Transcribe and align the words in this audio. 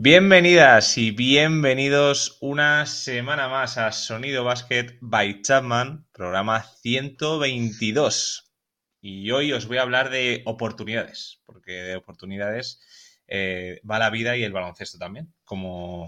Bienvenidas 0.00 0.96
y 0.96 1.10
bienvenidos 1.10 2.38
una 2.40 2.86
semana 2.86 3.48
más 3.48 3.78
a 3.78 3.90
Sonido 3.90 4.44
Basket 4.44 4.96
by 5.00 5.42
Chapman, 5.42 6.06
programa 6.12 6.62
122. 6.62 8.54
Y 9.00 9.32
hoy 9.32 9.52
os 9.52 9.66
voy 9.66 9.78
a 9.78 9.82
hablar 9.82 10.10
de 10.10 10.42
oportunidades, 10.46 11.42
porque 11.44 11.72
de 11.72 11.96
oportunidades 11.96 12.80
eh, 13.26 13.80
va 13.90 13.98
la 13.98 14.10
vida 14.10 14.36
y 14.36 14.44
el 14.44 14.52
baloncesto 14.52 14.98
también, 14.98 15.34
como, 15.44 16.06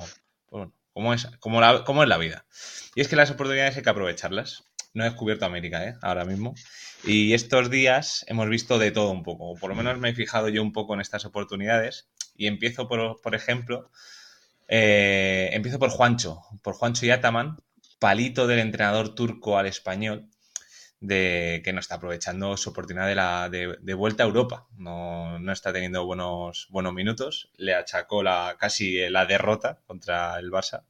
bueno, 0.53 0.73
como, 0.93 1.13
es, 1.13 1.25
la, 1.25 1.83
como 1.83 2.05
es 2.05 2.09
la 2.09 2.19
vida. 2.19 2.47
Y 2.95 3.01
es 3.01 3.09
que 3.09 3.17
las 3.17 3.33
oportunidades 3.33 3.77
hay 3.77 3.83
que 3.83 3.91
aprovecharlas. 3.91 4.63
No 4.95 5.03
he 5.03 5.09
descubierto 5.09 5.47
América, 5.47 5.85
¿eh? 5.85 5.97
Ahora 6.01 6.25
mismo. 6.25 6.55
Y 7.05 7.33
estos 7.33 7.71
días 7.71 8.25
hemos 8.29 8.49
visto 8.49 8.79
de 8.79 8.91
todo 8.91 9.11
un 9.11 9.23
poco, 9.23 9.53
o 9.53 9.57
por 9.57 9.71
lo 9.71 9.77
menos 9.77 9.99
me 9.99 10.11
he 10.11 10.15
fijado 10.15 10.49
yo 10.49 10.63
un 10.63 10.73
poco 10.73 10.95
en 10.95 11.01
estas 11.01 11.25
oportunidades 11.25 12.09
y 12.37 12.47
empiezo 12.47 12.89
por, 12.89 13.21
por 13.23 13.35
ejemplo, 13.35 13.91
eh, 14.69 15.51
empiezo 15.53 15.79
por 15.79 15.91
Juancho, 15.91 16.43
por 16.63 16.75
Juancho 16.75 17.07
Yataman, 17.07 17.59
palito 17.99 18.47
del 18.47 18.59
entrenador 18.61 19.15
turco 19.15 19.59
al 19.59 19.67
español, 19.67 20.29
de 21.01 21.63
que 21.65 21.73
no 21.73 21.81
está 21.81 21.95
aprovechando 21.97 22.57
su 22.57 22.71
oportunidad 22.71 23.07
de, 23.07 23.15
la, 23.15 23.49
de, 23.49 23.95
vuelta 23.95 24.23
a 24.23 24.27
Europa. 24.27 24.69
No, 24.77 25.39
no, 25.39 25.53
está 25.53 25.73
teniendo 25.73 26.05
buenos, 26.05 26.67
buenos 26.71 26.93
minutos. 26.93 27.51
Le 27.57 27.75
achacó 27.75 28.23
la, 28.23 28.57
casi 28.59 29.09
la 29.09 29.25
derrota 29.25 29.81
contra 29.87 30.39
el 30.39 30.51
Barça. 30.51 30.85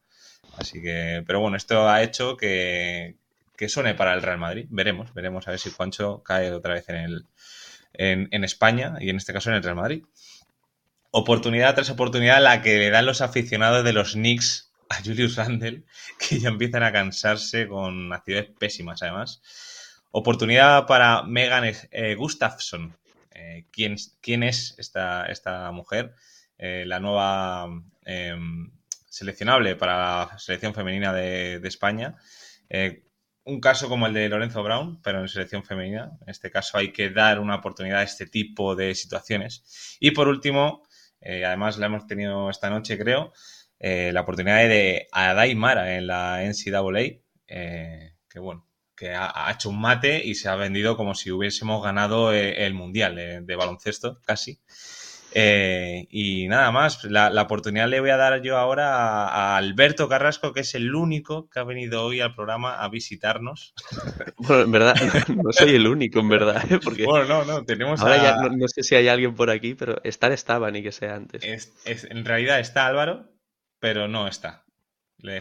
Así 0.57 0.83
que, 0.83 1.23
pero 1.27 1.41
bueno, 1.41 1.57
esto 1.57 1.89
ha 1.89 2.03
hecho 2.03 2.37
que, 2.37 3.20
que 3.61 3.69
suene 3.69 3.95
para 3.95 4.15
el 4.15 4.23
Real 4.23 4.39
Madrid. 4.39 4.65
Veremos, 4.71 5.13
veremos 5.13 5.47
a 5.47 5.51
ver 5.51 5.61
si 5.61 5.71
Juancho 5.71 6.23
cae 6.23 6.51
otra 6.51 6.73
vez 6.73 6.89
en, 6.89 6.97
el, 6.97 7.27
en, 7.93 8.43
España 8.43 8.95
y 8.99 9.11
en 9.11 9.19
este 9.19 9.35
caso 9.35 9.51
en 9.51 9.57
el 9.57 9.63
Real 9.63 9.77
Madrid 9.77 10.03
oportunidad 11.11 11.75
tras 11.75 11.91
oportunidad 11.91 12.43
la 12.43 12.63
que 12.63 12.79
le 12.79 12.89
dan 12.89 13.05
los 13.05 13.21
aficionados 13.21 13.85
de 13.85 13.93
los 13.93 14.13
Knicks 14.13 14.73
a 14.89 15.03
Julius 15.03 15.37
Randle, 15.37 15.85
que 16.19 16.39
ya 16.39 16.49
empiezan 16.49 16.85
a 16.85 16.91
cansarse 16.91 17.69
con 17.69 18.11
actividades 18.15 18.51
pésimas 18.59 19.03
además. 19.03 19.43
Oportunidad 20.11 20.87
para 20.87 21.25
Megan 21.25 21.65
eh, 21.91 22.15
Gustafsson. 22.15 22.97
Eh, 23.33 23.67
¿quién, 23.71 23.97
¿quién, 24.23 24.43
es 24.43 24.75
esta, 24.79 25.27
esta 25.27 25.71
mujer? 25.71 26.15
Eh, 26.57 26.85
la 26.87 26.99
nueva 26.99 27.69
em, 28.07 28.71
seleccionable 29.07 29.77
para 29.77 29.99
la 29.99 30.39
selección 30.39 30.73
femenina 30.73 31.13
de, 31.13 31.61
de 31.61 31.69
España. 31.69 32.17
Un 33.45 33.61
caso 33.61 33.89
como 33.89 34.07
el 34.07 34.15
de 34.15 34.29
Lorenzo 34.29 34.63
Brown, 34.63 35.01
pero 35.03 35.21
en 35.21 35.29
selección 35.29 35.65
femenina. 35.65 36.13
En 36.23 36.29
este 36.29 36.51
caso 36.51 36.79
hay 36.79 36.93
que 36.93 37.11
dar 37.11 37.41
una 37.41 37.57
oportunidad 37.57 38.01
a 38.01 38.05
este 38.05 38.27
tipo 38.27 38.77
de 38.77 38.95
situaciones. 38.95 39.97
Y 40.01 40.13
por 40.13 40.29
último, 40.29 40.83
eh, 41.21 41.45
además, 41.45 41.79
la 41.79 41.87
hemos 41.87 42.07
tenido 42.07 42.51
esta 42.51 42.71
noche, 42.71 42.99
creo, 42.99 43.33
eh, 43.79 44.11
la 44.13 44.23
oportunidad 44.23 44.59
de 44.69 45.09
Adai 45.13 45.55
Mara 45.55 45.97
en 45.97 46.07
la 46.07 46.43
NCAA, 46.43 47.21
eh, 47.47 48.15
que 48.29 48.39
bueno, 48.39 48.67
que 48.95 49.15
ha, 49.15 49.51
hecho 49.53 49.71
un 49.71 49.81
mate 49.81 50.23
y 50.25 50.35
se 50.35 50.49
ha 50.49 50.57
vendido 50.57 50.97
como 50.97 51.15
si 51.15 51.31
hubiésemos 51.31 51.83
ganado 51.83 52.33
el 52.35 52.75
Mundial 52.75 53.17
de 53.47 53.57
baloncesto, 53.57 54.21
casi. 54.27 54.61
Eh, 55.33 56.07
y 56.11 56.49
nada 56.49 56.71
más, 56.73 57.05
la, 57.05 57.31
oportunidad 57.41 57.89
le 57.89 58.01
voy 58.01 58.11
a 58.11 58.17
dar 58.17 58.43
yo 58.43 58.57
ahora 58.57 59.29
a, 59.29 59.57
Alberto 59.57 60.09
Carrasco, 60.09 60.53
que 60.53 60.61
es 60.61 60.75
el 60.75 60.95
único 60.95 61.49
que 61.49 61.61
ha 61.61 61.65
venido 61.65 62.05
hoy 62.05 62.21
al 62.21 62.35
programa 62.35 62.83
a 62.83 62.89
visitarnos. 62.89 63.75
Bueno, 64.43 64.63
en 64.63 64.73
verdad, 64.73 64.95
no 65.29 65.53
soy 65.53 65.75
el 65.75 65.87
único, 65.87 66.21
en 66.21 66.29
verdad. 66.29 66.65
¿eh? 66.71 66.81
Porque 66.83 67.05
bueno, 67.05 67.27
no, 67.27 67.45
no, 67.45 67.65
tenemos. 67.65 68.01
Ahora 68.01 68.17
ya 68.17 68.37
no, 68.49 68.69
sé 68.69 68.83
si 68.83 68.95
hay 68.95 69.07
alguien 69.07 69.35
por 69.35 69.51
aquí, 69.51 69.75
pero 69.75 70.01
estar 70.03 70.33
estaba 70.33 70.71
ni 70.71 70.83
que 70.83 70.93
sea 70.93 71.15
antes. 71.15 71.45
Es, 71.85 72.05
en 72.05 72.25
realidad 72.25 72.59
está 72.59 72.87
Álvaro, 72.87 73.31
pero 73.79 74.09
no 74.09 74.27
está. 74.27 74.65
Eh, 75.23 75.41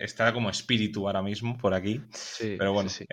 está 0.00 0.32
como 0.32 0.48
espíritu 0.48 1.06
ahora 1.06 1.22
mismo 1.22 1.58
por 1.58 1.74
aquí. 1.74 2.00
Sí, 2.12 2.56
pero 2.58 2.72
bueno, 2.72 2.88
sí, 2.88 3.04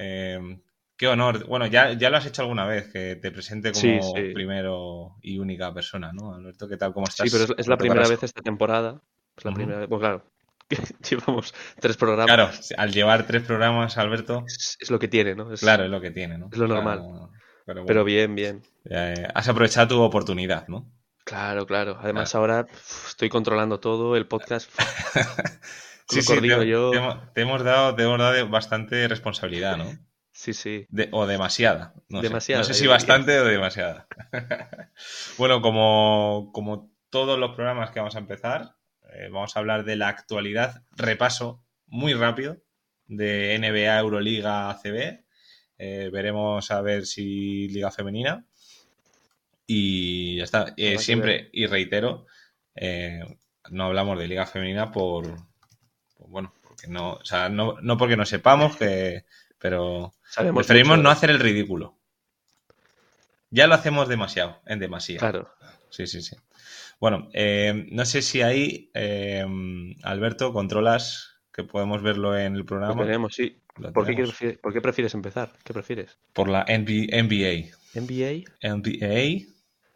Qué 0.99 1.07
honor. 1.07 1.47
Bueno, 1.47 1.65
ya, 1.65 1.93
ya 1.93 2.09
lo 2.09 2.17
has 2.17 2.25
hecho 2.25 2.41
alguna 2.41 2.65
vez, 2.65 2.91
que 2.91 3.15
te 3.15 3.31
presente 3.31 3.71
como 3.71 4.13
primero 4.33 5.15
y 5.21 5.39
única 5.39 5.73
persona, 5.73 6.11
¿no? 6.11 6.35
Alberto, 6.35 6.67
¿qué 6.67 6.75
tal? 6.75 6.91
¿Cómo 6.91 7.07
estás? 7.07 7.31
Sí, 7.31 7.37
pero 7.37 7.57
es, 7.57 7.67
la 7.69 7.77
primera 7.77 8.05
vez 8.05 8.21
esta 8.21 8.41
temporada. 8.41 9.01
Es 9.37 9.45
la 9.45 9.53
primera 9.53 9.79
vez. 9.79 9.87
Pues 9.87 9.99
claro, 10.01 10.25
llevamos 11.09 11.53
tres 11.79 11.95
programas. 11.95 12.35
Claro, 12.35 12.51
al 12.75 12.91
llevar 12.91 13.25
tres 13.25 13.43
programas, 13.43 13.97
Alberto. 13.97 14.43
Es, 14.45 14.91
lo 14.91 14.99
que 14.99 15.07
tiene, 15.07 15.35
¿no? 15.35 15.47
claro, 15.51 15.85
es 15.85 15.89
lo 15.89 16.01
que 16.01 16.11
tiene, 16.11 16.37
¿no? 16.37 16.49
Es 16.51 16.57
lo 16.57 16.67
normal. 16.67 17.29
pero, 17.65 18.03
bien, 18.03 18.35
bien. 18.35 18.61
Eh, 18.89 19.25
has 19.33 19.47
aprovechado 19.47 19.87
tu 19.87 20.01
oportunidad, 20.01 20.67
¿no? 20.67 20.91
Claro, 21.23 21.65
claro. 21.65 21.97
Además, 22.01 22.35
ahora 22.35 22.67
estoy 23.07 23.29
controlando 23.29 23.79
todo, 23.79 24.17
el 24.17 24.27
podcast. 24.27 24.69
sí, 26.09 26.21
sí, 26.21 26.41
te, 26.41 26.67
yo. 26.67 26.91
Te, 27.33 27.41
hemos 27.41 27.63
dado, 27.63 27.95
te 27.95 28.03
hemos 28.03 28.19
dado 28.19 28.49
bastante 28.49 29.07
responsabilidad, 29.07 29.77
¿no? 29.77 30.08
Sí, 30.39 30.53
sí. 30.53 30.87
o 31.11 31.27
demasiada. 31.27 31.93
No 32.07 32.21
demasiada. 32.21 32.63
Sé. 32.63 32.69
No 32.69 32.73
sé 32.73 32.79
si 32.79 32.87
bastante 32.87 33.37
o 33.41 33.43
demasiada. 33.43 34.07
bueno, 35.37 35.61
como, 35.61 36.51
como, 36.53 36.93
todos 37.09 37.37
los 37.37 37.55
programas 37.55 37.91
que 37.91 37.99
vamos 37.99 38.15
a 38.15 38.19
empezar, 38.19 38.77
eh, 39.11 39.27
vamos 39.29 39.53
a 39.53 39.59
hablar 39.59 39.83
de 39.83 39.97
la 39.97 40.07
actualidad, 40.07 40.85
repaso 40.95 41.61
muy 41.87 42.13
rápido 42.13 42.55
de 43.07 43.59
NBA, 43.59 43.99
Euroliga, 43.99 44.69
ACB. 44.69 45.25
Eh, 45.77 46.09
veremos 46.09 46.71
a 46.71 46.79
ver 46.79 47.05
si 47.05 47.67
Liga 47.67 47.91
Femenina. 47.91 48.45
Y 49.67 50.37
ya 50.37 50.45
está. 50.45 50.73
Eh, 50.77 50.99
siempre, 50.99 51.49
y 51.51 51.65
reitero, 51.65 52.27
no 53.71 53.83
hablamos 53.83 54.17
de 54.17 54.27
Liga 54.29 54.45
Femenina 54.45 54.89
por, 54.89 55.35
bueno, 56.17 56.53
porque 56.63 56.87
no, 56.87 57.15
o 57.15 57.25
sea, 57.25 57.49
no, 57.49 57.75
no 57.81 57.97
porque 57.97 58.15
no 58.15 58.25
sepamos 58.25 58.77
que 58.77 59.25
pero 59.59 60.13
preferimos 60.55 60.99
no 60.99 61.09
hacer 61.09 61.29
el 61.29 61.39
ridículo. 61.39 61.97
Ya 63.51 63.67
lo 63.67 63.75
hacemos 63.75 64.07
demasiado, 64.07 64.61
en 64.65 64.79
demasiado. 64.79 65.19
Claro. 65.19 65.49
Sí, 65.89 66.07
sí, 66.07 66.21
sí. 66.21 66.35
Bueno, 66.99 67.29
eh, 67.33 67.87
no 67.91 68.05
sé 68.05 68.21
si 68.21 68.41
ahí, 68.41 68.91
eh, 68.93 69.45
Alberto, 70.03 70.53
controlas 70.53 71.39
que 71.51 71.63
podemos 71.63 72.03
verlo 72.03 72.37
en 72.37 72.55
el 72.55 72.65
programa. 72.65 73.03
Lo 73.03 73.29
sí. 73.29 73.61
¿Por, 73.93 74.05
Qué 74.05 74.81
prefieres, 74.81 75.13
empezar? 75.13 75.53
¿Qué 75.63 75.73
prefieres? 75.73 76.17
Por 76.33 76.49
la 76.49 76.65
NBA. 76.65 77.71
NBA. 77.93 78.43
NBA. 78.61 79.47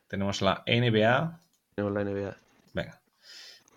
Tenemos 0.07 0.41
la 0.41 0.63
NBA. 0.65 1.41
Tenemos 1.75 1.93
la 1.93 2.03
NBA. 2.03 2.37
Venga. 2.73 3.01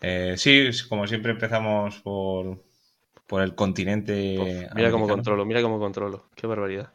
Eh, 0.00 0.34
sí, 0.36 0.68
como 0.88 1.06
siempre 1.06 1.32
empezamos 1.32 2.00
por, 2.00 2.62
por 3.26 3.42
el 3.42 3.54
continente. 3.54 4.68
mira 4.74 4.90
cómo 4.90 5.08
controlo, 5.08 5.44
mira 5.44 5.62
cómo 5.62 5.78
controlo. 5.78 6.28
Qué 6.34 6.46
barbaridad. 6.46 6.92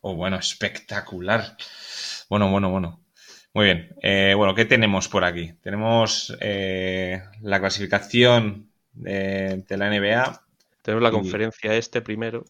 Oh, 0.00 0.14
bueno, 0.14 0.36
espectacular. 0.36 1.56
Bueno, 2.28 2.50
bueno, 2.50 2.70
bueno. 2.70 3.00
Muy 3.54 3.66
bien. 3.66 3.94
Eh, 4.02 4.34
bueno, 4.36 4.54
¿qué 4.54 4.64
tenemos 4.64 5.08
por 5.08 5.24
aquí? 5.24 5.52
Tenemos 5.62 6.34
eh, 6.40 7.22
la 7.42 7.60
clasificación 7.60 8.70
de, 8.92 9.64
la 9.68 9.90
NBA. 9.90 10.42
Tenemos 10.82 11.02
la 11.02 11.10
conferencia 11.10 11.74
este 11.74 12.00
primero. 12.00 12.44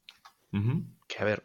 Que 1.09 1.19
a 1.19 1.25
ver. 1.25 1.45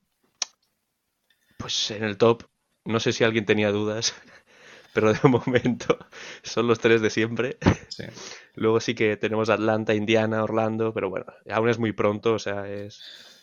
Pues 1.57 1.91
en 1.91 2.03
el 2.03 2.17
top, 2.17 2.43
no 2.85 2.99
sé 2.99 3.13
si 3.13 3.23
alguien 3.23 3.45
tenía 3.45 3.71
dudas 3.71 4.13
pero 4.97 5.13
de 5.13 5.19
momento 5.29 5.99
son 6.41 6.65
los 6.65 6.79
tres 6.79 7.01
de 7.01 7.11
siempre. 7.11 7.57
Luego 8.55 8.79
sí 8.79 8.95
que 8.95 9.15
tenemos 9.15 9.47
Atlanta, 9.51 9.93
Indiana, 9.93 10.41
Orlando, 10.41 10.91
pero 10.91 11.11
bueno, 11.11 11.27
aún 11.51 11.69
es 11.69 11.77
muy 11.77 11.91
pronto, 11.91 12.33
o 12.33 12.39
sea, 12.39 12.67
es... 12.67 12.99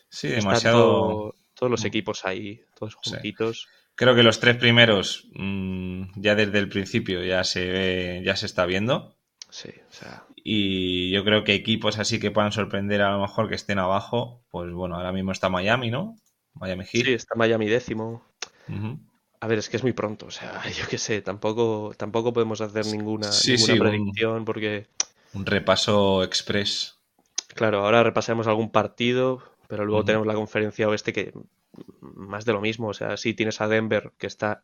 Sí, 0.09 0.26
demasiado... 0.28 1.32
todos 1.54 1.70
los 1.70 1.84
mm. 1.84 1.87
equipos 1.87 2.25
ahí, 2.25 2.60
todos 2.76 2.97
juntitos. 2.97 3.69
Creo 3.94 4.16
que 4.16 4.25
los 4.25 4.41
tres 4.41 4.56
primeros, 4.56 5.28
mm, 5.34 6.20
ya 6.20 6.34
desde 6.34 6.59
el 6.59 6.69
principio, 6.69 7.22
ya 7.22 7.44
se 7.44 7.65
ve, 7.66 8.22
ya 8.25 8.34
se 8.34 8.47
está 8.47 8.66
viendo. 8.66 9.16
Sí, 9.48 9.71
o 9.88 9.92
sea... 9.92 10.25
Y 10.34 11.12
yo 11.12 11.24
creo 11.24 11.45
que 11.45 11.54
equipos 11.54 12.01
así 12.01 12.18
que 12.18 12.33
puedan 12.33 12.51
sorprender 12.51 13.01
a 13.01 13.12
lo 13.12 13.21
mejor 13.21 13.48
que 13.48 13.54
estén 13.54 13.78
abajo, 13.78 14.45
pues 14.51 14.72
bueno, 14.72 14.97
ahora 14.97 15.12
mismo 15.12 15.30
está 15.30 15.48
Miami, 15.48 15.92
¿no? 15.92 16.16
Miami 16.54 16.84
Heat. 16.84 17.04
Sí, 17.04 17.12
está 17.12 17.36
Miami 17.36 17.68
décimo. 17.68 18.24
A 19.44 19.46
ver, 19.46 19.58
es 19.58 19.68
que 19.68 19.76
es 19.76 19.82
muy 19.82 19.92
pronto, 19.92 20.24
o 20.24 20.30
sea, 20.30 20.62
yo 20.78 20.86
qué 20.88 20.96
sé, 20.96 21.20
tampoco, 21.20 21.92
tampoco 21.98 22.32
podemos 22.32 22.62
hacer 22.62 22.86
ninguna, 22.86 23.28
predicción 23.78 24.46
porque... 24.46 24.86
Un 25.34 25.44
repaso 25.44 26.22
express. 26.22 26.98
Claro, 27.48 27.84
ahora 27.84 28.02
repasemos 28.02 28.46
algún 28.46 28.70
partido, 28.70 29.42
pero 29.68 29.84
luego 29.84 30.02
tenemos 30.02 30.26
la 30.26 30.32
conferencia 30.32 30.88
oeste 30.88 31.12
que 31.12 31.34
más 32.00 32.46
de 32.46 32.54
lo 32.54 32.62
mismo, 32.62 32.88
o 32.88 32.94
sea, 32.94 33.18
sí 33.18 33.34
tienes 33.34 33.60
a 33.60 33.68
Denver 33.68 34.12
que 34.16 34.26
está 34.26 34.62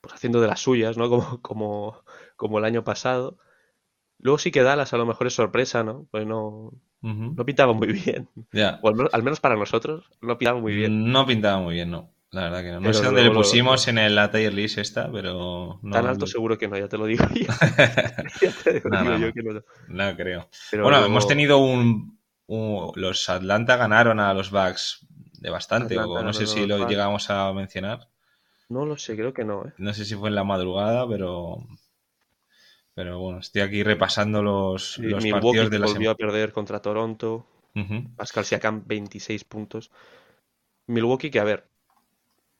pues 0.00 0.14
haciendo 0.14 0.40
de 0.40 0.46
las 0.46 0.60
suyas, 0.60 0.96
¿no? 0.96 1.08
Como, 1.10 1.42
como, 1.42 2.04
como 2.36 2.58
el 2.60 2.64
año 2.64 2.84
pasado. 2.84 3.38
Luego 4.20 4.38
sí 4.38 4.52
que 4.52 4.62
Dallas 4.62 4.92
a 4.92 4.98
lo 4.98 5.06
mejor 5.06 5.26
es 5.26 5.34
sorpresa, 5.34 5.82
¿no? 5.82 6.06
Pues 6.12 6.28
no, 6.28 6.72
no 7.02 7.44
pintaba 7.44 7.72
muy 7.72 7.88
bien. 8.04 8.28
Ya. 8.52 8.78
O 8.82 8.88
al 8.88 9.22
menos, 9.24 9.40
para 9.40 9.56
nosotros, 9.56 10.08
no 10.20 10.38
pintaba 10.38 10.60
muy 10.60 10.76
bien. 10.76 11.10
No 11.10 11.26
pintaba 11.26 11.58
muy 11.58 11.74
bien, 11.74 11.90
no 11.90 12.15
La 12.36 12.42
verdad 12.42 12.62
que 12.62 12.70
no. 12.70 12.80
No 12.80 12.92
sé 12.92 13.02
dónde 13.02 13.22
le 13.22 13.30
pusimos 13.30 13.88
en 13.88 13.96
el, 13.96 14.14
la 14.14 14.30
tier 14.30 14.52
list 14.52 14.76
esta, 14.76 15.10
pero... 15.10 15.80
tan 15.90 16.06
alto 16.06 16.26
seguro 16.26 16.58
que 16.58 16.68
no, 16.68 16.76
ya 16.76 16.86
te 16.86 16.98
lo 16.98 17.06
digo 17.06 17.24
yo. 17.34 17.46
ya 18.42 18.52
te 18.62 18.74
digo 18.74 18.90
no, 18.90 19.18
yo 19.18 19.32
que 19.32 19.42
no. 19.42 19.62
No 19.88 20.16
creo. 20.16 20.50
bueno, 20.72 21.02
hemos 21.06 21.26
tenido 21.26 21.56
un, 21.56 22.20
Los 22.94 23.30
Atlanta 23.30 23.76
ganaron 23.76 24.20
a 24.20 24.34
los 24.34 24.50
Bucks 24.50 25.06
de 25.40 25.48
bastante, 25.48 25.98
o 25.98 26.22
no 26.22 26.34
sé 26.34 26.46
si 26.46 26.66
lo 26.66 26.86
llegamos 26.86 27.30
a 27.30 27.50
mencionar. 27.54 28.10
No 28.68 28.84
lo 28.84 28.98
sé, 28.98 29.16
creo 29.16 29.32
que 29.32 29.44
no. 29.44 29.64
¿eh? 29.64 29.72
No 29.78 29.94
sé 29.94 30.04
si 30.04 30.14
fue 30.14 30.28
en 30.28 30.34
la 30.34 30.44
madrugada, 30.44 31.08
pero... 31.08 31.66
Pero 32.92 33.18
bueno, 33.18 33.38
estoy 33.38 33.62
aquí 33.62 33.82
repasando 33.82 34.42
los, 34.42 34.98
los 34.98 35.24
partidos 35.26 35.70
de 35.70 35.78
la 35.78 35.86
volvió 35.86 36.10
a 36.10 36.14
perder 36.16 36.52
contra 36.52 36.82
Toronto. 36.82 37.46
Pascal 38.16 38.44
Siakam 38.44 38.82
26 38.86 39.44
puntos. 39.44 39.90
Milwaukee, 40.86 41.30
que 41.30 41.40
a 41.40 41.44
ver, 41.44 41.68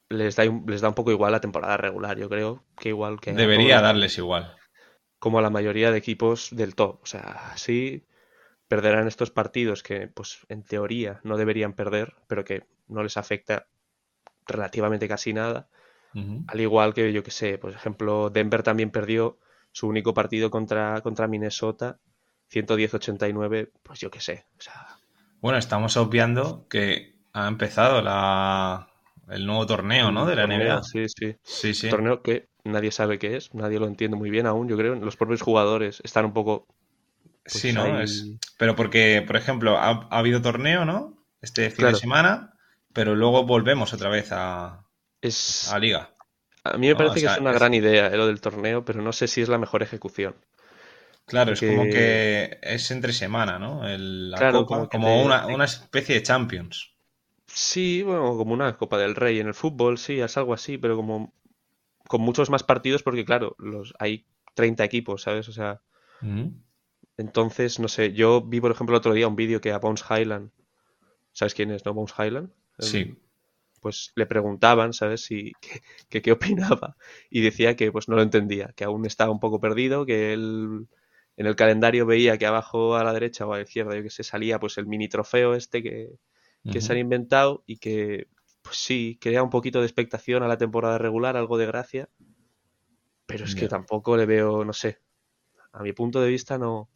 les 0.08 0.37
da, 0.37 0.44
les 0.44 0.81
da 0.81 0.88
un 0.88 0.94
poco 0.94 1.11
igual 1.11 1.32
la 1.32 1.41
temporada 1.41 1.76
regular, 1.76 2.19
yo 2.19 2.29
creo 2.29 2.64
que 2.79 2.91
igual 2.91 3.20
que... 3.20 3.32
Debería 3.32 3.81
darles 3.81 4.19
igual. 4.19 4.55
Como 5.19 5.38
a 5.38 5.43
la 5.43 5.50
mayoría 5.50 5.91
de 5.91 5.99
equipos 5.99 6.49
del 6.53 6.75
top. 6.75 7.00
O 7.03 7.06
sea, 7.06 7.53
sí 7.56 8.06
perderán 8.69 9.06
estos 9.06 9.31
partidos 9.31 9.82
que, 9.82 10.08
pues, 10.08 10.41
en 10.49 10.62
teoría 10.62 11.20
no 11.23 11.37
deberían 11.37 11.73
perder, 11.73 12.14
pero 12.26 12.44
que 12.44 12.64
no 12.88 13.03
les 13.03 13.17
afecta 13.17 13.67
relativamente 14.47 15.08
casi 15.08 15.32
nada. 15.32 15.69
Al 16.47 16.61
igual 16.62 16.94
que, 16.94 17.12
yo 17.12 17.23
que 17.23 17.31
sé, 17.31 17.58
por 17.58 17.73
ejemplo, 17.73 18.31
Denver 18.31 18.62
también 18.62 18.91
perdió 18.91 19.38
su 19.70 19.87
único 19.87 20.14
partido 20.14 20.50
contra, 20.50 21.03
contra 21.03 21.29
Minnesota, 21.29 21.99
110-89, 22.50 23.70
pues 23.82 24.00
yo 24.00 24.11
que 24.11 24.23
sé. 24.23 24.47
O 24.58 24.62
sea... 24.62 24.97
Bueno, 25.43 25.58
estamos 25.58 25.99
obviando 25.99 26.67
que 26.70 27.17
ha 27.35 27.49
empezado 27.49 28.00
la, 28.00 28.88
el 29.28 29.46
nuevo 29.46 29.67
torneo, 29.67 30.12
¿no? 30.12 30.26
De 30.26 30.37
la 30.37 30.46
NBA. 30.46 30.82
Sí, 30.82 31.06
sí. 31.08 31.37
sí, 31.43 31.75
sí. 31.75 31.88
Torneo 31.88 32.23
que 32.23 32.49
nadie 32.64 32.90
sabe 32.90 33.19
qué 33.19 33.37
es, 33.37 33.55
nadie 33.55 33.78
lo 33.78 33.87
entiende 33.87 34.17
muy 34.17 34.31
bien 34.31 34.46
aún, 34.46 34.69
yo 34.69 34.76
creo. 34.76 34.94
Los 34.94 35.17
propios 35.17 35.43
jugadores 35.43 36.00
están 36.05 36.25
un 36.25 36.32
poco. 36.32 36.67
Pues, 37.43 37.61
sí, 37.61 37.73
¿no? 37.73 38.00
Es... 38.00 38.26
Pero 38.58 38.76
porque, 38.76 39.23
por 39.26 39.37
ejemplo, 39.37 39.76
ha, 39.78 40.08
habido 40.11 40.43
torneo, 40.43 40.84
¿no? 40.84 41.25
Este 41.40 41.70
fin 41.70 41.87
de 41.87 41.94
semana, 41.94 42.55
pero 42.93 43.14
luego 43.14 43.44
volvemos 43.44 43.93
otra 43.93 44.08
vez 44.08 44.28
a, 44.32 44.84
es... 45.20 45.70
a 45.72 45.79
Liga. 45.79 46.11
A 46.64 46.79
mí 46.79 46.88
me 46.88 46.96
parece 46.96 47.20
que 47.20 47.26
es 47.26 47.38
una 47.38 47.52
gran 47.52 47.75
idea 47.75 48.08
eh, 48.08 48.17
lo 48.17 48.26
del 48.26 48.40
torneo, 48.40 48.84
pero 48.84 49.00
no 49.00 49.12
sé 49.12 49.29
si 49.29 49.40
es 49.40 49.49
la 49.49 49.58
mejor 49.58 49.82
ejecución. 49.82 50.34
Claro, 51.25 51.52
es 51.52 51.61
como 51.61 51.84
que 51.84 52.58
es 52.62 52.90
entre 52.90 53.12
semana, 53.12 53.58
¿no? 53.58 53.87
El, 53.87 54.31
la 54.31 54.52
Copa, 54.52 54.88
como, 54.88 55.22
una, 55.22 55.46
una 55.46 55.64
especie 55.64 56.14
de 56.17 56.22
Champions. 56.22 56.95
Sí, 57.46 58.02
bueno, 58.02 58.37
como 58.37 58.52
una 58.52 58.76
Copa 58.76 58.98
del 58.98 59.14
Rey 59.14 59.38
en 59.38 59.46
el 59.46 59.54
fútbol, 59.54 59.98
sí, 59.98 60.20
es 60.20 60.37
algo 60.37 60.52
así, 60.54 60.78
pero 60.78 60.96
como 60.96 61.32
con 62.08 62.20
muchos 62.20 62.50
más 62.50 62.62
partidos 62.62 63.02
porque 63.02 63.25
claro, 63.25 63.56
los 63.58 63.94
hay 63.98 64.26
30 64.54 64.84
equipos, 64.84 65.22
¿sabes? 65.22 65.48
O 65.48 65.52
sea, 65.52 65.81
entonces, 67.16 67.78
no 67.78 67.88
sé, 67.88 68.12
yo 68.12 68.43
vi 68.43 68.60
por 68.60 68.70
ejemplo 68.70 68.94
el 68.94 68.98
otro 68.98 69.12
día 69.12 69.28
un 69.28 69.37
vídeo 69.37 69.60
que 69.60 69.72
a 69.72 69.78
Bones 69.78 70.04
Highland, 70.08 70.50
¿sabes 71.32 71.54
quién 71.54 71.70
es, 71.70 71.84
no? 71.84 71.94
Bones 71.94 72.14
Highland. 72.19 72.50
Sí. 72.78 73.16
Pues 73.81 74.12
le 74.16 74.26
preguntaban, 74.26 74.93
¿sabes? 74.93 75.22
Si, 75.22 75.52
qué, 76.08 76.22
qué 76.22 76.32
opinaba. 76.32 76.96
Y 77.31 77.43
decía 77.43 77.76
que 77.76 77.93
pues 77.93 78.08
no 78.08 78.16
lo 78.16 78.22
entendía, 78.22 78.72
que 78.76 78.84
aún 78.84 79.06
estaba 79.06 79.31
un 79.31 79.40
poco 79.40 79.60
perdido, 79.60 80.06
que 80.06 80.32
él 80.32 80.88
en 81.37 81.46
el 81.46 81.56
calendario 81.56 82.06
veía 82.06 82.38
que 82.38 82.46
abajo 82.46 82.96
a 82.96 83.04
la 83.04 83.12
derecha 83.12 83.46
o 83.46 83.52
a 83.52 83.58
la 83.58 83.62
izquierda, 83.64 83.94
yo 83.94 84.02
que 84.02 84.10
sé, 84.10 84.22
salía 84.25 84.58
pues 84.58 84.78
el 84.78 84.87
mini 84.87 85.08
trofeo 85.08 85.54
este 85.54 85.82
que, 85.82 86.19
que 86.71 86.81
se 86.81 86.93
han 86.93 86.99
inventado 86.99 87.63
y 87.67 87.79
que, 87.79 88.29
pues 88.63 88.77
sí, 88.77 89.19
crea 89.21 89.43
un 89.43 89.51
poquito 89.51 89.81
de 89.81 89.87
expectación 89.87 90.43
a 90.43 90.49
la 90.49 90.59
temporada 90.59 90.99
regular, 90.99 91.37
algo 91.37 91.59
de 91.59 91.67
gracia. 91.67 92.09
Pero 93.27 93.45
es 93.45 93.55
que 93.55 93.69
tampoco 93.69 94.17
le 94.17 94.27
veo, 94.27 94.65
no 94.65 94.73
sé. 94.73 95.01
A 95.73 95.83
mi 95.83 95.93
punto 95.93 96.21
de 96.21 96.29
vista 96.29 96.59
no. 96.59 96.89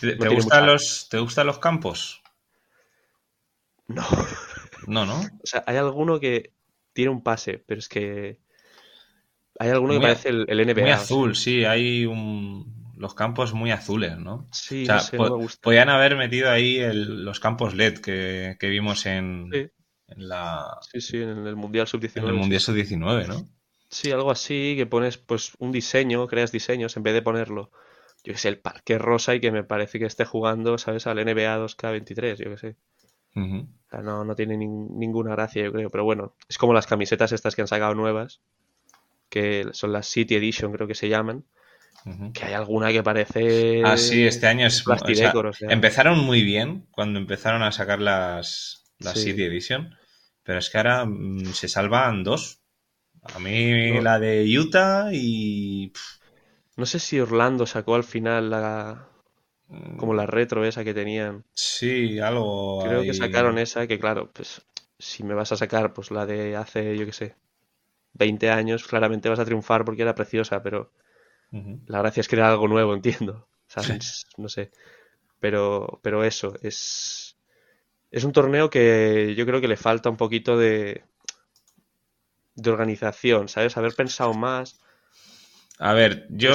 ¿Te, 0.00 0.14
gustan, 0.28 0.66
los, 0.66 1.08
¿te 1.08 1.18
gustan 1.18 1.46
los 1.46 1.58
campos? 1.58 2.22
No. 3.88 4.04
No, 4.86 5.06
¿no? 5.06 5.20
O 5.42 5.46
sea, 5.46 5.64
hay 5.66 5.76
alguno 5.76 6.20
que 6.20 6.52
tiene 6.92 7.10
un 7.10 7.22
pase, 7.22 7.62
pero 7.66 7.78
es 7.78 7.88
que. 7.88 8.38
Hay 9.58 9.70
alguno 9.70 9.94
que 9.94 10.00
parece 10.00 10.28
el, 10.28 10.46
NBA. 10.46 10.82
Muy 10.82 10.90
azul, 10.90 11.36
sí, 11.36 11.64
hay 11.64 12.06
un 12.06 12.81
los 13.02 13.14
campos 13.14 13.52
muy 13.52 13.72
azules, 13.72 14.16
¿no? 14.16 14.46
Sí, 14.52 14.84
o 14.88 15.00
sea, 15.00 15.18
no 15.18 15.40
Podían 15.60 15.88
haber 15.88 16.16
metido 16.16 16.48
ahí 16.48 16.80
los 16.94 17.40
campos 17.40 17.74
LED 17.74 17.98
que, 17.98 18.56
vimos 18.60 19.06
en, 19.06 19.50
en, 19.52 20.28
la... 20.28 20.78
Sí, 20.82 21.00
sí, 21.00 21.16
en 21.20 21.44
el 21.44 21.56
Mundial 21.56 21.88
Sub-19. 21.88 22.18
En 22.18 22.26
el 22.26 22.34
Mundial 22.34 22.60
Sub-19, 22.60 23.26
¿no? 23.26 23.48
Sí, 23.90 24.12
algo 24.12 24.30
así, 24.30 24.74
que 24.76 24.86
pones 24.86 25.18
pues 25.18 25.54
un 25.58 25.72
diseño, 25.72 26.28
creas 26.28 26.52
diseños, 26.52 26.96
en 26.96 27.02
vez 27.02 27.12
de 27.12 27.22
ponerlo, 27.22 27.72
yo 28.22 28.34
qué 28.34 28.38
sé, 28.38 28.48
el 28.50 28.60
parque 28.60 28.98
rosa 28.98 29.34
y 29.34 29.40
que 29.40 29.50
me 29.50 29.64
parece 29.64 29.98
que 29.98 30.06
esté 30.06 30.24
jugando, 30.24 30.78
¿sabes? 30.78 31.08
Al 31.08 31.16
NBA 31.16 31.58
2K23, 31.58 32.36
yo 32.36 32.50
qué 32.50 32.56
sé. 32.56 32.76
o 33.34 33.66
sea, 33.90 34.00
no, 34.02 34.24
no 34.24 34.36
tiene 34.36 34.56
ninguna 34.56 35.32
gracia, 35.32 35.64
yo 35.64 35.72
creo. 35.72 35.90
Pero 35.90 36.04
bueno, 36.04 36.36
es 36.48 36.56
como 36.56 36.72
las 36.72 36.86
camisetas 36.86 37.32
estas 37.32 37.56
que 37.56 37.62
han 37.62 37.68
sacado 37.68 37.96
nuevas, 37.96 38.40
que 39.28 39.66
son 39.72 39.90
las 39.92 40.06
City 40.06 40.36
Edition, 40.36 40.72
creo 40.72 40.86
que 40.86 40.94
se 40.94 41.08
llaman, 41.08 41.44
que 42.34 42.44
hay 42.44 42.52
alguna 42.52 42.90
que 42.92 43.02
parece. 43.02 43.82
Ah, 43.84 43.96
sí, 43.96 44.26
este 44.26 44.46
año 44.46 44.66
es. 44.66 44.84
Empezaron 45.60 46.18
muy 46.24 46.42
bien 46.42 46.86
cuando 46.90 47.18
empezaron 47.18 47.62
a 47.62 47.72
sacar 47.72 48.00
las, 48.00 48.84
las 48.98 49.18
City 49.18 49.44
Edition, 49.44 49.94
pero 50.42 50.58
es 50.58 50.70
que 50.70 50.78
ahora 50.78 51.04
mm, 51.04 51.52
se 51.52 51.68
salvan 51.68 52.24
dos. 52.24 52.60
A 53.22 53.38
mí 53.38 54.00
la 54.00 54.18
de 54.18 54.44
Utah 54.58 55.10
y. 55.12 55.92
No 56.76 56.86
sé 56.86 56.98
si 56.98 57.20
Orlando 57.20 57.66
sacó 57.66 57.94
al 57.94 58.04
final 58.04 58.50
la. 58.50 59.08
Como 59.96 60.12
la 60.12 60.26
retro 60.26 60.66
esa 60.66 60.84
que 60.84 60.92
tenían. 60.92 61.44
Sí, 61.54 62.18
algo. 62.18 62.82
Creo 62.84 63.02
que 63.02 63.14
sacaron 63.14 63.58
esa, 63.58 63.86
que 63.86 63.98
claro, 63.98 64.30
pues 64.30 64.60
si 64.98 65.24
me 65.24 65.34
vas 65.34 65.50
a 65.52 65.56
sacar 65.56 65.94
pues 65.94 66.10
la 66.10 66.26
de 66.26 66.56
hace, 66.56 66.96
yo 66.96 67.06
qué 67.06 67.12
sé, 67.12 67.36
20 68.12 68.50
años, 68.50 68.86
claramente 68.86 69.28
vas 69.28 69.38
a 69.38 69.44
triunfar 69.44 69.84
porque 69.84 70.02
era 70.02 70.14
preciosa, 70.14 70.62
pero 70.62 70.92
la 71.86 71.98
gracia 71.98 72.20
es 72.22 72.28
crear 72.28 72.50
algo 72.50 72.68
nuevo, 72.68 72.94
entiendo. 72.94 73.48
No 74.36 74.48
sé. 74.48 74.70
Pero, 75.38 76.00
pero 76.02 76.24
eso, 76.24 76.54
es, 76.62 77.36
es 78.10 78.24
un 78.24 78.32
torneo 78.32 78.70
que 78.70 79.34
yo 79.36 79.44
creo 79.46 79.60
que 79.60 79.68
le 79.68 79.76
falta 79.76 80.10
un 80.10 80.16
poquito 80.16 80.56
de, 80.56 81.04
de 82.54 82.70
organización, 82.70 83.48
¿sabes? 83.48 83.76
Haber 83.76 83.94
pensado 83.94 84.34
más. 84.34 84.80
A 85.78 85.94
ver, 85.94 86.26
yo, 86.30 86.52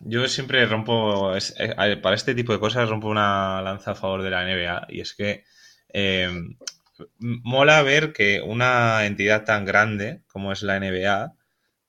yo 0.00 0.28
siempre 0.28 0.64
rompo, 0.66 1.34
eh, 1.36 1.96
para 1.96 2.16
este 2.16 2.34
tipo 2.34 2.52
de 2.52 2.60
cosas 2.60 2.88
rompo 2.88 3.08
una 3.08 3.62
lanza 3.62 3.92
a 3.92 3.96
favor 3.96 4.22
de 4.22 4.30
la 4.30 4.44
NBA 4.44 4.86
y 4.90 5.00
es 5.00 5.14
que 5.14 5.44
eh, 5.92 6.30
mola 7.18 7.82
ver 7.82 8.12
que 8.12 8.40
una 8.42 9.06
entidad 9.06 9.44
tan 9.44 9.64
grande 9.64 10.22
como 10.28 10.52
es 10.52 10.62
la 10.62 10.78
NBA 10.78 11.34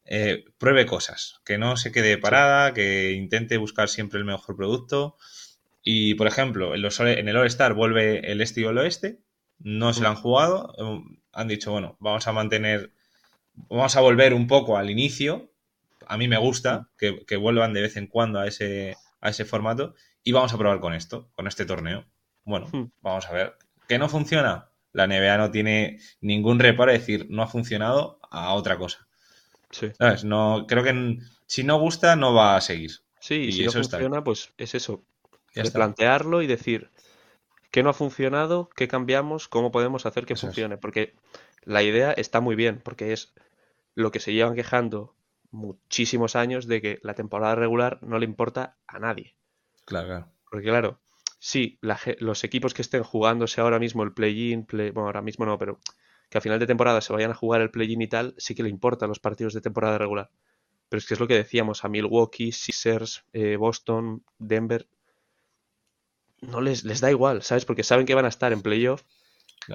eh, 0.05 0.45
pruebe 0.57 0.85
cosas, 0.85 1.41
que 1.45 1.57
no 1.57 1.77
se 1.77 1.91
quede 1.91 2.17
parada, 2.17 2.73
que 2.73 3.11
intente 3.11 3.57
buscar 3.57 3.89
siempre 3.89 4.19
el 4.19 4.25
mejor 4.25 4.55
producto. 4.55 5.17
Y, 5.83 6.15
por 6.15 6.27
ejemplo, 6.27 6.75
en, 6.75 6.81
los, 6.81 6.99
en 6.99 7.27
el 7.27 7.35
All-Star 7.35 7.73
vuelve 7.73 8.31
el 8.31 8.41
este 8.41 8.61
y 8.61 8.65
el 8.65 8.77
oeste, 8.77 9.19
no 9.59 9.93
se 9.93 10.01
lo 10.01 10.09
han 10.09 10.15
jugado, 10.15 10.73
eh, 10.77 11.17
han 11.31 11.47
dicho, 11.47 11.71
bueno, 11.71 11.97
vamos 11.99 12.27
a 12.27 12.33
mantener, 12.33 12.91
vamos 13.53 13.95
a 13.95 14.01
volver 14.01 14.33
un 14.33 14.47
poco 14.47 14.77
al 14.77 14.89
inicio. 14.89 15.51
A 16.07 16.17
mí 16.17 16.27
me 16.27 16.37
gusta 16.37 16.89
que, 16.97 17.25
que 17.25 17.37
vuelvan 17.37 17.73
de 17.73 17.81
vez 17.81 17.97
en 17.97 18.07
cuando 18.07 18.39
a 18.39 18.47
ese, 18.47 18.95
a 19.21 19.29
ese 19.29 19.45
formato 19.45 19.95
y 20.23 20.31
vamos 20.31 20.53
a 20.53 20.57
probar 20.57 20.79
con 20.79 20.93
esto, 20.93 21.29
con 21.33 21.47
este 21.47 21.65
torneo. 21.65 22.05
Bueno, 22.45 22.67
hmm. 22.71 22.91
vamos 23.01 23.25
a 23.27 23.33
ver. 23.33 23.57
¿Qué 23.87 23.97
no 23.97 24.09
funciona? 24.09 24.69
La 24.91 25.07
NBA 25.07 25.37
no 25.37 25.51
tiene 25.51 25.99
ningún 26.21 26.59
reparo 26.59 26.91
de 26.91 26.99
decir 26.99 27.27
no 27.29 27.41
ha 27.41 27.47
funcionado 27.47 28.19
a 28.29 28.53
otra 28.53 28.77
cosa. 28.77 29.07
No, 30.23 30.65
creo 30.67 30.83
que 30.83 31.19
si 31.45 31.63
no 31.63 31.79
gusta, 31.79 32.15
no 32.15 32.33
va 32.33 32.55
a 32.55 32.61
seguir. 32.61 32.91
Sí, 33.19 33.35
y 33.35 33.51
si 33.51 33.63
no 33.65 33.71
funciona, 33.71 34.23
pues 34.23 34.53
es 34.57 34.75
eso. 34.75 35.03
es 35.53 35.71
plantearlo 35.71 36.41
y 36.41 36.47
decir 36.47 36.89
qué 37.71 37.83
no 37.83 37.89
ha 37.89 37.93
funcionado, 37.93 38.69
qué 38.75 38.87
cambiamos, 38.87 39.47
cómo 39.47 39.71
podemos 39.71 40.05
hacer 40.05 40.25
que 40.25 40.35
funcione. 40.35 40.77
Porque 40.77 41.15
la 41.63 41.83
idea 41.83 42.11
está 42.11 42.41
muy 42.41 42.55
bien, 42.55 42.81
porque 42.83 43.13
es 43.13 43.33
lo 43.95 44.11
que 44.11 44.19
se 44.19 44.33
llevan 44.33 44.55
quejando 44.55 45.15
muchísimos 45.51 46.35
años 46.35 46.67
de 46.67 46.81
que 46.81 46.99
la 47.03 47.13
temporada 47.13 47.55
regular 47.55 47.99
no 48.01 48.19
le 48.19 48.25
importa 48.25 48.77
a 48.87 48.99
nadie. 48.99 49.35
Claro, 49.85 50.27
Porque 50.49 50.67
claro, 50.67 50.99
sí, 51.39 51.79
los 52.19 52.43
equipos 52.43 52.73
que 52.73 52.81
estén 52.81 53.03
jugándose 53.03 53.61
ahora 53.61 53.79
mismo 53.79 54.03
el 54.03 54.13
play-in, 54.13 54.65
play, 54.65 54.89
bueno, 54.89 55.07
ahora 55.07 55.21
mismo 55.21 55.45
no, 55.45 55.57
pero 55.57 55.79
que 56.33 56.39
a 56.39 56.41
final 56.41 56.57
de 56.57 56.65
temporada 56.65 56.99
se 56.99 57.13
vayan 57.13 57.29
a 57.29 57.35
jugar 57.35 57.61
el 57.61 57.69
play-in 57.69 58.01
y 58.01 58.07
tal, 58.07 58.33
sí 58.39 58.55
que 58.55 58.63
le 58.63 58.69
importan 58.69 59.07
los 59.07 59.19
partidos 59.19 59.53
de 59.53 59.61
temporada 59.61 59.99
regular. 59.99 60.31
Pero 60.89 60.97
es 60.97 61.05
que 61.05 61.13
es 61.13 61.19
lo 61.19 61.27
que 61.27 61.35
decíamos, 61.35 61.85
a 61.85 61.89
Milwaukee, 61.89 62.51
Sixers, 62.51 63.23
eh, 63.33 63.55
Boston, 63.55 64.23
Denver, 64.39 64.87
no 66.41 66.59
les, 66.59 66.85
les 66.85 67.01
da 67.01 67.11
igual, 67.11 67.43
¿sabes? 67.43 67.65
Porque 67.65 67.83
saben 67.83 68.07
que 68.07 68.15
van 68.15 68.25
a 68.25 68.29
estar 68.29 68.51
en 68.51 68.63
playoff 68.63 69.03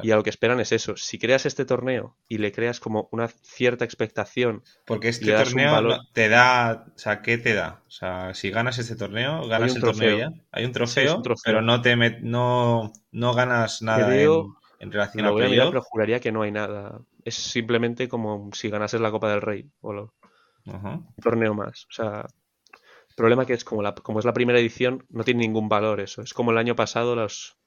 Y 0.02 0.10
a 0.10 0.16
lo 0.16 0.24
que 0.24 0.30
esperan 0.30 0.58
es 0.58 0.72
eso. 0.72 0.96
Si 0.96 1.20
creas 1.20 1.46
este 1.46 1.64
torneo 1.64 2.16
y 2.28 2.38
le 2.38 2.50
creas 2.50 2.80
como 2.80 3.08
una 3.12 3.28
cierta 3.28 3.84
expectación. 3.84 4.64
Porque 4.84 5.10
este 5.10 5.32
torneo 5.32 6.00
te 6.12 6.28
da. 6.28 6.86
O 6.92 6.98
sea, 6.98 7.22
¿qué 7.22 7.38
te 7.38 7.54
da? 7.54 7.84
O 7.86 7.90
sea, 7.90 8.34
si 8.34 8.50
ganas 8.50 8.80
este 8.80 8.96
torneo, 8.96 9.46
ganas 9.46 9.76
el 9.76 9.80
torneo 9.80 10.18
ya. 10.18 10.32
Hay 10.50 10.64
un 10.64 10.72
trofeo, 10.72 11.22
pero 11.44 11.62
no 11.62 11.82
te 11.82 11.94
no, 12.20 12.92
no 13.12 13.34
ganas 13.34 13.80
nada 13.80 14.12
en, 14.20 14.28
relación 14.80 15.26
a 15.26 15.32
playoff. 15.32 15.70
Pero 15.70 15.82
juraría 15.82 16.20
que 16.20 16.32
no 16.32 16.42
hay 16.42 16.52
nada. 16.52 17.00
Es 17.24 17.34
simplemente 17.34 18.08
como 18.08 18.50
si 18.52 18.70
ganases 18.70 19.00
la 19.00 19.10
Copa 19.10 19.30
del 19.30 19.40
Rey 19.40 19.70
o 19.80 19.92
lo, 19.92 20.14
un 20.66 21.06
torneo 21.22 21.54
más. 21.54 21.84
O 21.84 21.92
sea, 21.92 22.26
el 23.08 23.14
problema 23.16 23.44
que 23.44 23.54
es 23.54 23.64
como, 23.64 23.82
la, 23.82 23.94
como 23.94 24.18
es 24.18 24.24
la 24.24 24.32
primera 24.32 24.58
edición, 24.58 25.04
no 25.10 25.24
tiene 25.24 25.40
ningún 25.40 25.68
valor 25.68 26.00
eso. 26.00 26.22
Es 26.22 26.32
como 26.32 26.52
el 26.52 26.58
año 26.58 26.76
pasado 26.76 27.16
los 27.16 27.58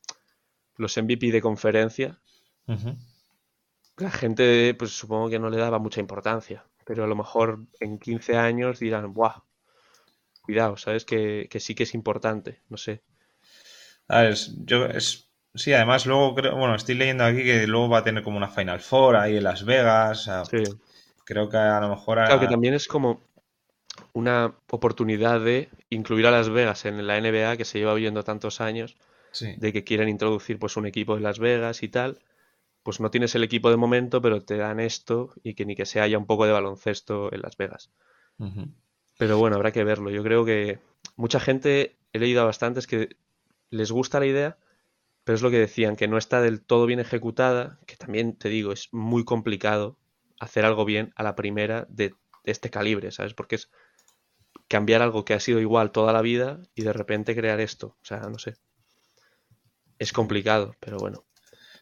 los 0.82 0.98
MVP 0.98 1.32
de 1.32 1.41
conferencia, 1.41 2.20
la 3.98 4.12
gente, 4.12 4.74
pues 4.74 4.91
supongo 4.91 5.30
que 5.30 5.39
no 5.39 5.50
le 5.50 5.58
daba 5.58 5.80
mucha 5.80 6.00
importancia, 6.00 6.65
pero 6.86 7.03
a 7.03 7.08
lo 7.08 7.15
mejor 7.15 7.65
en 7.80 8.00
15 8.00 8.38
años 8.38 8.80
dirán, 8.80 9.13
¡buah! 9.13 9.44
Cuidado, 10.41 10.75
¿sabes? 10.77 11.06
Que, 11.06 11.48
sí 11.60 11.75
que 11.75 11.84
es 11.84 11.94
importante, 11.94 12.62
no 12.70 12.77
sé. 12.77 13.03
A 14.08 14.22
ver, 14.22 14.36
yo 14.65 14.86
es, 14.86 15.31
sí, 15.53 15.74
además 15.74 16.05
luego 16.05 16.36
creo, 16.36 16.55
bueno, 16.55 16.75
estoy 16.75 16.96
leyendo 16.96 17.24
aquí 17.24 17.43
que 17.43 17.67
luego 17.67 17.89
va 17.89 18.00
a 18.00 18.03
tener 18.03 18.24
como 18.24 18.38
una 18.38 18.50
Final 18.50 18.79
Four 18.79 19.15
ahí 19.15 19.38
en 19.38 19.43
Las 19.43 19.65
Vegas. 19.65 20.29
sí. 20.50 20.63
Creo 21.24 21.50
que 21.50 21.58
a 21.58 21.79
lo 21.79 21.89
mejor... 21.89 22.17
Claro 22.17 22.39
que 22.39 22.48
también 22.48 22.74
es 22.74 22.88
como 22.88 23.22
una 24.13 24.55
oportunidad 24.70 25.39
de 25.39 25.70
incluir 25.89 26.25
a 26.27 26.31
Las 26.31 26.50
Vegas 26.50 26.86
en 26.86 27.05
la 27.05 27.20
NBA 27.20 27.58
que 27.58 27.65
se 27.65 27.79
lleva 27.79 27.93
oyendo 27.93 28.24
tantos 28.24 28.62
años 28.62 28.98
de 29.39 29.72
que 29.72 29.84
quieren 29.86 30.10
introducir 30.10 30.60
pues 30.60 30.75
un 30.75 30.86
equipo 30.86 31.15
en 31.15 31.24
Las 31.24 31.39
Vegas 31.39 31.84
y 31.84 31.88
tal, 31.88 32.20
pues 32.84 33.00
no 33.00 33.12
tienes 33.12 33.34
el 33.36 33.43
equipo 33.43 33.70
de 33.70 33.77
momento, 33.77 34.22
pero 34.22 34.43
te 34.43 34.58
dan 34.58 34.79
esto 34.79 35.34
y 35.43 35.53
que 35.53 35.65
ni 35.65 35.75
que 35.75 35.86
se 35.86 36.01
haya 36.01 36.17
un 36.17 36.25
poco 36.25 36.46
de 36.46 36.51
baloncesto 36.51 37.34
en 37.34 37.41
Las 37.41 37.55
Vegas. 37.55 37.91
Pero 39.17 39.38
bueno, 39.38 39.55
habrá 39.55 39.72
que 39.72 39.84
verlo. 39.84 40.10
Yo 40.10 40.24
creo 40.24 40.43
que 40.43 40.79
mucha 41.15 41.39
gente, 41.39 41.98
he 42.12 42.20
leído 42.20 42.43
bastante, 42.46 42.79
es 42.79 42.88
que 42.88 43.15
les 43.70 43.91
gusta 43.91 44.20
la 44.20 44.25
idea, 44.25 44.58
pero 45.24 45.36
es 45.36 45.42
lo 45.42 45.51
que 45.51 45.60
decían, 45.60 45.96
que 45.96 46.08
no 46.08 46.18
está 46.18 46.42
del 46.42 46.62
todo 46.62 46.86
bien 46.86 47.00
ejecutada, 47.00 47.80
que 47.86 47.96
también 47.96 48.36
te 48.36 48.50
digo, 48.50 48.72
es 48.72 48.90
muy 48.92 49.24
complicado 49.25 49.98
hacer 50.40 50.66
algo 50.66 50.86
bien 50.86 51.13
a 51.16 51.24
la 51.24 51.36
primera 51.36 51.86
de, 51.90 52.13
este 52.44 52.70
calibre, 52.70 53.12
¿sabes? 53.12 53.34
Porque 53.34 53.56
es 53.56 53.70
cambiar 54.68 55.01
algo 55.01 55.25
que 55.25 55.34
ha 55.34 55.40
sido 55.40 55.60
igual 55.60 55.92
toda 55.92 56.13
la 56.13 56.22
vida 56.22 56.60
y 56.74 56.82
de 56.84 56.94
repente 56.94 57.36
crear 57.36 57.60
esto. 57.60 57.98
O 58.01 58.06
sea, 58.06 58.22
no 58.22 58.40
sé 58.40 58.56
es 60.01 60.12
complicado, 60.13 60.75
pero 60.80 60.98
bueno. 60.98 61.24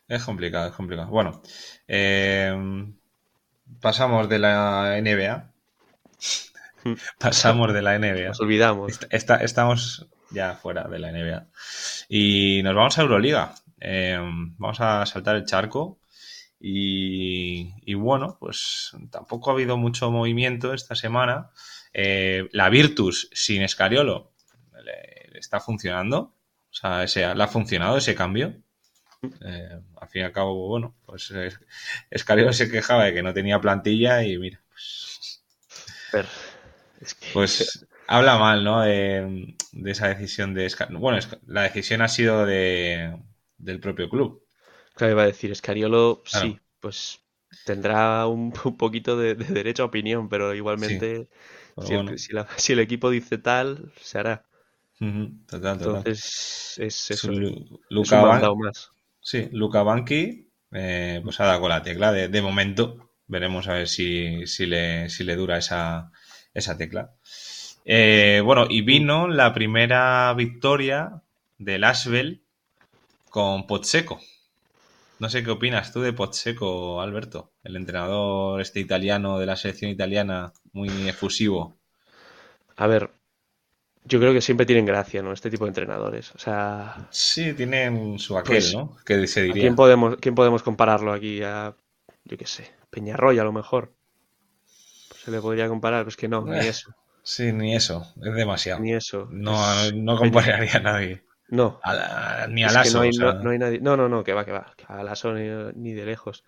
Es 0.09 0.25
complicado, 0.25 0.67
es 0.67 0.75
complicado. 0.75 1.09
Bueno, 1.09 1.41
eh, 1.87 2.53
pasamos 3.79 4.27
de 4.27 4.39
la 4.39 4.99
NBA. 5.01 5.53
pasamos 7.17 7.73
de 7.73 7.81
la 7.81 7.97
NBA. 7.97 8.27
Nos 8.27 8.41
olvidamos. 8.41 8.99
estamos 9.09 10.05
ya 10.31 10.55
fuera 10.55 10.87
de 10.87 10.99
la 10.99 11.11
NBA. 11.11 11.47
Y 12.09 12.61
nos 12.63 12.75
vamos 12.75 12.97
a 12.97 13.01
Euroliga. 13.01 13.55
Eh, 13.79 14.17
vamos 14.57 14.79
a 14.81 15.05
saltar 15.05 15.35
el 15.35 15.45
charco. 15.45 15.99
Y, 16.61 17.93
bueno, 17.93 18.37
pues 18.39 18.91
tampoco 19.09 19.49
ha 19.49 19.53
habido 19.53 19.77
mucho 19.77 20.11
movimiento 20.11 20.73
esta 20.73 20.95
semana. 20.95 21.51
Eh, 21.93 22.49
la 22.51 22.69
Virtus 22.69 23.29
sin 23.31 23.61
Escariolo 23.61 24.33
le 24.83 25.39
está 25.39 25.59
funcionando. 25.59 26.35
O 26.69 26.73
sea, 26.73 27.03
ese, 27.03 27.33
¿le 27.33 27.43
ha 27.43 27.47
funcionado 27.47 27.97
ese 27.97 28.13
cambio? 28.13 28.61
Eh, 29.21 29.79
al 29.99 30.07
fin 30.07 30.21
y 30.21 30.25
al 30.25 30.31
cabo, 30.31 30.67
bueno, 30.67 30.95
pues 31.05 31.33
Escario 32.09 32.53
se 32.53 32.69
quejaba 32.69 33.05
de 33.05 33.13
que 33.13 33.23
no 33.23 33.33
tenía 33.33 33.59
plantilla 33.59 34.23
y 34.23 34.37
mira, 34.37 34.61
pues, 34.69 35.41
pues 37.33 37.87
habla 38.09 38.37
mal, 38.37 38.63
¿no? 38.63 38.81
De, 38.81 39.55
esa 39.85 40.07
decisión 40.09 40.53
de. 40.53 40.69
Bueno, 40.91 41.19
la 41.45 41.63
decisión 41.63 42.01
ha 42.01 42.07
sido 42.07 42.45
de, 42.45 43.15
del 43.57 43.79
propio 43.79 44.09
club. 44.09 44.43
Claro, 44.95 45.13
iba 45.13 45.23
a 45.23 45.27
decir, 45.27 45.51
Escariolo, 45.51 46.23
sí, 46.25 46.59
pues 46.79 47.21
tendrá 47.65 48.25
un, 48.27 48.51
poquito 48.51 49.15
de, 49.15 49.35
derecho 49.35 49.83
a 49.83 49.85
opinión, 49.85 50.27
pero 50.27 50.53
igualmente, 50.53 51.29
si 52.57 52.73
el 52.73 52.79
equipo 52.79 53.09
dice 53.09 53.37
tal, 53.37 53.93
se 54.01 54.19
hará. 54.19 54.45
Total, 55.47 55.77
total. 55.77 55.97
Entonces 55.97 56.75
es 56.77 57.11
eso. 57.11 57.31
Luca 57.89 58.21
más. 58.55 58.89
Sí, 59.21 59.47
Luca 59.51 59.83
Banqui 59.83 60.49
eh, 60.71 61.21
pues 61.23 61.39
ha 61.39 61.45
dado 61.45 61.61
con 61.61 61.69
la 61.69 61.83
tecla 61.83 62.11
de, 62.11 62.41
momento. 62.41 63.11
Veremos 63.27 63.67
a 63.67 63.73
ver 63.73 63.87
si, 63.87 64.47
si, 64.47 64.65
le, 64.65 65.07
si 65.09 65.23
le 65.23 65.35
dura 65.35 65.57
esa, 65.57 66.11
esa 66.53 66.77
tecla. 66.77 67.13
Eh, 67.91 68.41
bueno, 68.45 68.67
y 68.69 68.83
vino 68.83 69.27
la 69.27 69.51
primera 69.51 70.31
victoria 70.35 71.23
del 71.57 71.83
Asbel 71.83 72.43
con 73.31 73.65
Pozzeco. 73.65 74.19
No 75.17 75.27
sé 75.27 75.43
qué 75.43 75.49
opinas 75.49 75.91
tú 75.91 75.99
de 76.01 76.13
Pozzeco, 76.13 77.01
Alberto, 77.01 77.51
el 77.63 77.75
entrenador 77.75 78.61
este 78.61 78.79
italiano 78.79 79.39
de 79.39 79.47
la 79.47 79.55
selección 79.55 79.89
italiana, 79.89 80.53
muy 80.71 80.87
efusivo. 81.09 81.79
A 82.75 82.85
ver, 82.85 83.09
yo 84.05 84.19
creo 84.19 84.33
que 84.33 84.41
siempre 84.41 84.67
tienen 84.67 84.85
gracia, 84.85 85.23
¿no? 85.23 85.33
Este 85.33 85.49
tipo 85.49 85.65
de 85.65 85.69
entrenadores. 85.69 86.31
O 86.35 86.37
sea. 86.37 87.07
Sí, 87.09 87.53
tienen 87.53 88.19
su 88.19 88.37
aquel, 88.37 88.57
pues, 88.57 88.75
¿no? 88.75 88.97
Que 89.03 89.25
se 89.25 89.41
diría. 89.41 89.63
¿quién 89.63 89.75
podemos, 89.75 90.17
¿Quién 90.17 90.35
podemos 90.35 90.61
compararlo 90.61 91.11
aquí? 91.11 91.41
A. 91.41 91.75
Yo 92.23 92.37
qué 92.37 92.45
sé. 92.45 92.71
Peñarroya, 92.91 93.41
a 93.41 93.45
lo 93.45 93.51
mejor. 93.51 93.95
Pues 95.07 95.21
se 95.23 95.31
le 95.31 95.41
podría 95.41 95.67
comparar, 95.67 96.03
pues 96.03 96.15
que 96.15 96.27
no, 96.27 96.45
ni 96.45 96.59
eso. 96.67 96.93
Sí, 97.29 97.53
ni 97.53 97.75
eso. 97.75 98.11
Es 98.23 98.33
demasiado. 98.33 98.81
Ni 98.81 98.93
eso. 98.93 99.27
No, 99.29 99.53
no 99.91 100.17
compararía 100.17 100.77
a 100.77 100.79
nadie. 100.79 101.23
No. 101.49 101.79
ni 102.49 102.63
a 102.63 102.71
Lasso. 102.71 102.97
no, 102.97 103.03
hay, 103.03 103.11
no, 103.11 103.49
hay 103.51 103.59
nadie. 103.59 103.79
No, 103.79 103.95
no, 103.95 104.09
no, 104.09 104.23
que 104.23 104.33
va, 104.33 104.45
que 104.45 104.51
va. 104.51 104.73
a 104.87 105.03
Lasso 105.03 105.31
ni, 105.33 105.47
ni 105.75 105.93
de 105.93 106.07
lejos. 106.07 106.43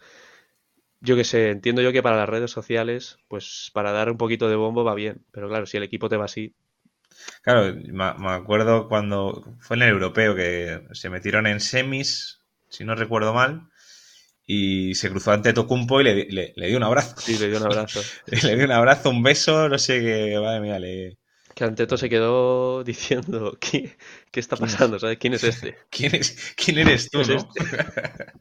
Yo 0.99 1.15
qué 1.15 1.23
sé, 1.23 1.51
entiendo 1.51 1.83
yo 1.83 1.91
que 1.91 2.01
para 2.01 2.17
las 2.17 2.27
redes 2.27 2.49
sociales, 2.49 3.19
pues 3.27 3.69
para 3.75 3.91
dar 3.91 4.09
un 4.09 4.17
poquito 4.17 4.49
de 4.49 4.55
bombo 4.55 4.83
va 4.83 4.95
bien. 4.95 5.23
Pero 5.31 5.49
claro, 5.49 5.67
si 5.67 5.77
el 5.77 5.83
equipo 5.83 6.09
te 6.09 6.17
va 6.17 6.25
así, 6.25 6.55
Claro, 7.43 7.75
me 7.75 8.31
acuerdo 8.31 8.87
cuando 8.87 9.55
fue 9.59 9.77
en 9.77 9.83
el 9.83 9.89
europeo 9.89 10.35
que 10.35 10.81
se 10.93 11.11
metieron 11.11 11.45
en 11.45 11.59
semis, 11.59 12.41
si 12.69 12.85
no 12.85 12.95
recuerdo 12.95 13.35
mal, 13.35 13.69
y 14.45 14.95
se 14.95 15.09
cruzó 15.09 15.31
ante 15.31 15.53
Tocumpo 15.53 16.01
y 16.01 16.03
le, 16.03 16.53
dio 16.55 16.77
un 16.77 16.83
abrazo. 16.83 17.15
Sí, 17.19 17.37
le 17.37 17.49
dio 17.49 17.57
un 17.57 17.65
abrazo. 17.65 18.01
le 18.43 18.55
dio 18.55 18.65
un 18.65 18.71
abrazo, 18.71 19.09
un 19.09 19.23
beso, 19.23 19.69
no 19.69 19.77
sé 19.77 20.01
qué, 20.01 20.39
madre 20.39 20.61
mía, 20.61 20.79
le... 20.79 21.17
Que 21.53 21.65
Anteto 21.65 21.97
se 21.97 22.09
quedó 22.09 22.83
diciendo, 22.83 23.57
¿qué, 23.59 23.97
qué 24.31 24.39
está 24.39 24.55
pasando? 24.55 24.99
¿Sabes? 24.99 25.17
¿Quién 25.17 25.33
es 25.33 25.43
este? 25.43 25.77
¿Quién, 25.89 26.15
es, 26.15 26.53
quién 26.55 26.77
eres 26.77 27.09
tú, 27.09 27.21
¿Quién, 27.23 27.37
este? 27.37 27.63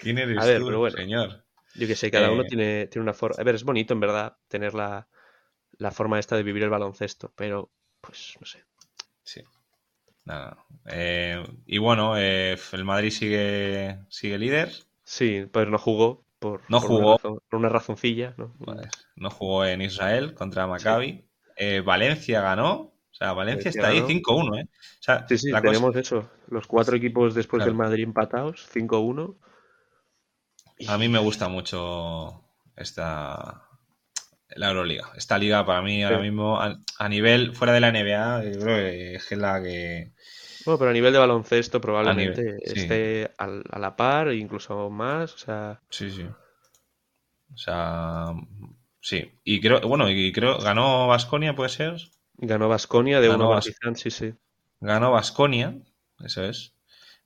¿Quién 0.00 0.18
eres 0.18 0.38
A 0.38 0.46
ver, 0.46 0.60
tú, 0.60 0.66
pero 0.66 0.78
bueno, 0.80 0.96
señor? 0.96 1.44
Yo 1.76 1.86
que 1.86 1.96
sé, 1.96 2.10
cada 2.10 2.30
uno 2.30 2.42
eh, 2.42 2.46
tiene, 2.48 2.86
tiene 2.88 3.02
una 3.02 3.14
forma... 3.14 3.36
A 3.38 3.44
ver, 3.44 3.54
es 3.54 3.64
bonito, 3.64 3.94
en 3.94 4.00
verdad, 4.00 4.36
tener 4.48 4.74
la, 4.74 5.08
la 5.78 5.90
forma 5.90 6.18
esta 6.18 6.36
de 6.36 6.42
vivir 6.42 6.62
el 6.64 6.70
baloncesto, 6.70 7.32
pero 7.36 7.72
pues 8.00 8.34
no 8.40 8.46
sé. 8.46 8.64
Sí. 9.22 9.42
Nada. 10.24 10.64
Eh, 10.86 11.42
y 11.66 11.78
bueno, 11.78 12.16
eh, 12.18 12.56
el 12.72 12.84
Madrid 12.84 13.10
sigue, 13.10 13.98
sigue 14.08 14.38
líder. 14.38 14.72
Sí, 15.04 15.46
pero 15.52 15.70
no 15.70 15.78
jugó 15.78 16.24
por, 16.38 16.62
no 16.68 16.80
jugó. 16.80 17.12
Una 17.12 17.18
por 17.18 17.42
una 17.52 17.68
razoncilla. 17.68 18.34
¿no? 18.36 18.54
no 19.16 19.30
jugó 19.30 19.64
en 19.64 19.82
Israel 19.82 20.34
contra 20.34 20.66
Maccabi. 20.66 21.28
Eh, 21.56 21.80
Valencia 21.80 22.40
ganó. 22.40 22.94
O 23.14 23.16
sea, 23.16 23.32
Valencia, 23.32 23.68
está 23.68 23.88
ahí 23.88 24.00
5-1, 24.00 24.60
¿eh? 24.60 24.68
sí, 25.28 25.38
sí, 25.38 25.52
tenemos 25.52 25.94
eso. 25.94 26.28
Los 26.48 26.66
cuatro 26.66 26.96
equipos 26.96 27.32
después 27.32 27.64
del 27.64 27.74
Madrid 27.74 28.02
empatados, 28.02 28.68
5-1. 28.74 29.36
A 30.88 30.98
mí 30.98 31.08
me 31.08 31.20
gusta 31.20 31.46
mucho 31.46 32.42
esta, 32.74 33.68
la 34.48 34.68
Euroliga. 34.68 35.12
Esta 35.16 35.38
liga 35.38 35.64
para 35.64 35.82
mí 35.82 36.02
ahora 36.02 36.18
mismo, 36.18 36.60
a, 36.60 37.08
nivel 37.08 37.54
fuera 37.54 37.72
de 37.72 37.80
la 37.80 37.92
NBA, 37.92 38.40
creo 38.40 38.76
que 38.76 39.14
es 39.14 39.30
la 39.32 39.62
que... 39.62 40.12
Bueno, 40.64 40.78
pero 40.78 40.90
a 40.90 40.92
nivel 40.94 41.12
de 41.12 41.18
baloncesto 41.18 41.80
probablemente 41.80 42.56
esté 42.62 43.30
a 43.38 43.78
la 43.78 43.96
par, 43.96 44.32
incluso 44.32 44.90
más, 44.90 45.34
o 45.34 45.38
sea... 45.38 45.80
Sí, 45.90 46.10
sí. 46.10 46.22
O 47.52 47.56
sea, 47.56 48.26
sí. 49.00 49.32
Y 49.44 49.60
creo, 49.60 49.80
bueno, 49.82 50.10
y 50.10 50.32
creo, 50.32 50.58
ganó 50.58 51.06
Vasconia, 51.06 51.54
¿puede 51.54 51.68
ser? 51.68 51.96
Ganó 52.36 52.68
Vasconia 52.68 53.20
de 53.20 53.30
uno 53.30 53.60
sí, 53.60 54.10
sí. 54.10 54.34
Ganó 54.80 55.12
Vasconia, 55.12 55.76
eso 56.24 56.44
es. 56.44 56.74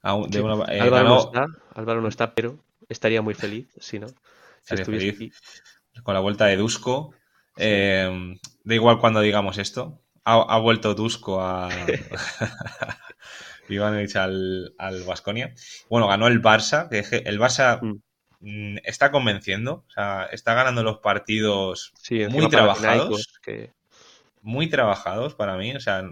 De 0.02 0.38
eh, 0.68 0.80
Álvaro, 0.80 1.08
no 1.08 1.18
está, 1.18 1.46
Álvaro 1.74 2.00
no 2.00 2.08
está, 2.08 2.34
pero 2.34 2.62
estaría 2.88 3.22
muy 3.22 3.34
feliz 3.34 3.68
si 3.78 3.98
no. 3.98 4.06
Si 4.62 4.74
estuviese 4.74 5.10
aquí 5.10 5.32
con 6.02 6.14
la 6.14 6.20
vuelta 6.20 6.46
de 6.46 6.56
Dusko. 6.56 7.14
Eh, 7.56 8.36
da 8.64 8.74
igual 8.74 8.98
cuando 8.98 9.20
digamos 9.20 9.58
esto. 9.58 10.00
Ha, 10.24 10.58
vuelto 10.58 10.94
Dusko 10.94 11.40
a, 11.40 11.70
Ivanovic 13.68 14.16
al, 14.16 14.74
al 14.78 15.02
Vasconia. 15.04 15.54
Bueno, 15.88 16.08
ganó 16.08 16.26
el 16.26 16.42
Barça, 16.42 16.88
que 16.88 17.04
el 17.24 17.38
Barça 17.38 17.80
mm. 17.80 18.00
Mm, 18.40 18.76
está 18.84 19.10
convenciendo, 19.10 19.84
o 19.88 19.90
sea, 19.90 20.28
está 20.30 20.54
ganando 20.54 20.84
los 20.84 20.98
partidos 20.98 21.92
muy 22.30 22.48
trabajados. 22.48 23.26
Muy 24.40 24.68
trabajados 24.68 25.34
para 25.34 25.56
mí, 25.56 25.74
o 25.74 25.80
sea, 25.80 26.04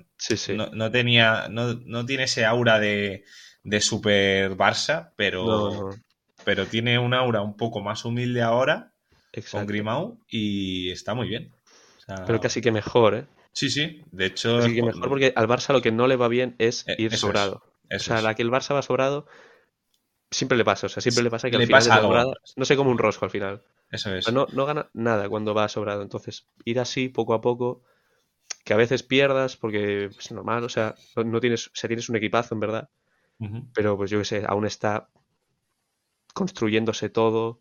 No, 0.72 0.90
tenía, 0.90 1.48
no, 1.48 2.04
tiene 2.04 2.25
ese 2.25 2.44
aura 2.44 2.80
de, 2.80 3.25
de 3.62 3.80
super 3.80 4.56
Barça, 4.56 5.12
pero, 5.14 5.90
pero 6.44 6.66
tiene 6.66 6.98
un 6.98 7.14
aura 7.14 7.42
un 7.42 7.56
poco 7.56 7.80
más 7.80 8.04
humilde 8.04 8.42
ahora 8.42 8.92
con 9.52 9.66
Grimau 9.66 10.18
y 10.28 10.90
está 10.90 11.14
muy 11.14 11.28
bien. 11.28 11.52
pero 12.26 12.40
casi 12.40 12.60
que 12.60 12.72
mejor, 12.72 13.14
¿eh? 13.14 13.26
Sí, 13.56 13.70
sí, 13.70 14.02
de 14.12 14.26
hecho. 14.26 14.60
Que 14.60 14.82
mejor 14.82 15.08
porque 15.08 15.32
al 15.34 15.48
Barça 15.48 15.72
lo 15.72 15.80
que 15.80 15.90
no 15.90 16.06
le 16.06 16.16
va 16.16 16.28
bien 16.28 16.54
es 16.58 16.86
eh, 16.86 16.96
ir 16.98 17.16
sobrado. 17.16 17.62
o 17.90 17.98
sea, 17.98 18.20
la 18.20 18.34
que 18.34 18.42
el 18.42 18.50
Barça 18.50 18.75
va 18.75 18.82
sobrado 18.82 19.26
siempre 20.30 20.58
le 20.58 20.64
pasa, 20.64 20.88
o 20.88 20.90
sea, 20.90 21.00
siempre 21.00 21.25
le 21.25 21.30
pasa 21.30 21.48
que 21.48 21.56
al 21.56 21.62
final 21.62 21.80
pasa 21.80 22.26
no 22.54 22.64
sé 22.66 22.76
como 22.76 22.90
un 22.90 22.98
rosco 22.98 23.25
al 23.25 23.30
final. 23.30 23.62
Eso 23.90 24.14
es. 24.14 24.30
no, 24.30 24.46
no 24.52 24.66
gana 24.66 24.90
nada 24.92 25.30
cuando 25.30 25.54
va 25.54 25.70
sobrado. 25.70 26.02
Entonces, 26.02 26.46
ir 26.66 26.78
así 26.78 27.08
poco 27.08 27.32
a 27.32 27.40
poco, 27.40 27.82
que 28.62 28.75
a 28.75 28.76
veces 28.76 29.02
pierdas, 29.02 29.56
porque 29.56 30.10
es 30.18 30.32
normal, 30.32 30.62
o 30.62 30.68
sea, 30.68 30.94
no 31.25 31.40
tienes, 31.40 31.68
o 31.68 31.70
sea, 31.72 31.88
tienes 31.88 32.10
un 32.10 32.16
equipazo 32.16 32.54
en 32.54 32.60
verdad. 32.60 32.90
Pero 33.72 33.96
pues 33.96 34.10
yo 34.10 34.18
qué 34.18 34.25
sé, 34.26 34.44
aún 34.46 34.66
está 34.66 35.08
construyéndose 36.34 37.08
todo, 37.08 37.60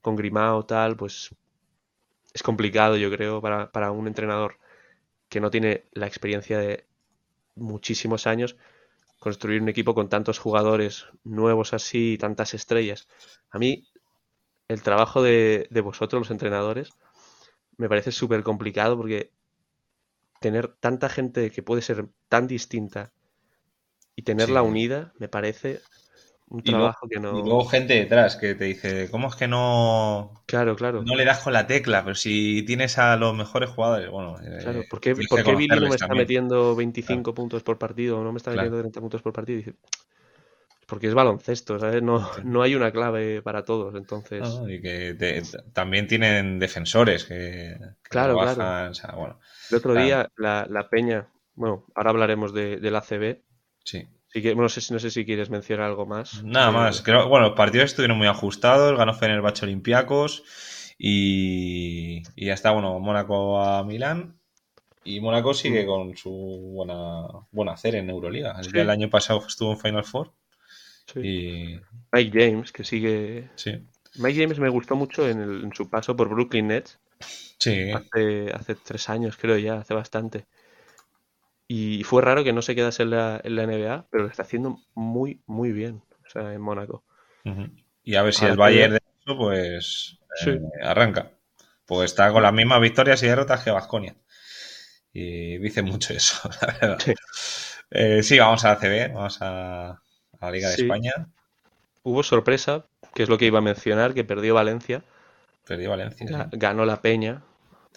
con 0.00 0.16
Grimao, 0.16 0.66
tal, 0.66 0.96
pues 0.96 1.36
es 2.34 2.42
complicado, 2.42 2.96
yo 2.96 3.12
creo, 3.12 3.40
para, 3.40 3.70
para 3.70 3.92
un 3.92 4.08
entrenador 4.08 4.58
que 5.28 5.40
no 5.40 5.50
tiene 5.50 5.84
la 5.92 6.06
experiencia 6.06 6.58
de 6.58 6.86
muchísimos 7.54 8.26
años 8.26 8.56
construir 9.18 9.62
un 9.62 9.68
equipo 9.68 9.94
con 9.94 10.08
tantos 10.08 10.38
jugadores 10.38 11.06
nuevos 11.24 11.72
así 11.72 12.12
y 12.12 12.18
tantas 12.18 12.54
estrellas. 12.54 13.08
A 13.50 13.58
mí, 13.58 13.88
el 14.68 14.82
trabajo 14.82 15.22
de, 15.22 15.68
vosotros, 15.82 16.20
los 16.20 16.30
entrenadores, 16.30 16.90
me 17.76 17.88
parece 17.88 18.12
súper 18.12 18.42
complicado 18.42 18.96
porque 18.96 19.32
tener 20.40 20.68
tanta 20.68 21.08
gente 21.08 21.50
que 21.50 21.62
puede 21.62 21.82
ser 21.82 22.08
tan 22.28 22.46
distinta 22.46 23.12
y 24.14 24.22
tenerla 24.22 24.62
unida 24.62 25.12
me 25.18 25.28
parece 25.28 25.80
un 26.48 26.62
trabajo 26.62 27.08
que 27.08 27.18
no. 27.18 27.38
Y 27.38 27.42
luego 27.42 27.64
gente 27.64 27.94
detrás 27.94 28.36
que 28.36 28.54
te 28.54 28.64
dice, 28.64 29.10
¿cómo 29.10 29.28
es 29.28 29.34
que 29.34 29.48
no. 29.48 30.42
Claro, 30.46 30.76
claro. 30.76 31.02
No 31.02 31.16
le 31.16 31.24
das 31.24 31.40
con 31.40 31.52
la 31.52 31.66
tecla, 31.66 32.04
pero 32.04 32.14
si 32.14 32.62
tienes 32.62 32.98
a 32.98 33.16
los 33.16 33.34
mejores 33.34 33.70
jugadores, 33.70 34.10
bueno. 34.10 34.38
Eh, 34.40 34.58
claro, 34.62 34.82
¿por 34.88 35.00
qué, 35.00 35.14
¿por 35.28 35.42
qué 35.42 35.54
Billy 35.54 35.80
no 35.80 35.88
me 35.88 35.96
está 35.96 36.14
metiendo 36.14 36.76
25 36.76 37.34
puntos 37.34 37.62
por 37.62 37.78
partido 37.78 38.20
o 38.20 38.24
no 38.24 38.32
me 38.32 38.38
está 38.38 38.52
metiendo 38.52 38.78
30 38.78 39.00
puntos 39.00 39.22
por 39.22 39.32
partido? 39.32 39.58
dice, 39.58 39.74
porque 40.86 41.08
es 41.08 41.14
baloncesto, 41.14 41.80
¿sabes? 41.80 42.00
No, 42.00 42.30
no 42.44 42.62
hay 42.62 42.76
una 42.76 42.92
clave 42.92 43.42
para 43.42 43.64
todos, 43.64 43.96
entonces. 43.96 44.48
y 44.68 44.80
que 44.80 45.42
también 45.72 46.06
tienen 46.06 46.60
defensores 46.60 47.24
que. 47.24 47.76
claro, 48.02 48.38
claro. 48.38 49.38
El 49.70 49.76
otro 49.76 49.94
día, 49.94 50.30
la, 50.36 50.64
la, 50.70 50.88
Peña, 50.88 51.26
bueno, 51.56 51.86
ahora 51.96 52.10
hablaremos 52.10 52.54
de, 52.54 52.76
del 52.76 52.94
ACB. 52.94 53.42
Sí 53.82 54.06
no, 54.54 54.68
sé, 54.68 54.92
no 54.92 54.98
sé 54.98 55.10
si 55.10 55.24
quieres 55.24 55.50
mencionar 55.50 55.86
algo 55.86 56.06
más. 56.06 56.42
Nada 56.44 56.70
más. 56.70 57.02
Creo, 57.02 57.28
bueno, 57.28 57.48
los 57.48 57.56
partidos 57.56 57.86
estuvieron 57.86 58.18
muy 58.18 58.26
ajustados. 58.26 58.96
Ganó 58.96 59.14
Fenerbahce 59.14 59.64
Olympiacos. 59.64 60.44
Y, 60.98 62.22
y 62.34 62.46
ya 62.46 62.54
está, 62.54 62.70
bueno, 62.70 62.98
Mónaco 62.98 63.60
a 63.60 63.84
Milán. 63.84 64.38
Y 65.04 65.20
Mónaco 65.20 65.54
sigue 65.54 65.84
mm. 65.84 65.86
con 65.86 66.16
su 66.16 66.30
buena, 66.30 67.26
buena 67.52 67.72
hacer 67.72 67.94
en 67.94 68.10
Euroliga. 68.10 68.60
El, 68.72 68.90
año 68.90 69.08
pasado 69.08 69.44
estuvo 69.46 69.72
en 69.72 69.78
Final 69.78 70.04
Four. 70.04 70.32
Y... 71.14 71.78
Mike 72.12 72.32
James, 72.32 72.72
que 72.72 72.82
sigue. 72.82 73.50
Mike 74.16 74.42
James 74.42 74.58
me 74.58 74.68
gustó 74.68 74.96
mucho 74.96 75.28
en, 75.28 75.40
en 75.40 75.72
su 75.72 75.88
paso 75.88 76.16
por 76.16 76.28
Brooklyn 76.28 76.68
Nets. 76.68 76.98
Sí. 77.58 77.90
Hace, 77.92 78.50
hace 78.52 78.74
tres 78.74 79.08
años, 79.08 79.36
creo 79.36 79.56
ya, 79.58 79.78
hace 79.78 79.94
bastante. 79.94 80.46
Y 81.68 82.04
fue 82.04 82.22
raro 82.22 82.44
que 82.44 82.52
no 82.52 82.62
se 82.62 82.74
quedase 82.74 83.02
en 83.02 83.10
la, 83.10 83.40
en 83.42 83.56
la 83.56 83.66
NBA, 83.66 84.06
pero 84.10 84.24
lo 84.24 84.30
está 84.30 84.42
haciendo 84.42 84.78
muy, 84.94 85.42
muy 85.46 85.72
bien. 85.72 86.02
O 86.26 86.30
sea, 86.30 86.52
en 86.52 86.60
Mónaco. 86.60 87.04
Y 88.02 88.14
a 88.14 88.22
ver 88.22 88.34
si 88.34 88.44
el 88.44 88.56
Bayern 88.56 88.94
de 88.94 89.00
eso, 89.20 89.36
pues 89.36 90.18
eh, 90.46 90.60
arranca. 90.82 91.32
Pues 91.84 92.10
está 92.10 92.32
con 92.32 92.42
las 92.42 92.52
mismas 92.52 92.80
victorias 92.80 93.22
y 93.22 93.26
derrotas 93.26 93.62
que 93.62 93.70
Vasconia. 93.70 94.16
Y 95.12 95.58
dice 95.58 95.82
mucho 95.82 96.12
eso, 96.12 96.48
la 96.60 96.66
verdad. 96.66 96.98
Eh, 97.90 98.22
sí, 98.22 98.38
vamos 98.38 98.64
a 98.64 98.70
la 98.70 98.76
CB, 98.76 99.14
vamos 99.14 99.38
a, 99.40 100.00
la 100.40 100.50
Liga 100.50 100.68
de 100.68 100.74
España. 100.74 101.12
Hubo 102.02 102.22
sorpresa, 102.22 102.86
que 103.14 103.22
es 103.22 103.28
lo 103.28 103.38
que 103.38 103.46
iba 103.46 103.58
a 103.58 103.62
mencionar, 103.62 104.14
que 104.14 104.24
perdió 104.24 104.54
Valencia. 104.54 105.02
Perdió 105.66 105.90
Valencia. 105.90 106.48
Ganó 106.52 106.84
la 106.84 107.00
Peña, 107.00 107.42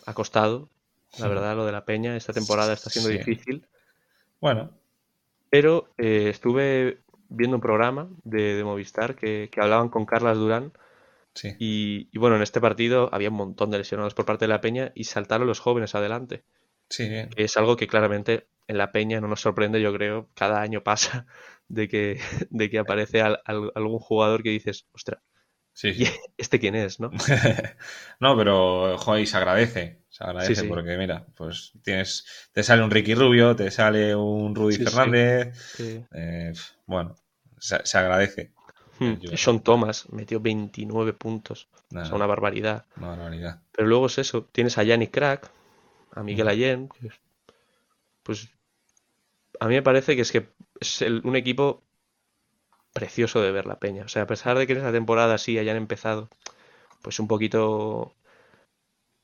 ha 0.05 0.13
costado, 0.13 0.69
la 1.17 1.28
verdad, 1.28 1.56
lo 1.56 1.65
de 1.65 1.72
la 1.72 1.86
Peña 1.86 2.15
esta 2.15 2.34
temporada 2.34 2.74
está 2.74 2.89
siendo 2.89 3.10
difícil. 3.10 3.65
Bueno. 4.39 4.72
Pero 5.50 5.89
eh, 5.98 6.28
estuve 6.30 7.00
viendo 7.30 7.58
un 7.58 7.62
programa 7.62 8.10
de, 8.24 8.63
Movistar 8.63 9.15
que, 9.15 9.50
hablaban 9.58 9.89
con 9.89 10.06
Carlas 10.06 10.38
Durán. 10.38 10.72
Sí. 11.34 11.56
Y, 11.60 12.17
bueno, 12.17 12.36
en 12.36 12.41
este 12.41 12.62
partido 12.62 13.10
había 13.12 13.30
un 13.30 13.36
montón 13.36 13.72
de 13.72 13.78
lesionados 13.78 14.13
por 14.13 14.26
parte 14.26 14.45
de 14.45 14.50
la 14.50 14.62
Peña 14.62 14.91
y 14.95 15.06
saltaron 15.06 15.48
los 15.48 15.60
jóvenes 15.60 15.95
adelante. 15.95 16.43
Sí. 16.89 17.08
es 17.36 17.56
algo 17.56 17.76
que 17.76 17.88
claramente 17.88 18.48
en 18.67 18.80
la 18.80 18.91
Peña 18.91 19.22
no 19.22 19.28
nos 19.28 19.41
sorprende, 19.41 19.82
yo 19.82 19.93
creo. 19.93 20.28
Cada 20.34 20.62
año 20.62 20.84
pasa 20.84 21.26
de 21.67 21.88
que, 21.88 22.19
de 22.50 22.69
que 22.69 22.80
aparece 22.80 23.22
algún 23.22 24.00
jugador 24.00 24.43
que 24.43 24.50
dices, 24.50 24.88
ostras, 24.93 25.22
Sí, 25.79 25.93
¿Este 26.37 26.59
quién 26.59 26.75
es, 26.75 26.99
no? 26.99 27.09
no, 28.19 28.35
pero 28.35 28.97
joder, 28.97 29.25
se 29.25 29.37
agradece. 29.37 30.01
Se 30.09 30.25
agradece 30.25 30.65
porque, 30.65 30.97
mira, 30.97 31.25
pues 31.35 31.71
tienes. 31.83 32.25
Te 32.51 32.63
sale 32.63 32.83
un 32.83 32.91
Ricky 32.91 33.15
Rubio, 33.15 33.55
te 33.55 33.71
sale 33.71 34.13
un 34.13 34.53
Rudy 34.53 34.75
Fernández. 34.75 35.55
Eh, 35.79 36.51
bueno, 36.85 37.15
se, 37.57 37.97
agradece. 37.97 38.51
Hmm. 38.99 39.13
Sean 39.35 39.61
Thomas 39.61 40.09
metió 40.09 40.41
29 40.41 41.13
puntos. 41.13 41.69
una 41.91 42.25
barbaridad. 42.25 42.85
Una 42.97 43.09
barbaridad. 43.11 43.61
Pero 43.71 43.87
luego 43.87 44.07
es 44.07 44.17
eso. 44.17 44.49
Tienes 44.51 44.77
a 44.77 44.83
Yannick 44.83 45.11
Crack, 45.11 45.49
a 46.11 46.23
Miguel 46.23 46.47
mm. 46.47 46.49
Allen. 46.49 46.89
Pues 48.23 48.49
a 49.61 49.67
mí 49.69 49.75
me 49.75 49.81
parece 49.81 50.17
que 50.17 50.23
es 50.23 50.31
que 50.33 50.49
es 50.81 51.01
un 51.23 51.37
equipo 51.37 51.85
precioso 52.93 53.41
de 53.41 53.52
ver 53.52 53.65
la 53.65 53.80
peña. 53.80 54.06
O 54.06 54.08
sea, 54.08 54.23
a 54.23 54.28
pesar 54.28 54.58
de 54.58 54.67
que 54.67 54.73
en 54.73 54.80
esa 54.80 54.91
temporada 54.91 55.38
sí 55.38 55.58
hayan 55.58 55.78
empezado, 55.78 56.30
pues 57.02 57.19
un 57.19 57.28
poquito 57.28 58.15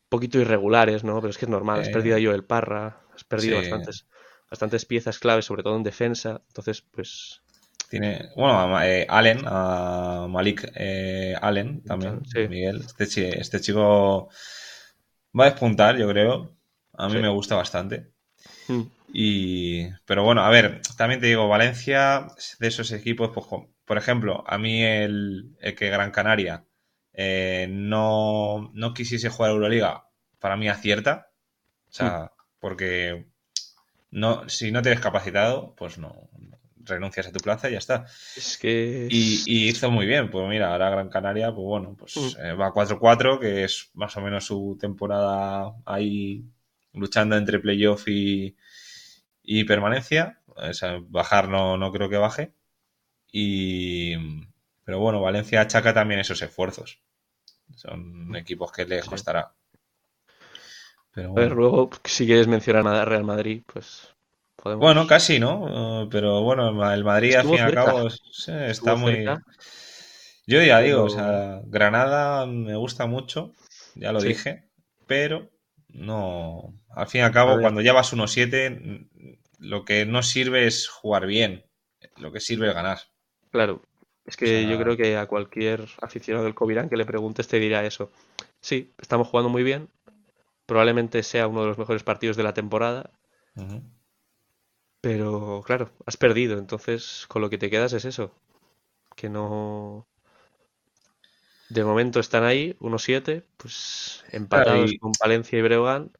poquito 0.10 0.39
irregulares, 0.39 1.04
¿no? 1.04 1.15
Pero 1.19 1.30
es 1.30 1.38
que 1.38 1.45
es 1.45 1.49
normal, 1.49 1.82
has 1.82 1.89
perdido 1.89 2.17
a 2.17 2.21
Joel 2.21 2.43
Parra, 2.43 3.01
has 3.13 3.23
perdido 3.23 3.58
bastantes, 3.58 4.06
bastantes 4.49 4.86
piezas 4.86 5.19
claves, 5.19 5.45
sobre 5.45 5.63
todo 5.63 5.75
en 5.75 5.84
defensa. 5.84 6.41
Entonces, 6.47 6.82
pues. 6.82 7.41
Tiene, 7.89 8.30
bueno, 8.36 8.82
eh, 8.82 9.06
Allen, 9.10 9.41
a 9.45 10.25
Malik 10.30 10.71
eh, 10.75 11.36
Allen 11.39 11.84
también, 11.84 12.21
Miguel. 12.49 12.84
Este, 12.97 13.39
este, 13.39 13.62
chico 13.62 14.30
va 15.38 15.45
a 15.45 15.49
despuntar, 15.49 15.97
yo 15.97 16.08
creo. 16.10 16.56
A 16.93 17.10
mí 17.10 17.21
me 17.21 17.30
gusta 17.30 17.56
bastante. 17.56 18.08
Hmm. 18.67 18.84
Y, 19.17 19.88
pero 20.04 20.25
bueno, 20.25 20.41
a 20.41 20.49
ver, 20.49 20.82
también 20.97 21.21
te 21.21 21.28
digo, 21.28 21.47
Valencia, 21.47 22.28
de 22.60 22.67
esos 22.67 22.91
equipos, 22.91 23.32
pues, 23.34 23.45
por 23.86 23.97
ejemplo, 23.97 24.43
a 24.45 24.58
mí 24.58 24.84
el, 24.84 25.56
que 25.78 25.89
Gran 25.89 26.12
Canaria 26.12 26.65
eh, 27.13 27.65
no, 27.69 28.71
no, 28.73 28.93
quisiese 28.93 29.30
jugar 29.30 29.51
Euroliga, 29.51 30.10
para 30.38 30.58
mí 30.58 30.67
acierta. 30.67 31.32
O 31.88 31.93
sea, 31.93 32.25
hmm. 32.25 32.30
porque 32.60 33.25
no, 34.12 34.49
si 34.49 34.73
no 34.73 34.82
te 34.82 34.89
ves 34.89 34.99
capacitado, 34.99 35.73
pues 35.78 35.97
no, 35.97 36.30
renuncias 36.80 37.28
a 37.28 37.32
tu 37.32 37.39
plaza 37.39 37.69
y 37.69 37.71
ya 37.71 37.78
está. 37.78 38.06
Es 38.36 38.58
que... 38.58 39.08
Y, 39.10 39.69
hizo 39.69 39.89
muy 39.91 40.08
bien, 40.08 40.30
pues 40.30 40.45
mira, 40.49 40.73
ahora 40.73 40.89
Gran 40.89 41.08
Canaria, 41.08 41.54
pues 41.54 41.65
bueno, 41.65 41.95
pues 41.97 42.17
hmm. 42.17 42.45
eh, 42.47 42.54
va 42.54 42.73
4-4, 42.73 43.39
que 43.39 43.63
es 43.63 43.91
más 43.93 44.17
o 44.17 44.19
menos 44.19 44.43
su 44.43 44.78
temporada 44.78 45.73
ahí 45.86 46.43
luchando 46.91 47.38
entre 47.38 47.60
playoff 47.60 48.10
y, 48.10 48.58
y 49.45 49.63
permanencia. 49.63 50.41
bajar 51.10 51.49
no, 51.49 51.77
no 51.77 51.91
creo 51.91 52.10
que 52.10 52.17
baje. 52.17 52.53
Y, 53.31 54.15
pero 54.84 54.99
bueno, 54.99 55.21
Valencia 55.21 55.62
achaca 55.62 55.93
también 55.93 56.19
esos 56.19 56.41
esfuerzos. 56.41 56.99
Son 57.75 58.36
equipos 58.36 58.71
que 58.71 58.86
le 58.86 59.01
costará. 59.01 59.53
Pero 61.12 61.31
A 61.31 61.34
ver, 61.34 61.51
luego, 61.51 61.89
si 62.03 62.25
quieres 62.25 62.47
mencionar 62.47 62.88
a 62.88 63.05
Real 63.05 63.23
Madrid, 63.23 63.63
pues 63.71 64.13
podemos... 64.55 64.81
Bueno, 64.81 65.08
casi, 65.08 65.39
¿no? 65.39 66.03
Uh, 66.03 66.10
pero 66.10 66.41
bueno, 66.41 66.93
el 66.93 67.03
Madrid, 67.03 67.36
al 67.36 67.43
fin 67.43 67.55
y 67.55 67.60
al 67.60 67.73
cabo, 67.73 68.08
está 68.67 68.95
muy... 68.95 69.25
Yo 70.47 70.62
ya 70.62 70.79
digo, 70.79 71.03
o 71.03 71.10
sea, 71.10 71.62
Granada 71.65 72.45
me 72.45 72.75
gusta 72.75 73.08
mucho, 73.08 73.51
ya 73.95 74.12
lo 74.12 74.21
dije, 74.21 74.69
pero 75.08 75.49
no. 75.95 76.73
Al 76.89 77.08
fin 77.08 77.21
y 77.21 77.23
al 77.23 77.31
cabo, 77.31 77.60
cuando 77.60 77.81
ya 77.81 77.93
vas 77.93 78.13
1-7, 78.13 79.10
lo 79.60 79.86
que 79.86 80.05
no 80.05 80.21
sirve 80.23 80.67
es 80.67 80.88
jugar 80.88 81.25
bien. 81.25 81.65
lo 82.17 82.31
que 82.31 82.39
sirve 82.39 82.67
es 82.67 82.73
ganar. 82.73 82.99
Claro, 83.51 83.81
es 84.25 84.38
que 84.38 84.67
yo 84.67 84.77
creo 84.77 84.97
que 84.97 85.17
a 85.17 85.27
cualquier 85.27 85.88
aficionado 86.01 86.45
del 86.45 86.55
Covirán 86.55 86.89
que 86.89 86.97
le 86.97 87.05
preguntes 87.05 87.47
te 87.47 87.60
dirá 87.60 87.86
eso. 87.86 88.12
Sí, 88.60 88.93
estamos 88.99 89.27
jugando 89.27 89.49
muy 89.49 89.63
bien. 89.63 89.89
Probablemente 90.65 91.23
sea 91.23 91.47
uno 91.47 91.62
de 91.62 91.67
los 91.67 91.77
mejores 91.77 92.03
partidos 92.03 92.38
de 92.38 92.43
la 92.43 92.53
temporada. 92.53 93.12
Pero 95.01 95.62
claro, 95.65 95.91
has 96.05 96.17
perdido. 96.17 96.58
Entonces, 96.58 97.25
con 97.27 97.41
lo 97.41 97.49
que 97.49 97.58
te 97.58 97.69
quedas 97.69 97.93
es 97.93 98.05
eso. 98.05 98.36
Que 99.15 99.29
no. 99.29 100.08
De 101.69 101.84
momento 101.84 102.19
están 102.19 102.43
ahí, 102.43 102.75
1-7, 102.80 103.43
pues 103.58 104.23
empatados 104.32 104.91
con 104.99 105.12
Valencia 105.19 105.58
y 105.58 105.62
Breogán. 105.62 106.12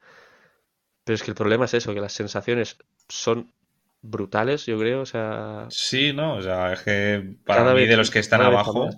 Pero 1.04 1.16
es 1.16 1.24
que 1.24 1.32
el 1.32 1.36
problema 1.36 1.66
es 1.66 1.74
eso, 1.76 1.94
que 1.94 2.02
las 2.02 2.14
sensaciones 2.14 2.78
son 3.08 3.54
brutales, 4.02 4.66
yo 4.66 4.80
creo. 4.80 5.02
O 5.02 5.06
sea. 5.06 5.68
Sí, 5.70 6.14
¿no? 6.14 6.36
O 6.36 6.42
sea, 6.42 6.74
es 6.74 6.82
que 6.82 7.38
para 7.46 7.74
mí 7.74 7.86
de 7.86 7.98
los 7.98 8.10
que 8.10 8.20
están 8.20 8.42
abajo. 8.42 8.90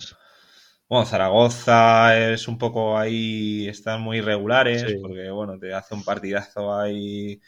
Bueno, 0.90 1.06
Zaragoza 1.06 2.18
es 2.32 2.48
un 2.48 2.58
poco 2.58 2.98
ahí, 2.98 3.68
están 3.68 4.02
muy 4.02 4.20
irregulares, 4.20 4.86
porque 5.02 5.30
bueno, 5.30 5.60
te 5.60 5.74
hace 5.74 5.94
un 5.94 6.04
partidazo 6.06 6.74
ahí 6.74 7.42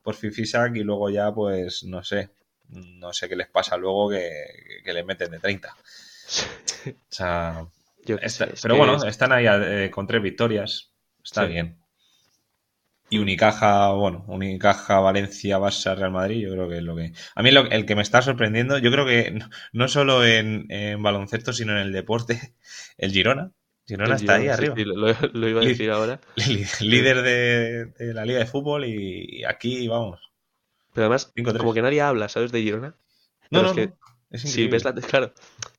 por 0.00 0.14
Fifisac 0.14 0.74
y 0.76 0.82
luego 0.82 1.10
ya, 1.10 1.30
pues, 1.34 1.84
no 1.84 2.02
sé, 2.02 2.30
no 2.70 3.12
sé 3.12 3.28
qué 3.28 3.36
les 3.36 3.48
pasa 3.48 3.76
luego 3.76 4.08
que, 4.08 4.80
le 4.84 5.04
meten 5.04 5.30
de 5.30 5.38
30. 5.38 5.76
O 6.86 6.92
sea, 7.08 7.66
pero 8.62 8.76
bueno, 8.76 9.04
están 9.04 9.32
ahí 9.32 9.46
eh, 9.46 9.90
con 9.90 10.06
tres 10.06 10.22
victorias, 10.22 10.92
está 11.22 11.44
bien. 11.44 11.78
Y 13.08 13.18
Unicaja, 13.18 13.92
bueno, 13.92 14.24
Unicaja, 14.26 14.98
Valencia, 14.98 15.58
Barça, 15.58 15.94
Real 15.94 16.10
Madrid, 16.10 16.42
yo 16.42 16.50
creo 16.50 16.68
que 16.68 16.78
es 16.78 16.82
lo 16.82 16.96
que... 16.96 17.12
A 17.36 17.42
mí 17.42 17.50
el 17.50 17.86
que 17.86 17.94
me 17.94 18.02
está 18.02 18.20
sorprendiendo, 18.20 18.78
yo 18.78 18.90
creo 18.90 19.06
que 19.06 19.38
no, 19.72 19.88
solo 19.88 20.24
en, 20.24 20.66
baloncesto, 21.00 21.52
sino 21.52 21.72
en 21.72 21.78
el 21.78 21.92
deporte, 21.92 22.54
el 22.98 23.12
Girona. 23.12 23.52
Girona 23.86 24.16
está 24.16 24.34
ahí 24.34 24.48
arriba. 24.48 24.74
lo, 24.76 25.48
iba 25.48 25.60
a 25.60 25.64
decir 25.64 25.90
ahora. 25.92 26.20
Líder 26.80 27.22
de, 27.22 28.12
la 28.12 28.24
Liga 28.24 28.40
de 28.40 28.46
Fútbol 28.46 28.84
y, 28.84 29.44
aquí 29.44 29.86
vamos. 29.86 30.20
Pero 30.92 31.04
además, 31.04 31.32
como 31.58 31.74
que 31.74 31.82
nadie 31.82 32.00
habla, 32.00 32.28
¿sabes? 32.28 32.50
De 32.50 32.62
Girona. 32.62 32.96
no, 33.50 33.62
no, 33.62 33.70
es 34.30 34.42
que 34.42 34.48
si 34.48 34.66
ves 34.66 34.84
la, 34.84 34.94
claro, 34.94 35.32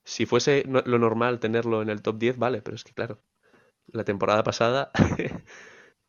si 0.08 0.26
fuese 0.26 0.64
lo 0.66 0.98
normal 0.98 1.42
tenerlo 1.42 1.82
en 1.82 1.90
el 1.90 2.02
top 2.02 2.18
10, 2.18 2.38
vale, 2.38 2.62
pero 2.62 2.76
es 2.76 2.86
que 2.86 2.94
claro, 2.94 3.20
la 3.88 4.06
temporada 4.06 4.42
pasada 4.42 4.90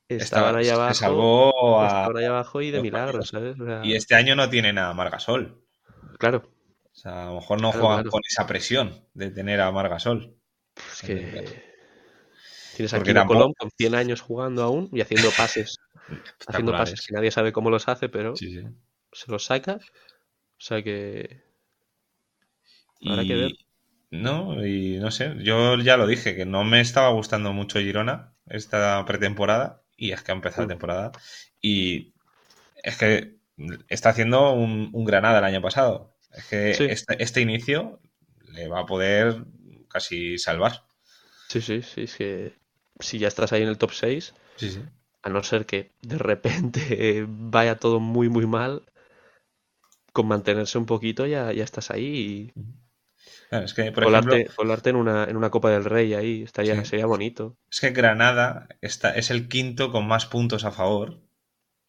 Estaban 0.09 0.57
ahí 0.57 0.69
abajo. 0.69 1.83
ahí 2.17 2.25
abajo 2.25 2.63
y 2.63 2.71
de 2.71 2.81
milagro, 2.81 3.23
¿sabes? 3.23 3.57
y 3.83 3.95
este 3.95 4.15
año 4.15 4.35
no 4.37 4.49
tiene 4.49 4.73
nada 4.73 4.95
Margasol. 4.95 5.63
Claro. 6.19 6.51
O 6.85 6.95
sea, 6.95 7.25
a 7.25 7.27
lo 7.27 7.35
mejor 7.41 7.61
no 7.61 7.73
juegan 7.73 8.07
con 8.07 8.23
esa 8.27 8.47
presión 8.47 9.05
de 9.13 9.31
tener 9.31 9.61
a 9.61 9.71
Margasol. 9.71 10.35
Es 10.77 11.03
que. 11.03 11.63
Tienes 12.77 12.95
aquí 12.95 13.11
a 13.11 13.27
Colón 13.27 13.53
con 13.53 13.71
100 13.71 13.95
años 13.97 14.21
jugando 14.21 14.63
aún 14.63 14.89
y 14.93 15.01
haciendo 15.03 15.31
pases. 15.37 15.77
haciendo 16.47 16.73
pases 16.73 17.05
que 17.07 17.15
nadie 17.15 17.31
sabe 17.31 17.53
cómo 17.53 17.69
los 17.69 17.89
hace, 17.89 18.09
pero 18.09 18.35
se 18.37 19.31
los 19.31 19.45
saca. 19.45 19.75
O 19.75 20.61
sea 20.61 20.83
que. 20.83 21.43
Habrá 23.05 23.25
que 23.25 23.35
ver. 23.35 23.53
No, 24.11 24.67
y 24.67 24.99
no 24.99 25.11
sé, 25.11 25.35
yo 25.41 25.77
ya 25.79 25.97
lo 25.97 26.07
dije, 26.07 26.35
que 26.35 26.47
no 26.47 26.65
me 26.65 26.81
estaba 26.81 27.11
gustando 27.11 27.53
mucho 27.53 27.79
Girona 27.79 28.35
esta 28.47 29.05
pretemporada 29.05 29.83
y 29.97 30.13
es 30.13 30.23
que 30.23 30.33
ha 30.33 30.35
empezado 30.35 30.63
la 30.63 30.67
mm. 30.67 30.69
temporada 30.69 31.13
y 31.61 32.15
es 32.83 32.97
que 32.97 33.37
está 33.89 34.11
haciendo 34.11 34.53
un, 34.53 35.05
Granada 35.05 35.39
el 35.39 35.45
año 35.45 35.61
pasado. 35.61 36.17
Es 36.33 36.45
que 36.45 36.71
este, 36.71 37.23
este, 37.23 37.41
inicio 37.41 38.01
le 38.53 38.69
va 38.69 38.81
a 38.81 38.87
poder 38.87 39.45
casi 39.89 40.39
salvar. 40.39 40.85
Sí, 41.49 41.61
sí, 41.61 41.83
sí, 41.83 42.03
es 42.03 42.17
que 42.17 42.55
si 43.01 43.19
ya 43.19 43.29
estás 43.29 43.53
ahí 43.53 43.63
en 43.63 43.69
el 43.69 43.79
top 43.79 43.93
6, 43.93 44.35
a 45.23 45.29
no 45.29 45.43
ser 45.43 45.67
que 45.67 45.93
de 46.03 46.19
repente 46.19 47.25
vaya 47.29 47.77
todo 47.77 48.01
muy, 48.01 48.29
muy 48.29 48.47
mal, 48.47 48.87
con 50.13 50.29
mantenerse 50.29 50.79
un 50.79 50.87
poquito 50.87 51.27
ya, 51.27 51.53
ya 51.53 51.65
estás 51.65 51.91
ahí 51.91 52.53
y... 52.57 52.61
es 53.51 53.75
que, 53.75 53.93
por 53.93 54.05
en 54.05 54.97
una, 54.97 55.25
en 55.25 55.37
una 55.37 55.51
Copa 55.51 55.71
del 55.71 55.85
Rey 55.85 56.15
ahí 56.15 56.43
estaría, 56.43 56.85
sería 56.85 57.07
bonito. 57.07 57.57
Es 57.71 57.81
que 57.81 57.91
Granada 57.91 58.69
está, 58.81 59.13
es 59.13 59.31
el 59.31 59.49
quinto 59.49 59.91
con 59.91 60.07
más 60.07 60.27
puntos 60.27 60.65
a 60.65 60.71
favor, 60.71 61.21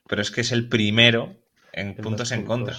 pero 0.07 0.21
es 0.21 0.31
que 0.31 0.41
es 0.41 0.51
el 0.51 0.69
primero 0.69 1.35
en 1.73 1.95
puntos 1.95 2.31
en 2.31 2.45
contra. 2.45 2.77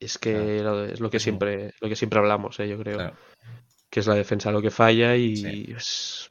Es 0.00 0.18
que 0.18 0.58
es 0.92 1.00
lo 1.00 1.10
que 1.10 1.20
siempre, 1.20 1.72
lo 1.80 1.88
que 1.88 1.96
siempre 1.96 2.18
hablamos, 2.18 2.60
¿eh? 2.60 2.68
yo 2.68 2.78
creo. 2.78 3.12
Que 3.88 4.00
es 4.00 4.06
la 4.06 4.14
defensa 4.14 4.50
lo 4.50 4.60
que 4.60 4.70
falla 4.70 5.16
y 5.16 5.72
es. 5.76 6.30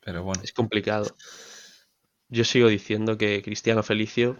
Pero 0.00 0.22
bueno. 0.22 0.42
Es 0.42 0.52
complicado. 0.52 1.16
Yo 2.28 2.44
sigo 2.44 2.68
diciendo 2.68 3.18
que 3.18 3.42
Cristiano 3.42 3.82
Felicio 3.82 4.38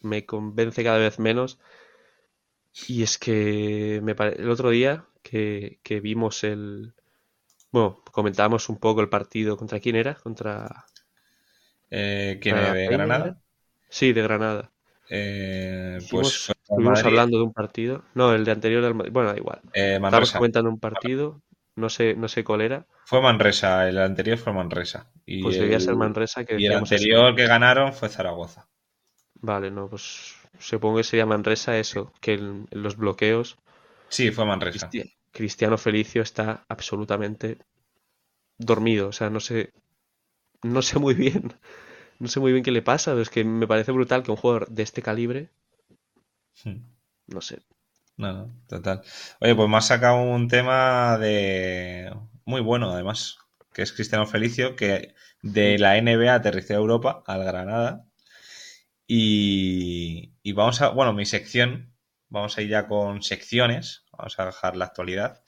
me 0.00 0.24
convence 0.24 0.82
cada 0.82 0.98
vez 0.98 1.18
menos. 1.18 1.58
Y 2.88 3.02
es 3.02 3.18
que 3.18 4.00
me 4.02 4.12
el 4.12 4.50
otro 4.50 4.70
día 4.70 5.04
que, 5.22 5.78
vimos 6.02 6.44
el... 6.44 6.94
Bueno, 7.70 8.02
comentábamos 8.10 8.68
un 8.68 8.78
poco 8.78 9.00
el 9.00 9.08
partido. 9.08 9.56
¿Contra 9.56 9.80
quién 9.80 9.96
era? 9.96 10.14
Contra... 10.14 10.86
Eh, 11.90 12.38
¿Quién 12.40 12.56
era? 12.56 12.72
¿De 12.72 12.86
Granada? 12.88 13.40
Sí, 13.88 14.12
de 14.12 14.22
Granada. 14.22 14.70
Eh, 15.08 15.98
pues 16.10 16.50
estuvimos 16.50 17.04
hablando 17.04 17.38
de 17.38 17.44
un 17.44 17.52
partido. 17.52 18.04
No, 18.14 18.32
el 18.32 18.44
de 18.44 18.52
anterior 18.52 18.92
Bueno, 18.94 19.30
da 19.30 19.36
igual. 19.36 19.60
Eh, 19.74 19.94
Estábamos 19.94 20.32
comentando 20.32 20.70
un 20.70 20.78
partido. 20.78 21.42
No 21.74 21.88
sé, 21.88 22.14
no 22.14 22.28
sé 22.28 22.44
cuál 22.44 22.60
era. 22.60 22.86
Fue 23.04 23.20
Manresa, 23.20 23.88
el 23.88 23.98
anterior 23.98 24.38
fue 24.38 24.52
Manresa. 24.52 25.10
Y 25.24 25.42
pues 25.42 25.58
debía 25.58 25.80
ser 25.80 25.96
Manresa 25.96 26.44
que 26.44 26.60
Y 26.60 26.66
el 26.66 26.74
anterior 26.74 27.34
que 27.34 27.46
ganaron 27.46 27.92
fue 27.92 28.08
Zaragoza. 28.08 28.68
Vale, 29.34 29.70
no, 29.70 29.88
pues 29.88 30.34
supongo 30.58 30.98
que 30.98 31.04
sería 31.04 31.26
Manresa 31.26 31.78
eso, 31.78 32.12
que 32.20 32.34
en, 32.34 32.66
los 32.70 32.96
bloqueos. 32.96 33.58
Sí, 34.08 34.30
fue 34.30 34.44
Manresa. 34.44 34.90
Cristiano 35.32 35.78
Felicio 35.78 36.22
está 36.22 36.64
absolutamente 36.68 37.58
dormido. 38.58 39.08
O 39.08 39.12
sea, 39.12 39.30
no 39.30 39.40
sé. 39.40 39.72
No 40.62 40.82
sé 40.82 40.98
muy 40.98 41.14
bien. 41.14 41.54
No 42.18 42.28
sé 42.28 42.40
muy 42.40 42.52
bien 42.52 42.64
qué 42.64 42.70
le 42.70 42.82
pasa. 42.82 43.12
Pero 43.12 43.22
es 43.22 43.30
que 43.30 43.44
me 43.44 43.66
parece 43.66 43.92
brutal 43.92 44.22
que 44.22 44.30
un 44.30 44.36
jugador 44.36 44.68
de 44.68 44.82
este 44.82 45.02
calibre. 45.02 45.48
Hmm. 46.64 46.82
No 47.28 47.40
sé. 47.40 47.60
No, 48.16 48.32
no, 48.32 48.52
total. 48.68 49.02
Oye, 49.40 49.54
pues 49.54 49.68
me 49.68 49.76
has 49.76 49.86
sacado 49.86 50.20
un 50.20 50.48
tema 50.48 51.16
de. 51.18 52.12
Muy 52.44 52.60
bueno, 52.60 52.90
además. 52.90 53.38
Que 53.72 53.82
es 53.82 53.92
Cristiano 53.92 54.26
Felicio, 54.26 54.74
que 54.74 55.14
de 55.42 55.78
la 55.78 56.00
NBA 56.00 56.34
aterrizó 56.34 56.74
a 56.74 56.78
Europa, 56.78 57.22
al 57.26 57.44
Granada. 57.44 58.09
Y, 59.12 60.34
y 60.44 60.52
vamos 60.52 60.80
a. 60.82 60.90
Bueno, 60.90 61.12
mi 61.12 61.26
sección. 61.26 61.92
Vamos 62.28 62.56
a 62.56 62.62
ir 62.62 62.68
ya 62.68 62.86
con 62.86 63.22
secciones 63.22 64.04
vamos 64.20 64.38
a 64.38 64.46
dejar 64.46 64.76
la 64.76 64.84
actualidad. 64.86 65.42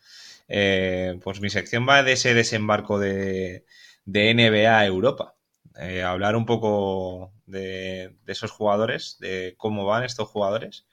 Eh, 0.48 1.18
pues 1.22 1.40
mi 1.40 1.50
sección 1.50 1.86
va 1.88 2.02
de 2.02 2.12
ese 2.12 2.34
desembarco 2.34 2.98
de, 2.98 3.64
NBA 4.06 4.78
a 4.78 4.86
Europa. 4.86 5.36
Eh, 5.78 6.02
hablar 6.02 6.36
un 6.36 6.46
poco 6.46 7.32
de, 7.46 8.16
esos 8.26 8.50
jugadores, 8.50 9.18
de 9.20 9.54
cómo 9.56 9.84
van 9.84 10.04
estos 10.04 10.28
jugadores. 10.28 10.86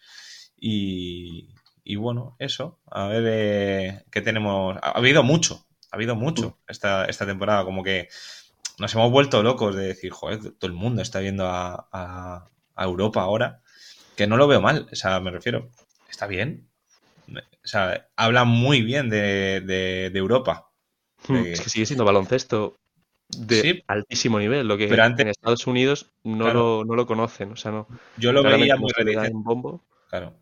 Y, 0.57 1.55
bueno, 1.95 2.35
eso, 2.37 2.79
a 2.85 3.07
ver 3.07 3.23
eh, 3.27 4.03
qué 4.11 4.21
tenemos. 4.21 4.77
Ha, 4.81 4.91
habido 4.91 5.23
mucho, 5.23 5.65
ha 5.91 5.95
habido 5.95 6.15
mucho 6.15 6.59
esta, 6.67 7.05
esta 7.05 7.25
temporada, 7.25 7.63
como 7.63 7.83
que 7.83 8.09
nos 8.77 8.93
hemos 8.93 9.11
vuelto 9.11 9.41
locos 9.41 9.75
de 9.75 9.87
decir, 9.87 10.11
joder, 10.11 10.39
todo 10.53 10.67
el 10.67 10.73
mundo 10.73 11.01
está 11.01 11.19
viendo 11.19 11.47
a, 11.47 12.49
Europa 12.85 13.21
ahora, 13.21 13.61
que 14.15 14.27
no 14.27 14.37
lo 14.37 14.47
veo 14.47 14.61
mal, 14.61 14.87
o 14.91 14.95
sea, 14.95 15.19
me 15.19 15.31
refiero, 15.31 15.69
está 16.09 16.27
bien, 16.27 16.69
o 17.63 17.67
sea, 17.67 18.07
habla 18.15 18.45
muy 18.45 18.81
bien 18.81 19.09
de, 19.09 20.11
Europa. 20.13 20.71
Hmm, 21.27 21.45
es 21.45 21.61
que 21.61 21.69
sigue 21.69 21.85
siendo 21.85 22.05
baloncesto 22.05 22.79
de 23.29 23.83
altísimo 23.87 24.39
nivel, 24.39 24.67
lo 24.67 24.77
que 24.77 24.85
en 24.85 25.27
Estados 25.27 25.67
Unidos 25.67 26.11
no, 26.23 26.83
lo, 26.83 27.05
conocen. 27.05 27.51
O 27.51 27.55
sea, 27.55 27.71
no. 27.71 27.87
Yo 28.17 28.31
lo 28.31 28.41
veía 28.43 28.75
muy 28.75 28.91
reticente. 28.91 29.33
Claro. 30.09 30.33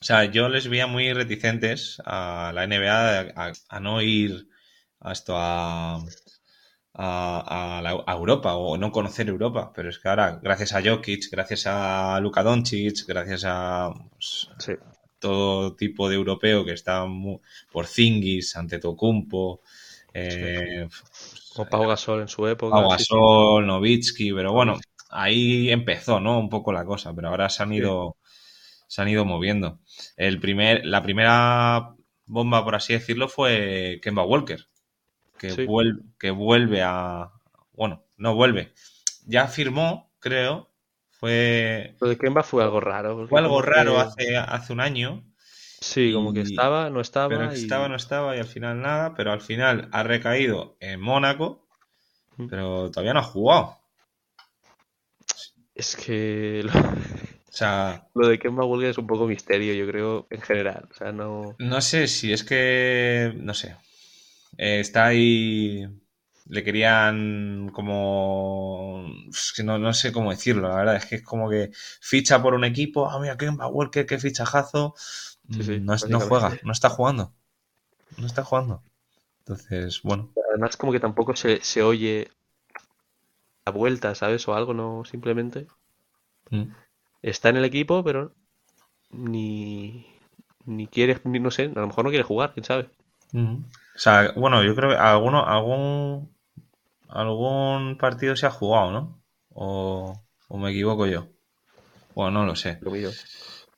O 0.00 0.04
sea, 0.04 0.24
yo 0.24 0.48
les 0.48 0.68
veía 0.68 0.86
muy 0.86 1.12
reticentes 1.12 2.02
a 2.04 2.52
la 2.54 2.66
NBA 2.66 3.52
a, 3.68 3.80
no 3.80 4.02
ir 4.02 4.48
a 5.00 5.12
a, 6.94 8.02
a, 8.06 8.12
Europa 8.12 8.54
o 8.54 8.76
no 8.76 8.92
conocer 8.92 9.28
Europa. 9.28 9.72
Pero 9.74 9.88
es 9.88 9.98
que 9.98 10.08
ahora, 10.08 10.38
gracias 10.42 10.72
a 10.74 10.82
Jokic, 10.82 11.30
gracias 11.30 11.66
a 11.66 12.18
Luka 12.20 12.42
Doncic, 12.42 13.06
gracias 13.06 13.44
a, 13.46 13.90
pues, 14.10 14.48
todo 15.18 15.76
tipo 15.76 16.08
de 16.08 16.16
europeo 16.16 16.64
que 16.64 16.72
está 16.72 17.06
por 17.70 17.86
Zingis, 17.86 18.56
ante 18.56 18.78
Tocumpo, 18.78 19.60
eh, 20.12 20.88
o 21.56 21.64
Pau 21.66 21.86
Gasol 21.86 22.22
en 22.22 22.28
su 22.28 22.46
época. 22.46 22.74
Pau 22.74 22.90
Gasol, 22.90 23.66
Novitsky, 23.66 24.32
pero 24.32 24.52
bueno, 24.52 24.78
ahí 25.10 25.70
empezó, 25.70 26.20
¿no? 26.20 26.38
Un 26.38 26.48
poco 26.48 26.72
la 26.72 26.84
cosa, 26.84 27.14
pero 27.14 27.28
ahora 27.28 27.48
se 27.48 27.62
han 27.62 27.72
ido, 27.72 28.16
se 28.88 29.00
han 29.00 29.08
ido 29.08 29.24
moviendo. 29.24 29.78
El 30.16 30.40
primer, 30.40 30.84
la 30.84 31.02
primera 31.02 31.94
bomba, 32.26 32.64
por 32.64 32.74
así 32.74 32.92
decirlo, 32.92 33.28
fue 33.28 34.00
Kemba 34.02 34.24
Walker, 34.24 34.66
que, 35.48 35.66
vuelve, 35.66 36.02
que 36.18 36.30
vuelve 36.30 36.82
a... 36.82 37.30
Bueno, 37.72 38.04
no 38.16 38.34
vuelve. 38.34 38.72
Ya 39.26 39.48
firmó, 39.48 40.12
creo, 40.20 40.70
fue... 41.10 41.96
Lo 42.00 42.08
de 42.08 42.16
Kemba 42.16 42.42
fue 42.42 42.62
algo 42.62 42.80
raro. 42.80 43.26
Fue 43.28 43.40
algo 43.40 43.60
raro 43.62 43.98
hace, 43.98 44.36
hace 44.36 44.72
un 44.72 44.80
año. 44.80 45.24
Sí, 45.80 46.12
como 46.12 46.32
que 46.32 46.42
estaba, 46.42 46.90
no 46.90 47.00
estaba. 47.00 47.28
Pero 47.28 47.50
estaba, 47.50 47.88
no 47.88 47.96
estaba 47.96 48.36
y 48.36 48.38
al 48.38 48.46
final 48.46 48.80
nada, 48.80 49.14
pero 49.14 49.32
al 49.32 49.40
final 49.40 49.88
ha 49.90 50.04
recaído 50.04 50.76
en 50.78 51.00
Mónaco, 51.00 51.66
pero 52.48 52.90
todavía 52.90 53.14
no 53.14 53.20
ha 53.20 53.24
jugado. 53.24 53.78
Es 55.74 55.96
que... 55.96 56.64
O 57.52 57.54
sea, 57.54 58.08
lo 58.14 58.28
de 58.28 58.38
Kemba 58.38 58.64
Walker 58.64 58.88
es 58.88 58.96
un 58.96 59.06
poco 59.06 59.26
misterio, 59.26 59.74
yo 59.74 59.86
creo, 59.86 60.26
en 60.30 60.40
general. 60.40 60.88
O 60.90 60.94
sea, 60.94 61.12
no. 61.12 61.54
No 61.58 61.82
sé 61.82 62.06
si 62.06 62.32
es 62.32 62.44
que. 62.44 63.34
No 63.36 63.52
sé. 63.52 63.76
Eh, 64.56 64.80
está 64.80 65.06
ahí. 65.06 65.86
Le 66.46 66.64
querían 66.64 67.70
como. 67.72 69.06
no, 69.64 69.78
no 69.78 69.94
sé 69.94 70.12
cómo 70.12 70.30
decirlo, 70.30 70.68
la 70.68 70.76
verdad. 70.76 70.96
Es 70.96 71.06
que 71.06 71.14
es 71.16 71.22
como 71.22 71.48
que 71.48 71.70
ficha 72.00 72.42
por 72.42 72.54
un 72.54 72.64
equipo. 72.64 73.08
Ah, 73.08 73.18
mira, 73.20 73.36
Kemba 73.36 73.68
Walker, 73.68 74.06
qué 74.06 74.18
fichajazo. 74.18 74.94
Mm, 75.48 75.84
no, 75.84 75.96
no 76.08 76.20
juega, 76.20 76.58
no 76.64 76.72
está 76.72 76.90
jugando. 76.90 77.32
No 78.18 78.26
está 78.26 78.44
jugando. 78.44 78.82
Entonces, 79.40 80.02
bueno. 80.02 80.30
Además, 80.50 80.76
como 80.76 80.92
que 80.92 81.00
tampoco 81.00 81.34
se, 81.36 81.60
se 81.62 81.82
oye 81.82 82.30
la 83.64 83.72
vuelta, 83.72 84.14
¿sabes? 84.14 84.46
O 84.48 84.54
algo, 84.54 84.74
no 84.74 85.04
simplemente. 85.04 85.66
Mm 86.50 86.72
está 87.22 87.48
en 87.48 87.56
el 87.56 87.64
equipo, 87.64 88.04
pero 88.04 88.34
ni, 89.10 90.06
ni 90.66 90.86
quiere, 90.88 91.20
ni, 91.24 91.40
no 91.40 91.50
sé, 91.50 91.64
a 91.64 91.80
lo 91.80 91.86
mejor 91.86 92.04
no 92.04 92.10
quiere 92.10 92.24
jugar, 92.24 92.52
quién 92.52 92.64
sabe. 92.64 92.90
O 93.34 93.98
sea, 93.98 94.32
bueno, 94.36 94.62
yo 94.62 94.74
creo 94.74 94.90
que 94.90 94.96
alguno, 94.96 95.46
algún, 95.46 96.34
algún 97.08 97.96
partido 97.98 98.36
se 98.36 98.46
ha 98.46 98.50
jugado, 98.50 98.90
¿no? 98.90 99.22
O, 99.50 100.20
me 100.50 100.70
equivoco 100.70 101.06
yo. 101.06 101.28
Bueno, 102.14 102.40
no 102.40 102.46
lo 102.46 102.56
sé. 102.56 102.78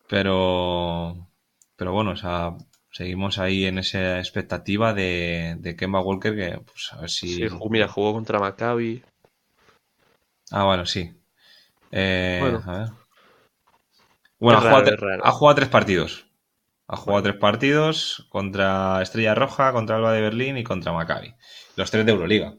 Pero, 0.09 1.29
pero 1.77 1.93
bueno, 1.93 2.13
o 2.13 2.17
sea, 2.17 2.57
seguimos 2.91 3.39
ahí 3.39 3.65
en 3.65 3.79
esa 3.79 4.19
expectativa 4.19 4.93
de, 4.93 5.57
de 5.59 5.77
Kemba 5.77 6.01
Walker 6.01 6.35
que, 6.35 6.61
pues, 6.61 6.93
a 6.93 7.01
ver 7.01 7.11
si... 7.11 7.35
Sí, 7.35 7.47
mira, 7.71 7.89
jugó 7.89 8.13
contra 8.13 8.39
Maccabi. 8.39 9.03
Ah, 10.51 10.65
bueno, 10.65 10.85
sí. 10.87 11.13
Eh, 11.91 12.39
bueno. 12.41 12.63
A 12.67 12.79
ver. 12.79 12.89
Bueno, 14.39 14.59
ha, 14.59 15.33
jugado, 15.33 15.55
tres 15.55 15.69
partidos. 15.69 16.27
Ha 16.87 16.97
jugado 16.97 17.23
tres 17.23 17.37
partidos 17.37 18.27
contra 18.29 19.01
Estrella 19.03 19.35
Roja, 19.35 19.73
contra 19.73 19.97
Alba 19.97 20.13
de 20.13 20.21
Berlín 20.21 20.59
y 20.59 20.65
contra 20.65 20.93
Maccabi. 20.93 21.35
Los 21.77 21.91
tres 21.91 22.05
de 22.05 22.13
Euroliga. 22.13 22.55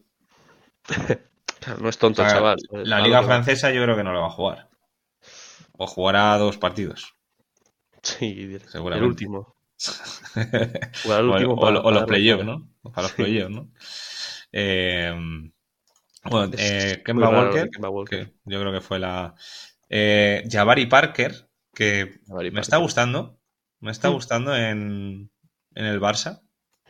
no 1.81 1.89
es 1.89 1.97
tonto, 1.97 2.23
chaval. 2.23 2.57
La 2.71 2.99
Liga 3.01 3.21
Francesa 3.23 3.71
yo 3.71 3.83
creo 3.83 3.95
que 3.95 4.03
no 4.03 4.13
lo 4.13 4.21
va 4.21 4.27
a 4.27 4.31
jugar. 4.31 4.69
O 5.73 5.85
jugará 5.87 6.37
dos 6.37 6.57
partidos. 6.57 7.15
Sí, 8.01 8.57
seguramente. 8.67 9.05
El 9.05 9.09
último. 9.09 9.55
el 10.35 11.25
último 11.25 11.53
o, 11.55 11.91
los 11.91 12.03
playoffs, 12.05 12.45
¿no? 12.45 12.69
Para 12.81 13.03
los 13.03 13.11
playoffs, 13.11 13.51
¿no? 13.51 13.71
Eh, 14.51 15.13
bueno, 16.23 16.51
eh, 16.57 17.01
Kemba, 17.05 17.29
Walker, 17.29 17.69
Que 18.09 18.33
yo 18.45 18.59
creo 18.59 18.71
que 18.71 18.81
fue 18.81 18.99
la. 18.99 19.35
Eh, 19.89 20.43
Jabari 20.49 20.87
Parker, 20.87 21.49
que 21.73 22.19
me 22.27 22.61
está 22.61 22.77
gustando. 22.77 23.39
Me 23.79 23.91
está 23.91 24.09
gustando 24.09 24.55
en, 24.55 25.29
en 25.75 25.85
el 25.85 25.99
Barça. 25.99 26.41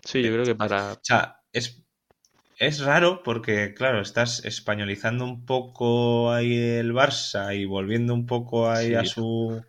Sí, 0.04 0.22
yo 0.22 0.32
creo 0.32 0.46
que 0.46 0.56
para. 0.56 0.94
O 0.94 1.00
sea, 1.02 1.42
es, 1.52 1.84
es 2.58 2.80
raro 2.80 3.24
porque, 3.24 3.74
claro, 3.74 4.02
estás 4.02 4.46
españolizando 4.46 5.26
un 5.26 5.46
poco 5.46 6.32
ahí 6.32 6.56
el 6.56 6.94
Barça 6.94 7.58
y 7.58 7.66
volviendo 7.66 8.14
un 8.14 8.26
poco 8.26 8.70
ahí 8.70 8.94
a, 8.94 9.04
su, 9.04 9.62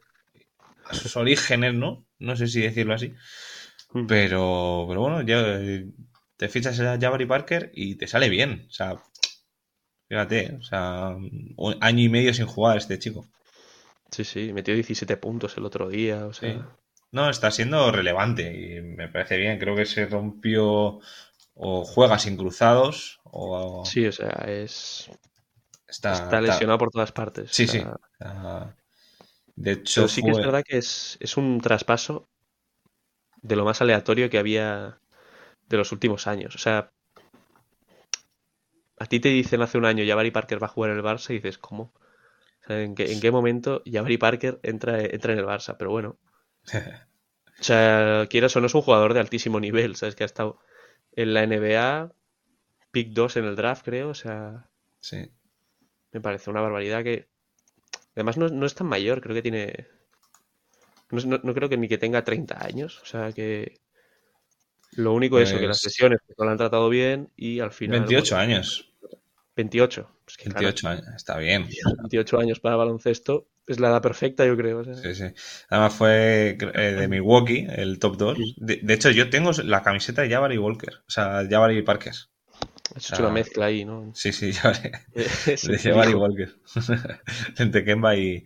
a 0.85 0.95
sus 0.95 1.17
orígenes, 1.17 1.75
¿no? 1.75 2.07
No 2.19 2.37
sé 2.37 2.47
si 2.47 2.61
decirlo 2.61 2.95
así. 2.95 3.15
Hmm. 3.93 4.07
Pero, 4.07 4.85
pero 4.89 5.01
bueno, 5.01 5.23
ya 5.23 5.59
te 6.37 6.49
fichas 6.49 6.79
a 6.81 6.99
Jabari 7.01 7.27
Parker 7.27 7.73
y 7.75 7.97
te 7.97 8.07
sale 8.07 8.29
bien. 8.29 8.67
O 8.69 8.73
sea, 8.73 8.97
fíjate, 10.09 10.57
o 10.61 10.63
sea, 10.63 11.17
un 11.57 11.77
año 11.81 12.05
y 12.05 12.09
medio 12.09 12.35
sin 12.35 12.47
jugar 12.47 12.77
este 12.77 12.99
chico. 12.99 13.27
Sí, 14.11 14.23
sí, 14.23 14.53
metió 14.53 14.75
17 14.75 15.17
puntos 15.17 15.57
el 15.57 15.65
otro 15.65 15.89
día, 15.89 16.27
o 16.27 16.33
sea... 16.33 16.77
No, 17.17 17.31
está 17.31 17.51
siendo 17.51 17.91
relevante 17.91 18.53
y 18.55 18.83
me 18.83 19.09
parece 19.09 19.39
bien. 19.39 19.59
Creo 19.59 19.75
que 19.75 19.87
se 19.87 20.05
rompió 20.05 21.01
o 21.55 21.85
juega 21.87 22.19
sin 22.19 22.37
cruzados 22.37 23.21
o... 23.25 23.87
Sí, 23.87 24.07
o 24.07 24.13
sea, 24.13 24.45
es... 24.47 25.11
Está, 25.89 26.43
lesionado 26.43 26.77
por 26.77 26.91
todas 26.91 27.13
partes. 27.13 27.51
Sí, 27.53 27.67
sí. 27.67 27.83
De 29.55 29.73
hecho, 29.73 30.09
sí 30.09 30.23
que 30.23 30.31
es 30.31 30.37
verdad 30.37 30.63
que 30.63 30.77
es, 30.77 31.17
es 31.19 31.39
un 31.39 31.59
traspaso 31.63 32.29
de 33.41 33.57
lo 33.57 33.65
más 33.65 33.81
aleatorio 33.81 34.29
que 34.29 34.37
había 34.37 34.99
de 35.71 35.77
los 35.79 35.93
últimos 35.93 36.27
años. 36.27 36.55
O 36.55 36.59
sea, 36.59 36.93
a 38.99 39.07
ti 39.07 39.21
te 39.21 39.31
dicen 39.31 39.63
hace 39.63 39.79
un 39.79 39.87
año 39.87 40.05
ya 40.05 40.17
Barry 40.17 40.33
Parker 40.33 40.63
va 40.63 40.67
a 40.67 40.71
jugar 40.71 40.91
en 40.91 40.99
el 40.99 41.03
Barça 41.03 41.31
y 41.31 41.37
dices, 41.37 41.57
¿cómo? 41.57 41.95
¿En 42.69 42.95
qué, 42.95 43.11
en 43.11 43.21
qué 43.23 43.31
momento 43.31 43.83
Jabari 43.91 44.19
Parker 44.19 44.61
entra, 44.63 45.03
entra 45.03 45.33
en 45.33 45.39
el 45.39 45.47
Barça? 45.47 45.77
Pero 45.79 45.93
bueno. 45.93 46.19
O 46.75 47.63
sea, 47.63 48.27
quieras 48.29 48.55
o 48.57 48.61
no 48.61 48.67
es 48.67 48.75
un 48.75 48.83
jugador 48.83 49.15
de 49.15 49.21
altísimo 49.21 49.61
nivel, 49.61 49.97
¿sabes? 49.97 50.15
Que 50.15 50.25
ha 50.25 50.27
estado 50.27 50.59
en 51.13 51.33
la 51.33 51.47
NBA, 51.47 52.13
pick 52.91 53.11
2 53.11 53.37
en 53.37 53.45
el 53.45 53.57
draft, 53.57 53.85
creo. 53.85 54.11
O 54.11 54.15
sea. 54.15 54.69
Sí. 55.01 55.31
Me 56.13 56.21
parece 56.21 56.51
una 56.51 56.61
barbaridad 56.61 57.03
que. 57.03 57.29
Además, 58.15 58.37
no, 58.37 58.67
es 58.67 58.75
tan 58.75 58.87
mayor, 58.87 59.21
creo 59.21 59.35
que 59.35 59.43
tiene. 59.43 59.87
No, 61.11 61.39
no, 61.43 61.55
creo 61.55 61.69
que 61.69 61.77
ni 61.77 61.89
que 61.89 61.99
tenga 61.99 62.25
30 62.25 62.65
años. 62.65 63.01
O 63.03 63.07
sea 63.07 63.33
que. 63.33 63.81
Lo 64.93 65.13
único 65.13 65.39
es 65.39 65.51
eso, 65.51 65.59
que 65.59 65.67
las 65.67 65.83
pues 65.83 65.93
sesiones 65.93 66.21
no 66.39 66.45
lo 66.45 66.51
han 66.51 66.57
tratado 66.57 66.89
bien 66.89 67.31
y 67.37 67.61
al 67.61 67.73
final. 67.73 68.01
28 68.01 68.37
años. 68.37 68.93
28. 69.55 70.11
28 70.45 70.89
años, 70.89 71.07
está 71.15 71.39
bien. 71.39 71.69
28 71.99 72.39
años 72.39 72.61
para 72.61 72.77
baloncesto 72.77 73.49
es 73.67 73.81
la 73.81 73.89
edad 73.89 74.03
perfecta, 74.03 74.47
yo 74.47 74.57
creo. 74.57 74.85
Sí, 74.95 75.15
sí. 75.15 75.25
Además 75.69 75.95
fue 75.95 76.57
eh, 76.61 76.93
de 76.93 77.09
Milwaukee, 77.09 77.67
el 77.69 77.99
top 77.99 78.17
2. 78.17 78.39
De, 78.57 78.95
hecho, 78.95 79.11
yo 79.11 79.29
tengo 79.31 79.51
la 79.65 79.83
camiseta 79.83 80.23
de 80.23 80.31
Jabari 80.31 80.59
Walker, 80.59 80.95
o 81.07 81.11
sea, 81.11 81.47
Jabari 81.49 81.83
Parker. 81.83 82.15
Has 82.95 83.13
hecho 83.13 83.23
una 83.25 83.33
mezcla 83.33 83.67
ahí, 83.67 83.85
¿no? 83.85 84.13
Sí, 84.15 84.33
sí, 84.33 84.53
Jabari, 84.53 84.93
de 85.15 85.79
Jabari 85.79 86.15
Walker. 86.15 86.55
Entre 87.59 87.85
Kemba 87.85 88.15
y, 88.15 88.45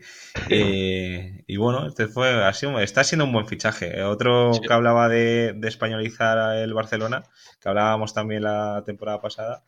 y, 0.48 1.56
bueno, 1.58 1.86
este 1.86 2.08
fue 2.08 2.42
así, 2.44 2.66
está 2.80 3.04
siendo 3.04 3.26
un 3.26 3.32
buen 3.32 3.46
fichaje. 3.46 4.02
Otro 4.02 4.52
que 4.66 4.72
hablaba 4.72 5.08
de, 5.08 5.52
de 5.54 5.68
españolizar 5.68 6.56
el 6.56 6.72
Barcelona, 6.72 7.24
que 7.60 7.68
hablábamos 7.68 8.14
también 8.14 8.42
la 8.42 8.82
temporada 8.86 9.20
pasada, 9.20 9.64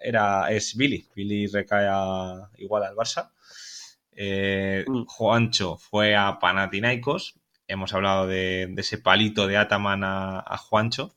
era, 0.00 0.50
es 0.50 0.76
Billy. 0.76 1.08
Billy 1.14 1.46
recae 1.46 1.88
igual 2.56 2.84
al 2.84 2.96
Barça. 2.96 3.30
Eh, 4.20 4.84
mm. 4.86 5.04
Juancho 5.04 5.76
fue 5.76 6.16
a 6.16 6.40
Panathinaikos. 6.40 7.38
Hemos 7.68 7.94
hablado 7.94 8.26
de, 8.26 8.74
ese 8.76 8.98
palito 8.98 9.46
de 9.46 9.56
Ataman 9.56 10.02
a, 10.04 10.56
Juancho. 10.58 11.14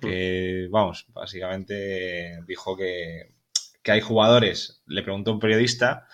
Que, 0.00 0.66
mm. 0.68 0.70
vamos, 0.70 1.06
básicamente 1.08 2.40
dijo 2.46 2.76
que, 2.76 3.32
que 3.82 3.92
hay 3.92 4.00
jugadores, 4.00 4.82
le 4.86 5.02
preguntó 5.02 5.32
un 5.32 5.40
periodista, 5.40 6.06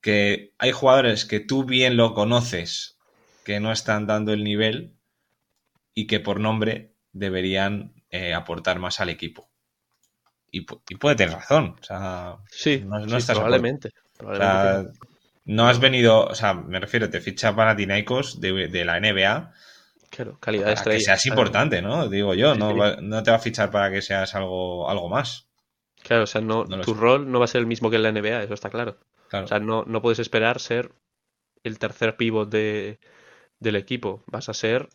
que 0.00 0.52
hay 0.58 0.72
jugadores 0.72 1.24
que 1.24 1.38
tú 1.38 1.64
bien 1.64 1.96
lo 1.96 2.14
conoces, 2.14 2.98
que 3.44 3.60
no 3.60 3.70
están 3.70 4.06
dando 4.06 4.32
el 4.32 4.42
nivel 4.42 4.96
y 5.94 6.06
que 6.06 6.18
por 6.18 6.40
nombre 6.40 6.94
deberían 7.12 7.92
eh, 8.10 8.34
aportar 8.34 8.80
más 8.80 9.00
al 9.00 9.10
equipo 9.10 9.48
y, 10.54 10.96
puede 10.96 11.16
tener 11.16 11.34
razón. 11.34 11.76
O 11.80 11.84
sea, 11.84 12.36
sí, 12.48 12.84
no, 12.86 13.04
probablemente. 13.26 13.90
No 15.44 15.68
has 15.68 15.78
venido, 15.80 16.24
o 16.26 16.34
sea, 16.34 16.54
me 16.54 16.80
refiero, 16.80 17.10
te 17.10 17.20
ficha 17.20 17.54
para 17.54 17.74
de, 17.74 18.68
de 18.70 18.84
la 18.84 19.00
NBA. 19.00 19.52
Claro, 20.10 20.38
calidad 20.40 20.72
estrella. 20.72 20.98
Que 20.98 21.04
seas 21.04 21.26
importante, 21.26 21.82
¿no? 21.82 22.08
Digo 22.08 22.34
yo, 22.34 22.54
no, 22.54 22.72
no, 23.00 23.22
te 23.22 23.30
va 23.30 23.36
a 23.36 23.40
fichar 23.40 23.70
para 23.70 23.90
que 23.90 24.00
seas 24.00 24.34
algo, 24.34 24.88
algo 24.88 25.08
más. 25.08 25.48
Claro, 26.02 26.24
o 26.24 26.26
sea, 26.26 26.40
no, 26.40 26.66
tu 26.82 26.94
rol 26.94 27.30
no 27.30 27.38
va 27.38 27.46
a 27.46 27.48
ser 27.48 27.60
el 27.60 27.66
mismo 27.66 27.90
que 27.90 27.96
en 27.96 28.02
la 28.02 28.12
NBA, 28.12 28.44
eso 28.44 28.54
está 28.54 28.70
claro. 28.70 28.98
O 29.32 29.46
sea, 29.46 29.58
no, 29.58 29.84
no 29.84 30.00
puedes 30.00 30.18
esperar 30.18 30.60
ser 30.60 30.92
el 31.64 31.78
tercer 31.78 32.16
pivot 32.16 32.48
de, 32.48 33.00
del 33.58 33.76
equipo. 33.76 34.22
Vas 34.26 34.48
a 34.48 34.54
ser 34.54 34.88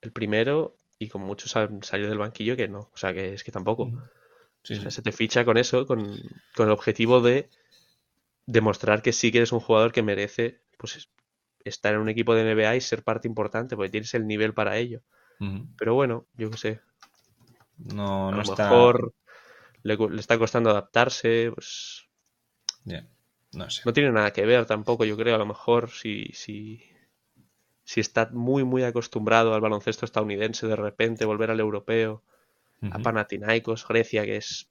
el 0.00 0.12
primero 0.12 0.76
y 0.98 1.08
con 1.08 1.22
muchos 1.22 1.50
salir 1.50 2.08
del 2.08 2.18
banquillo 2.18 2.56
que 2.56 2.68
no. 2.68 2.90
O 2.92 2.96
sea, 2.96 3.12
que 3.12 3.34
es 3.34 3.44
que 3.44 3.52
tampoco 3.52 3.92
se 4.62 5.02
te 5.02 5.12
ficha 5.12 5.44
con 5.44 5.58
eso, 5.58 5.86
con, 5.86 6.00
el 6.00 6.70
objetivo 6.70 7.20
de 7.20 7.48
demostrar 8.46 9.02
que 9.02 9.12
sí 9.12 9.32
que 9.32 9.38
eres 9.38 9.52
un 9.52 9.60
jugador 9.60 9.92
que 9.92 10.02
merece 10.02 10.62
pues, 10.78 11.10
estar 11.64 11.94
en 11.94 12.00
un 12.00 12.08
equipo 12.08 12.34
de 12.34 12.42
NBA 12.42 12.76
y 12.76 12.80
ser 12.80 13.02
parte 13.04 13.28
importante, 13.28 13.76
porque 13.76 13.90
tienes 13.90 14.14
el 14.14 14.26
nivel 14.26 14.54
para 14.54 14.76
ello. 14.78 15.02
Pero 15.78 15.94
bueno, 15.94 16.26
yo 16.34 16.50
qué 16.50 16.58
sé. 16.58 16.80
No, 17.78 18.30
no 18.32 18.38
a 18.38 18.42
lo 18.42 18.44
está. 18.44 18.66
mejor 18.66 19.14
le, 19.82 19.96
le 19.96 20.20
está 20.20 20.38
costando 20.38 20.70
adaptarse, 20.70 21.50
pues 21.54 22.08
Ya, 22.84 23.06
No 23.52 23.68
sé. 23.70 23.82
no 23.84 23.92
tiene 23.94 24.12
nada 24.12 24.32
que 24.32 24.44
ver 24.44 24.66
tampoco, 24.66 25.04
yo 25.06 25.16
creo, 25.16 25.34
a 25.34 25.38
lo 25.38 25.46
mejor 25.46 25.90
si, 25.90 26.26
si, 26.34 26.82
si 27.84 28.00
está 28.00 28.28
muy, 28.32 28.64
muy 28.64 28.82
acostumbrado 28.84 29.54
al 29.54 29.60
baloncesto 29.62 30.04
estadounidense, 30.04 30.66
de 30.66 30.76
repente 30.76 31.24
volver 31.24 31.50
al 31.50 31.60
europeo, 31.60 32.22
a. 32.90 32.98
Panathinaikos, 33.00 33.86
Grecia, 33.88 34.24
que 34.24 34.36
es 34.36 34.70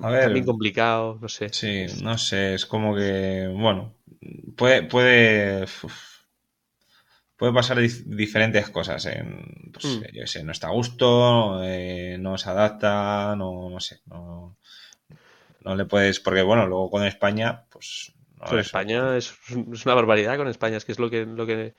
A 0.00 0.10
ver. 0.10 0.32
también 0.32 0.44
complicado, 0.46 1.18
no 1.20 1.28
sé. 1.28 1.56
Sí, 1.58 1.86
no 2.02 2.16
sé, 2.18 2.54
es 2.54 2.64
como 2.66 2.94
que, 2.94 3.48
bueno, 3.48 3.94
puede, 4.56 4.82
puede, 4.84 5.64
uf, 5.64 5.84
puede 7.36 7.52
pasar 7.58 7.76
dif- 7.78 8.04
diferentes 8.22 8.68
cosas. 8.70 9.06
En, 9.06 9.70
pues, 9.72 9.84
Mm. 9.84 10.04
yo 10.16 10.26
sé, 10.26 10.42
no 10.44 10.52
está 10.52 10.68
a 10.68 10.72
gusto, 10.80 11.62
eh, 11.64 12.16
no 12.20 12.36
se 12.38 12.50
adapta, 12.50 13.34
no, 13.36 13.70
no 13.70 13.80
sé, 13.80 14.00
no, 14.06 14.56
no 15.60 15.74
le 15.76 15.84
puedes, 15.84 16.20
porque 16.20 16.42
bueno, 16.42 16.66
luego 16.66 16.90
con 16.90 17.04
España, 17.04 17.64
pues, 17.70 18.12
no, 18.38 18.46
Con 18.48 18.58
eso, 18.58 18.78
España 18.78 19.16
es, 19.16 19.32
es 19.72 19.86
una 19.86 19.94
barbaridad 19.94 20.36
con 20.36 20.48
España, 20.48 20.76
es 20.76 20.84
que 20.84 20.90
es 20.90 20.98
lo 20.98 21.08
que, 21.08 21.24
lo 21.24 21.46
que, 21.46 21.74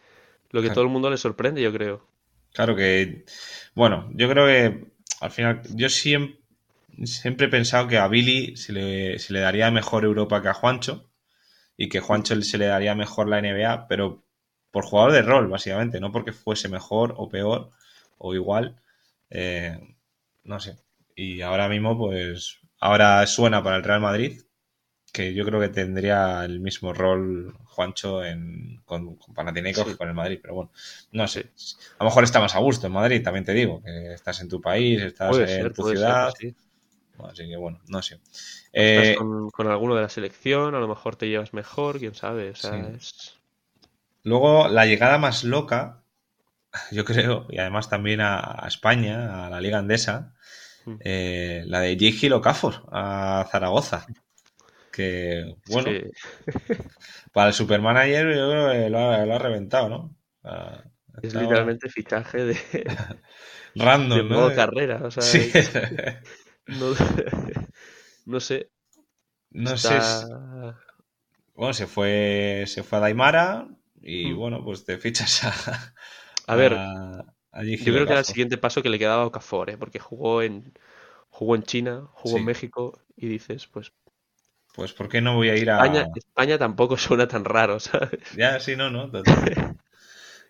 lo 0.52 0.62
que 0.62 0.70
Claro. 0.70 0.74
todo 0.74 0.86
el 0.86 0.92
mundo 0.92 1.10
le 1.10 1.18
sorprende, 1.18 1.62
yo 1.64 1.74
creo. 1.74 2.08
Claro 2.54 2.76
que, 2.76 3.26
bueno, 3.76 4.10
yo 4.14 4.30
creo 4.30 4.46
que 4.48 4.92
al 5.22 5.32
final, 5.32 5.62
yo 5.76 5.90
siempre, 5.90 6.40
siempre 7.06 7.48
he 7.48 7.50
pensado 7.50 7.88
que 7.88 7.98
a 7.98 8.08
Billy 8.08 8.56
se 8.58 8.74
le, 8.74 9.20
se 9.20 9.34
le 9.34 9.40
daría 9.40 9.72
mejor 9.72 10.04
Europa 10.06 10.42
que 10.42 10.50
a 10.50 10.54
Juancho 10.54 11.10
y 11.78 11.90
que 11.90 12.00
Juancho 12.02 12.42
se 12.44 12.58
le 12.60 12.68
daría 12.68 12.96
mejor 12.96 13.30
la 13.30 13.40
NBA, 13.40 13.88
pero 13.88 14.26
por 14.72 14.86
jugador 14.86 15.14
de 15.14 15.22
rol, 15.24 15.48
básicamente, 15.50 16.00
no 16.02 16.12
porque 16.12 16.34
fuese 16.34 16.70
mejor 16.70 17.16
o 17.18 17.30
peor 17.30 17.72
o 18.18 18.36
igual, 18.36 18.82
eh, 19.32 19.80
no 20.44 20.60
sé. 20.60 20.78
Y 21.16 21.42
ahora 21.42 21.70
mismo, 21.70 21.98
pues, 21.98 22.60
ahora 22.80 23.26
suena 23.28 23.64
para 23.64 23.78
el 23.78 23.84
Real 23.84 24.02
Madrid, 24.02 24.42
que 25.14 25.34
yo 25.34 25.46
creo 25.46 25.60
que 25.60 25.70
tendría 25.70 26.46
el 26.46 26.60
mismo 26.60 26.94
rol 26.94 27.56
Juancho 27.66 28.24
en, 28.24 28.82
con, 28.86 29.16
con 29.18 29.34
Panathinaikos 29.36 29.86
Sí. 29.86 29.92
que 29.92 29.98
con 29.98 30.08
el 30.10 30.14
Madrid, 30.14 30.40
pero 30.42 30.56
bueno, 30.56 30.72
no 31.12 31.28
sé. 31.28 31.52
A 32.00 32.04
lo 32.04 32.10
mejor 32.10 32.24
está 32.24 32.40
más 32.40 32.56
a 32.56 32.60
gusto 32.60 32.88
en 32.88 32.94
Madrid, 32.94 33.24
también 33.24 33.46
te 33.46 33.54
digo, 33.54 33.82
que 33.84 34.14
estás 34.14 34.42
en 34.42 34.50
tu 34.50 34.62
país, 34.62 35.02
estás 35.02 35.40
Puede 35.40 35.48
en 35.48 35.72
ser, 35.72 35.74
tu 35.74 35.84
ser, 35.84 35.86
ciudad, 35.86 36.34
sí. 36.38 36.56
Así 37.28 37.48
que 37.48 37.58
bueno, 37.58 37.80
no 37.88 38.02
sé. 38.02 38.20
Eh, 38.74 39.16
con, 39.18 39.50
con 39.50 39.68
alguno 39.68 39.96
de 39.96 40.02
la 40.04 40.10
selección, 40.10 40.76
a 40.76 40.80
lo 40.80 40.88
mejor 40.88 41.16
te 41.16 41.28
llevas 41.28 41.54
mejor, 41.54 42.00
quién 42.00 42.16
sabe. 42.16 42.52
O 42.52 42.56
sea, 42.56 42.72
Sí. 42.72 42.96
es... 42.98 43.36
Luego, 44.24 44.68
la 44.68 44.86
llegada 44.86 45.18
más 45.18 45.44
loca, 45.44 46.04
yo 46.92 47.06
creo, 47.06 47.48
y 47.50 47.58
además 47.60 47.90
también 47.90 48.22
a, 48.22 48.40
a 48.64 48.68
España, 48.68 49.48
a 49.48 49.50
la 49.50 49.62
Liga 49.62 49.80
Andesa, 49.80 50.34
Mm. 50.86 50.96
eh, 51.04 51.64
la 51.68 51.82
de 51.82 51.98
J. 52.00 52.34
Okafor 52.36 52.84
a 52.92 53.46
Zaragoza. 53.52 54.08
Que, 54.92 55.56
bueno, 55.68 55.92
para 57.34 57.50
el 57.50 57.54
Supermanager 57.54 58.28
yo 58.36 58.50
creo 58.50 58.72
que 58.72 58.90
lo 58.90 59.00
ha, 59.00 59.26
lo 59.26 59.36
ha 59.36 59.40
reventado, 59.40 59.90
¿no? 59.90 60.16
Ah, 60.44 60.82
es 61.22 61.34
literalmente 61.36 61.90
fichaje 61.90 62.46
de, 62.46 62.58
random, 63.76 64.18
de 64.18 64.24
¿no? 64.24 64.36
modo 64.42 64.56
carrera. 64.56 65.02
O 65.04 65.12
sea, 65.12 65.24
Sí. 65.24 65.52
No, 66.70 66.94
no 68.26 68.40
sé. 68.40 68.70
No 69.66 69.78
sé. 69.78 70.00
está... 70.00 70.80
Bueno, 71.56 71.74
se 71.74 71.88
fue, 71.88 72.64
se 72.68 72.84
fue 72.84 72.98
a 73.00 73.02
Daimara 73.02 73.68
y 74.02 74.32
Mm. 74.32 74.34
bueno, 74.34 74.64
pues 74.64 74.86
te 74.86 74.98
fichas 74.98 75.44
a. 75.44 75.94
A 76.48 76.56
ver, 76.56 76.74
a. 76.74 77.26
Yo 77.78 77.94
creo 77.94 78.06
que 78.08 78.14
era 78.14 78.20
el 78.22 78.26
siguiente 78.26 78.58
paso 78.60 78.82
que 78.84 78.90
le 78.90 79.00
quedaba 79.00 79.24
a 79.24 79.28
Okafor, 79.28 79.70
¿eh? 79.72 79.78
porque 79.78 80.00
jugó 80.00 80.42
en, 80.44 80.74
jugó 81.30 81.56
en 81.56 81.64
China, 81.64 82.08
jugó 82.14 82.38
Sí. 82.38 82.40
en 82.40 82.46
México 82.46 83.00
y 83.18 83.28
dices, 83.28 83.68
pues 83.68 83.94
Pues, 84.74 84.94
¿por 84.94 85.10
qué 85.10 85.22
no 85.22 85.36
voy 85.36 85.50
a 85.50 85.56
ir 85.58 85.70
a. 85.70 85.80
España, 85.80 86.10
España 86.16 86.58
tampoco 86.58 86.98
suena 86.98 87.28
tan 87.28 87.46
raro, 87.46 87.80
¿sabes? 87.80 88.20
Ya, 88.32 88.60
sí, 88.60 88.76
no, 88.76 88.90
no. 88.90 89.10
total. 89.12 89.54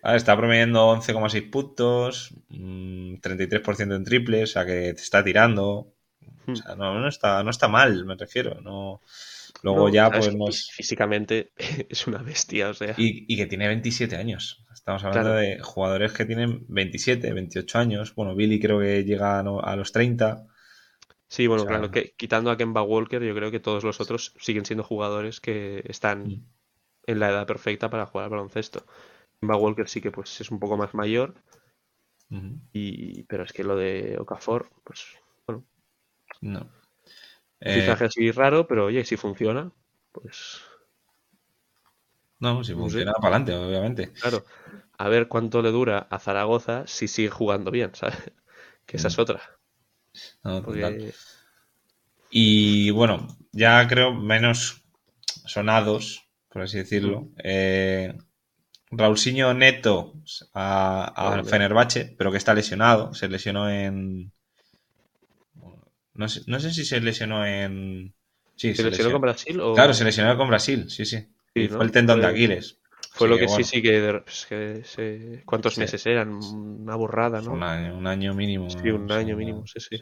A 0.02 0.08
ver, 0.10 0.16
está 0.16 0.36
promediando 0.36 0.86
11,6 0.88 1.50
puntos, 1.50 2.34
mm, 2.48 3.16
33% 3.20 3.94
en 3.96 4.04
triple, 4.04 4.42
o 4.44 4.46
sea 4.46 4.64
que 4.66 4.94
te 4.94 5.02
está 5.02 5.24
tirando. 5.24 5.94
O 6.52 6.56
sea, 6.56 6.74
no, 6.76 6.98
no 7.00 7.08
está, 7.08 7.42
no 7.42 7.50
está 7.50 7.68
mal, 7.68 8.04
me 8.04 8.14
refiero. 8.16 8.60
No... 8.60 9.00
Luego 9.62 9.88
No, 9.88 9.94
ya, 9.94 10.10
pues 10.10 10.28
que 10.28 10.36
no 10.36 10.46
fí- 10.46 10.48
es- 10.50 10.70
Físicamente 10.72 11.52
es 11.88 12.06
una 12.06 12.18
bestia, 12.22 12.70
o 12.70 12.74
sea. 12.74 12.94
Y, 12.96 13.26
y 13.32 13.36
que 13.36 13.46
tiene 13.46 13.66
27 13.66 14.16
años. 14.16 14.64
Estamos 14.72 15.02
hablando 15.04 15.30
Claro. 15.32 15.40
de 15.40 15.60
jugadores 15.60 16.12
que 16.12 16.24
tienen 16.24 16.64
27, 16.68 17.32
28 17.32 17.78
años. 17.78 18.14
Bueno, 18.14 18.34
Billy 18.34 18.58
creo 18.60 18.78
que 18.80 19.04
llega 19.04 19.40
a, 19.40 19.76
los 19.76 19.92
30. 19.92 20.46
Sí, 21.28 21.46
bueno, 21.46 21.64
o 21.64 21.66
sea- 21.66 21.76
claro, 21.76 21.90
que 21.90 22.14
quitando 22.16 22.50
a 22.50 22.56
Kemba 22.56 22.82
Walker, 22.82 23.22
yo 23.22 23.34
creo 23.34 23.50
que 23.50 23.60
todos 23.60 23.84
los 23.84 24.00
otros 24.00 24.34
siguen 24.38 24.64
siendo 24.64 24.84
jugadores 24.84 25.40
que 25.40 25.82
están 25.86 26.26
Mm. 26.26 26.44
en 27.06 27.18
la 27.20 27.28
edad 27.30 27.46
perfecta 27.46 27.90
para 27.90 28.06
jugar 28.06 28.24
al 28.24 28.30
baloncesto. 28.30 28.86
Kemba 29.40 29.56
Walker 29.56 29.88
sí 29.88 30.00
que 30.00 30.10
pues 30.12 30.40
es 30.40 30.50
un 30.50 30.58
poco 30.60 30.76
más 30.76 30.94
mayor, 30.94 31.34
y 32.72 33.24
pero 33.24 33.42
es 33.44 33.52
que 33.52 33.64
lo 33.64 33.76
de 33.76 34.16
Okafor, 34.20 34.70
pues 34.84 35.04
No. 36.42 36.68
Eh, 37.60 37.74
fichaje 37.80 38.04
así 38.06 38.30
raro, 38.32 38.66
pero 38.66 38.86
oye, 38.86 39.04
si 39.04 39.16
funciona, 39.16 39.72
pues 40.12 40.62
no, 42.40 42.64
si 42.64 42.74
funciona 42.74 43.12
para 43.12 43.36
adelante, 43.36 43.54
obviamente. 43.54 44.12
Claro, 44.12 44.44
a 44.98 45.08
ver 45.08 45.28
cuánto 45.28 45.62
le 45.62 45.70
dura 45.70 46.06
a 46.10 46.18
Zaragoza 46.18 46.86
si 46.86 47.08
sigue 47.08 47.30
jugando 47.30 47.70
bien, 47.70 47.94
¿sabes? 47.94 48.16
Que 48.86 48.96
esa 48.96 49.08
es 49.08 49.18
Mm. 49.18 49.20
otra. 49.22 49.40
No, 50.44 50.62
total. 50.62 51.12
Y 52.30 52.90
bueno, 52.90 53.26
ya 53.52 53.86
creo 53.88 54.12
menos 54.14 54.82
sonados, 55.46 56.28
por 56.48 56.62
así 56.62 56.78
decirlo. 56.78 57.28
Eh, 57.42 58.16
Raulsinho 58.90 59.54
Neto 59.54 60.14
a, 60.54 61.04
a 61.16 61.28
Hombre. 61.28 61.44
Fenerbahce, 61.44 62.14
pero 62.18 62.30
que 62.32 62.38
está 62.38 62.54
lesionado. 62.54 63.14
Se 63.14 63.28
lesionó 63.28 63.70
en. 63.70 64.32
No 66.20 66.28
sé, 66.28 66.40
no 66.46 66.60
sé 66.60 66.72
si 66.72 66.84
se 66.84 67.00
lesionó 67.00 67.44
en. 67.46 68.14
Sí, 68.56 68.74
¿se 68.74 68.82
lesionó 68.90 69.12
con 69.12 69.20
Brasil 69.22 69.60
o 69.60 69.74
Claro, 69.74 69.94
se 69.94 70.04
lesionó 70.04 70.36
con 70.36 70.48
Brasil, 70.48 70.90
sí, 70.90 71.04
sí. 71.04 71.18
Sí, 71.54 71.62
y 71.64 71.68
¿no? 71.68 71.76
fue 71.76 71.84
el 71.86 71.92
tendón 71.92 72.20
de 72.20 72.26
Aquiles. 72.26 72.78
Fue 73.12 73.26
Así 73.26 73.28
lo 73.28 73.38
que, 73.38 73.46
bueno, 73.46 73.64
sí, 73.64 73.64
sí, 73.64 73.82
que, 73.82 74.20
pues 74.24 74.46
que 74.48 74.82
se- 74.84 75.42
¿Cuántos 75.46 75.74
Sí. 75.74 75.80
meses 75.80 76.06
eran? 76.06 76.28
Una 76.32 76.94
burrada, 76.94 77.40
¿no? 77.42 77.52
Un 77.52 77.62
año, 77.62 77.96
un 77.98 78.06
año 78.06 78.34
mínimo. 78.34 78.68
Sí, 78.68 78.90
un 78.90 79.10
año 79.10 79.36
mínimo, 79.36 79.66
sí, 79.66 79.80
sí. 79.80 79.96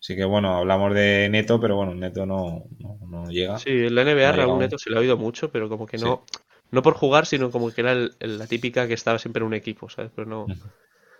Así 0.00 0.16
que 0.16 0.24
bueno, 0.24 0.56
hablamos 0.56 0.94
de 0.94 1.28
Neto, 1.30 1.60
pero 1.60 1.76
bueno, 1.76 1.94
Neto 1.94 2.26
no, 2.26 2.64
no, 2.78 2.98
no 3.08 3.30
llega. 3.30 3.58
Sí, 3.58 3.70
en 3.70 3.94
la 3.94 4.02
NBA 4.02 4.32
Raúl. 4.32 4.58
Neto 4.58 4.78
se 4.78 4.90
le 4.90 4.96
ha 4.96 5.00
oído 5.00 5.16
mucho, 5.16 5.50
pero 5.50 5.68
como 5.68 5.86
que 5.86 5.98
no, 5.98 6.24
no 6.70 6.82
por 6.82 6.94
jugar, 6.94 7.26
sino 7.26 7.50
como 7.50 7.72
que 7.72 7.80
era 7.80 7.92
el- 7.92 8.14
el- 8.20 8.38
la 8.38 8.46
típica 8.46 8.86
que 8.88 8.94
estaba 8.94 9.18
siempre 9.18 9.40
en 9.40 9.46
un 9.46 9.54
equipo, 9.54 9.88
¿sabes? 9.88 10.10
Pero 10.14 10.28
no, 10.28 10.50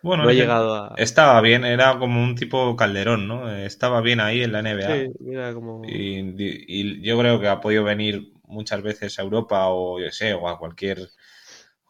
Bueno, 0.04 0.24
no 0.24 0.30
llegado 0.32 0.74
a... 0.74 0.94
Estaba 0.96 1.40
bien, 1.40 1.64
era 1.64 1.98
como 1.98 2.22
un 2.22 2.34
tipo 2.34 2.76
Calderón, 2.76 3.26
¿no? 3.26 3.50
Estaba 3.56 4.00
bien 4.00 4.20
ahí 4.20 4.42
en 4.42 4.52
la 4.52 4.60
NBA. 4.60 4.96
Sí, 4.96 5.12
era 5.26 5.54
como... 5.54 5.82
Y, 5.88 6.20
y 6.40 7.02
yo 7.02 7.18
creo 7.18 7.40
que 7.40 7.48
ha 7.48 7.60
podido 7.60 7.84
venir 7.84 8.32
muchas 8.44 8.82
veces 8.82 9.18
a 9.18 9.22
Europa 9.22 9.68
o 9.68 10.00
yo 10.00 10.10
sé, 10.10 10.34
o 10.34 10.48
a 10.48 10.58
cualquier, 10.58 11.10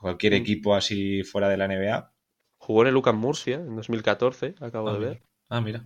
cualquier 0.01 0.35
Mm. 0.35 0.37
equipo 0.37 0.75
así 0.75 1.23
fuera 1.25 1.49
de 1.49 1.57
la 1.59 1.67
NBA. 1.67 2.13
Jugó 2.59 2.83
en 2.83 2.89
el 2.89 2.97
UCAM 2.97 3.17
Murcia 3.17 3.55
en 3.59 3.77
2014, 3.77 4.57
acabo 4.61 4.91
Ah, 4.91 4.93
de 4.93 4.99
mira. 4.99 5.09
ver. 5.09 5.23
Ah, 5.51 5.61
mira. 5.61 5.85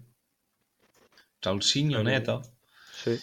Raulsinho 1.42 2.04
Ahí. 2.04 2.04
Neto. 2.04 2.42
Sí. 2.90 3.22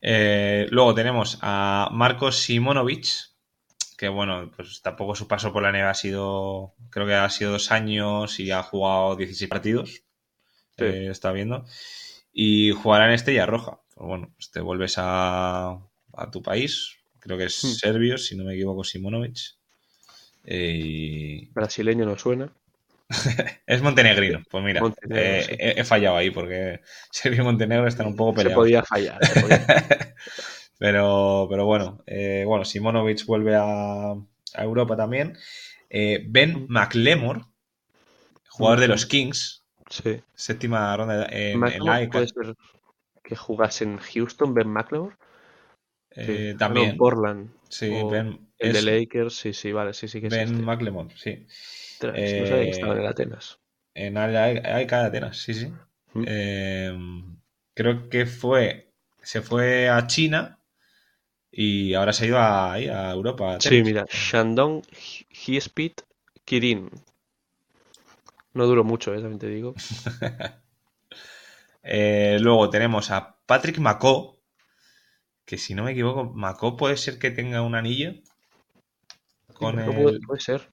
Eh, 0.00 0.66
luego 0.70 0.94
tenemos 0.94 1.38
a 1.42 1.88
Marcos 1.92 2.36
Simonovic, 2.36 3.06
que 3.96 4.08
bueno, 4.08 4.50
pues 4.56 4.82
tampoco 4.82 5.14
su 5.14 5.26
paso 5.28 5.52
por 5.52 5.62
la 5.62 5.70
NBA 5.70 5.90
ha 5.90 5.94
sido, 5.94 6.74
creo 6.90 7.06
que 7.06 7.14
ha 7.14 7.28
sido 7.30 7.52
dos 7.52 7.70
años 7.72 8.38
y 8.40 8.50
ha 8.50 8.62
jugado 8.62 9.16
16 9.16 9.48
partidos, 9.50 10.02
Sí. 10.78 10.84
eh, 10.84 11.08
está 11.10 11.32
viendo, 11.32 11.64
y 12.32 12.72
jugará 12.72 13.06
en 13.08 13.12
Estrella 13.14 13.46
Roja. 13.46 13.80
Pues 13.94 14.08
bueno, 14.08 14.30
pues 14.36 14.50
te 14.50 14.60
vuelves 14.60 14.96
a, 14.98 15.70
a 16.14 16.30
tu 16.30 16.42
país, 16.42 16.96
creo 17.20 17.38
que 17.38 17.44
es 17.46 17.62
Hmm. 17.64 17.68
serbio, 17.72 18.18
si 18.18 18.36
no 18.36 18.44
me 18.44 18.54
equivoco, 18.54 18.84
Simonovic. 18.84 19.38
Eh, 20.44 21.48
Brasileño 21.54 22.04
no 22.06 22.16
suena. 22.18 22.52
es 23.66 23.82
montenegrino, 23.82 24.42
pues 24.50 24.64
mira, 24.64 24.80
Montenegro, 24.80 25.22
eh, 25.24 25.42
sí. 25.48 25.56
he, 25.58 25.80
he 25.80 25.84
fallado 25.84 26.16
ahí 26.16 26.30
porque 26.30 26.80
Serbia 27.10 27.40
y 27.40 27.44
Montenegro 27.44 27.86
están 27.86 28.06
un 28.08 28.16
poco 28.16 28.32
Se 28.32 28.36
peleados. 28.38 28.62
podía 28.64 28.82
fallar. 28.82 29.24
se 29.24 29.40
podía- 29.40 29.66
Pero, 30.78 31.46
pero 31.50 31.64
bueno, 31.64 32.02
eh, 32.06 32.44
bueno, 32.46 32.64
Simonovic 32.64 33.24
vuelve 33.26 33.54
a, 33.56 34.12
a 34.12 34.62
Europa 34.62 34.96
también. 34.96 35.36
Eh, 35.88 36.24
ben 36.28 36.66
McLemore, 36.68 37.42
jugador 38.48 38.80
de 38.80 38.88
los 38.88 39.06
Kings, 39.06 39.62
Sí. 39.88 40.20
séptima 40.34 40.96
ronda 40.96 41.26
en, 41.30 41.64
en 41.68 41.84
la 41.84 42.02
ECA. 42.02 42.12
puede 42.12 42.28
ser 42.28 42.54
que 43.22 43.36
jugase 43.36 43.84
en 43.84 43.98
Houston, 43.98 44.52
Ben 44.54 44.68
McLemore. 44.68 45.16
eh, 46.10 46.54
también. 46.58 46.96
Portland. 46.96 47.50
Sí, 47.68 47.90
ben, 48.10 48.38
el 48.58 48.72
de 48.72 48.82
Lakers, 48.82 49.34
sí, 49.34 49.52
sí, 49.52 49.72
vale, 49.72 49.92
sí, 49.92 50.08
sí 50.08 50.20
que 50.20 50.28
Ben. 50.28 50.64
McLemore, 50.64 51.14
sí. 51.16 51.46
no 52.02 52.08
sabía 52.10 52.64
que 52.64 52.70
estaba 52.70 52.98
en 52.98 53.06
Atenas. 53.06 53.58
En 53.94 54.16
hay 54.18 54.86
cada 54.86 55.06
Atenas, 55.06 55.38
sí, 55.38 55.54
sí. 55.54 55.72
Mm. 56.14 57.36
Creo 57.74 58.08
que 58.08 58.26
fue. 58.26 58.92
Se 59.22 59.42
fue 59.42 59.88
a 59.88 60.06
China 60.06 60.55
y 61.58 61.94
ahora 61.94 62.12
se 62.12 62.24
ha 62.24 62.28
ido 62.28 62.38
a, 62.38 62.74
a 62.74 63.12
Europa. 63.12 63.58
sí, 63.60 63.82
mira, 63.82 64.04
Shandong 64.10 64.82
Hiespit 65.30 66.02
Kirin. 66.44 66.90
No 68.52 68.66
duró 68.66 68.84
mucho, 68.84 69.14
¿eh? 69.14 69.20
también 69.20 69.38
te 69.38 69.48
digo. 69.48 69.74
Eh, 71.88 72.38
luego 72.40 72.68
tenemos 72.68 73.12
a 73.12 73.38
Patrick 73.46 73.78
Macó, 73.78 74.40
que 75.44 75.56
si 75.56 75.72
no 75.72 75.84
me 75.84 75.92
equivoco, 75.92 76.24
Macó 76.34 76.76
puede 76.76 76.96
ser 76.96 77.20
que 77.20 77.30
tenga 77.30 77.62
un 77.62 77.76
anillo. 77.76 78.12
Con 79.54 79.78
el, 79.78 80.20
puede, 80.26 80.40
ser. 80.40 80.68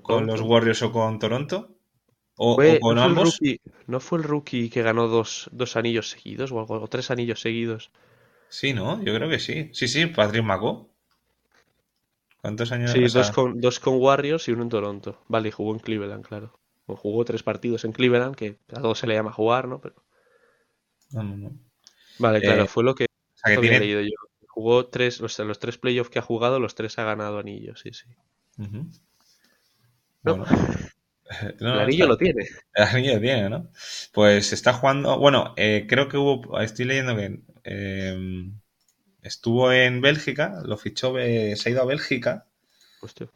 Con 0.00 0.28
los 0.28 0.40
Warriors 0.40 0.80
o 0.82 0.92
con 0.92 1.18
Toronto. 1.18 1.76
O, 2.36 2.56
con 2.80 2.94
¿no 2.94 3.02
ambos. 3.02 3.38
Fue 3.38 3.58
¿No 3.88 3.98
fue 3.98 4.20
el 4.20 4.24
rookie 4.24 4.70
que 4.70 4.82
ganó 4.82 5.08
dos, 5.08 5.50
anillos 5.74 6.10
seguidos 6.10 6.52
o 6.52 6.60
algo? 6.60 6.80
O 6.80 6.86
tres 6.86 7.10
anillos 7.10 7.40
seguidos. 7.40 7.90
Sí, 8.52 8.74
¿no? 8.74 9.02
Yo 9.02 9.14
creo 9.14 9.30
que 9.30 9.38
sí. 9.38 9.70
Sí, 9.72 9.88
sí, 9.88 10.04
Patrick 10.04 10.44
Macó. 10.44 10.90
¿Cuántos 12.42 12.70
años? 12.70 12.92
Sí, 12.92 13.06
dos 13.06 13.30
con, 13.30 13.58
dos 13.58 13.80
con 13.80 13.98
Warriors 13.98 14.46
y 14.46 14.52
uno 14.52 14.64
en 14.64 14.68
Toronto. 14.68 15.22
Vale, 15.26 15.48
y 15.48 15.52
jugó 15.52 15.72
en 15.72 15.78
Cleveland, 15.78 16.22
claro. 16.22 16.60
O 16.84 16.94
jugó 16.94 17.24
tres 17.24 17.42
partidos 17.42 17.86
en 17.86 17.92
Cleveland, 17.92 18.36
que 18.36 18.58
a 18.70 18.82
todos 18.82 18.98
se 18.98 19.06
le 19.06 19.14
llama 19.14 19.32
jugar, 19.32 19.68
¿no? 19.68 19.80
Pero... 19.80 19.94
Vale, 22.18 22.42
claro, 22.42 22.64
eh, 22.64 22.68
fue 22.68 22.84
lo 22.84 22.94
que, 22.94 23.06
había 23.42 23.78
leído 23.78 24.02
yo. 24.02 24.10
Jugó 24.48 24.88
tres, 24.88 25.20
los, 25.20 25.38
los 25.38 25.58
tres 25.58 25.78
playoffs 25.78 26.10
que 26.10 26.18
ha 26.18 26.22
jugado, 26.22 26.60
los 26.60 26.74
tres 26.74 26.98
ha 26.98 27.04
ganado 27.04 27.38
anillos, 27.38 27.80
sí, 27.80 27.92
sí. 27.94 28.04
el 31.58 31.66
anillo 31.66 32.06
lo 32.06 32.18
tiene. 32.18 32.46
El 32.74 32.84
anillo 32.84 33.14
lo 33.14 33.20
tiene, 33.22 33.48
¿no? 33.48 33.70
Pues 34.12 34.52
está 34.52 34.74
jugando. 34.74 35.18
Bueno, 35.18 35.54
eh, 35.56 35.86
creo 35.88 36.08
que 36.08 36.18
hubo. 36.18 36.60
Estoy 36.60 36.84
leyendo 36.84 37.16
que 37.16 37.40
eh, 37.64 38.50
estuvo 39.22 39.72
en 39.72 40.00
Bélgica, 40.00 40.62
lo 40.64 40.76
fichó, 40.76 41.14
se 41.14 41.62
ha 41.64 41.70
ido 41.70 41.82
a 41.82 41.86
Bélgica. 41.86 42.46
Hostia. 43.00 43.28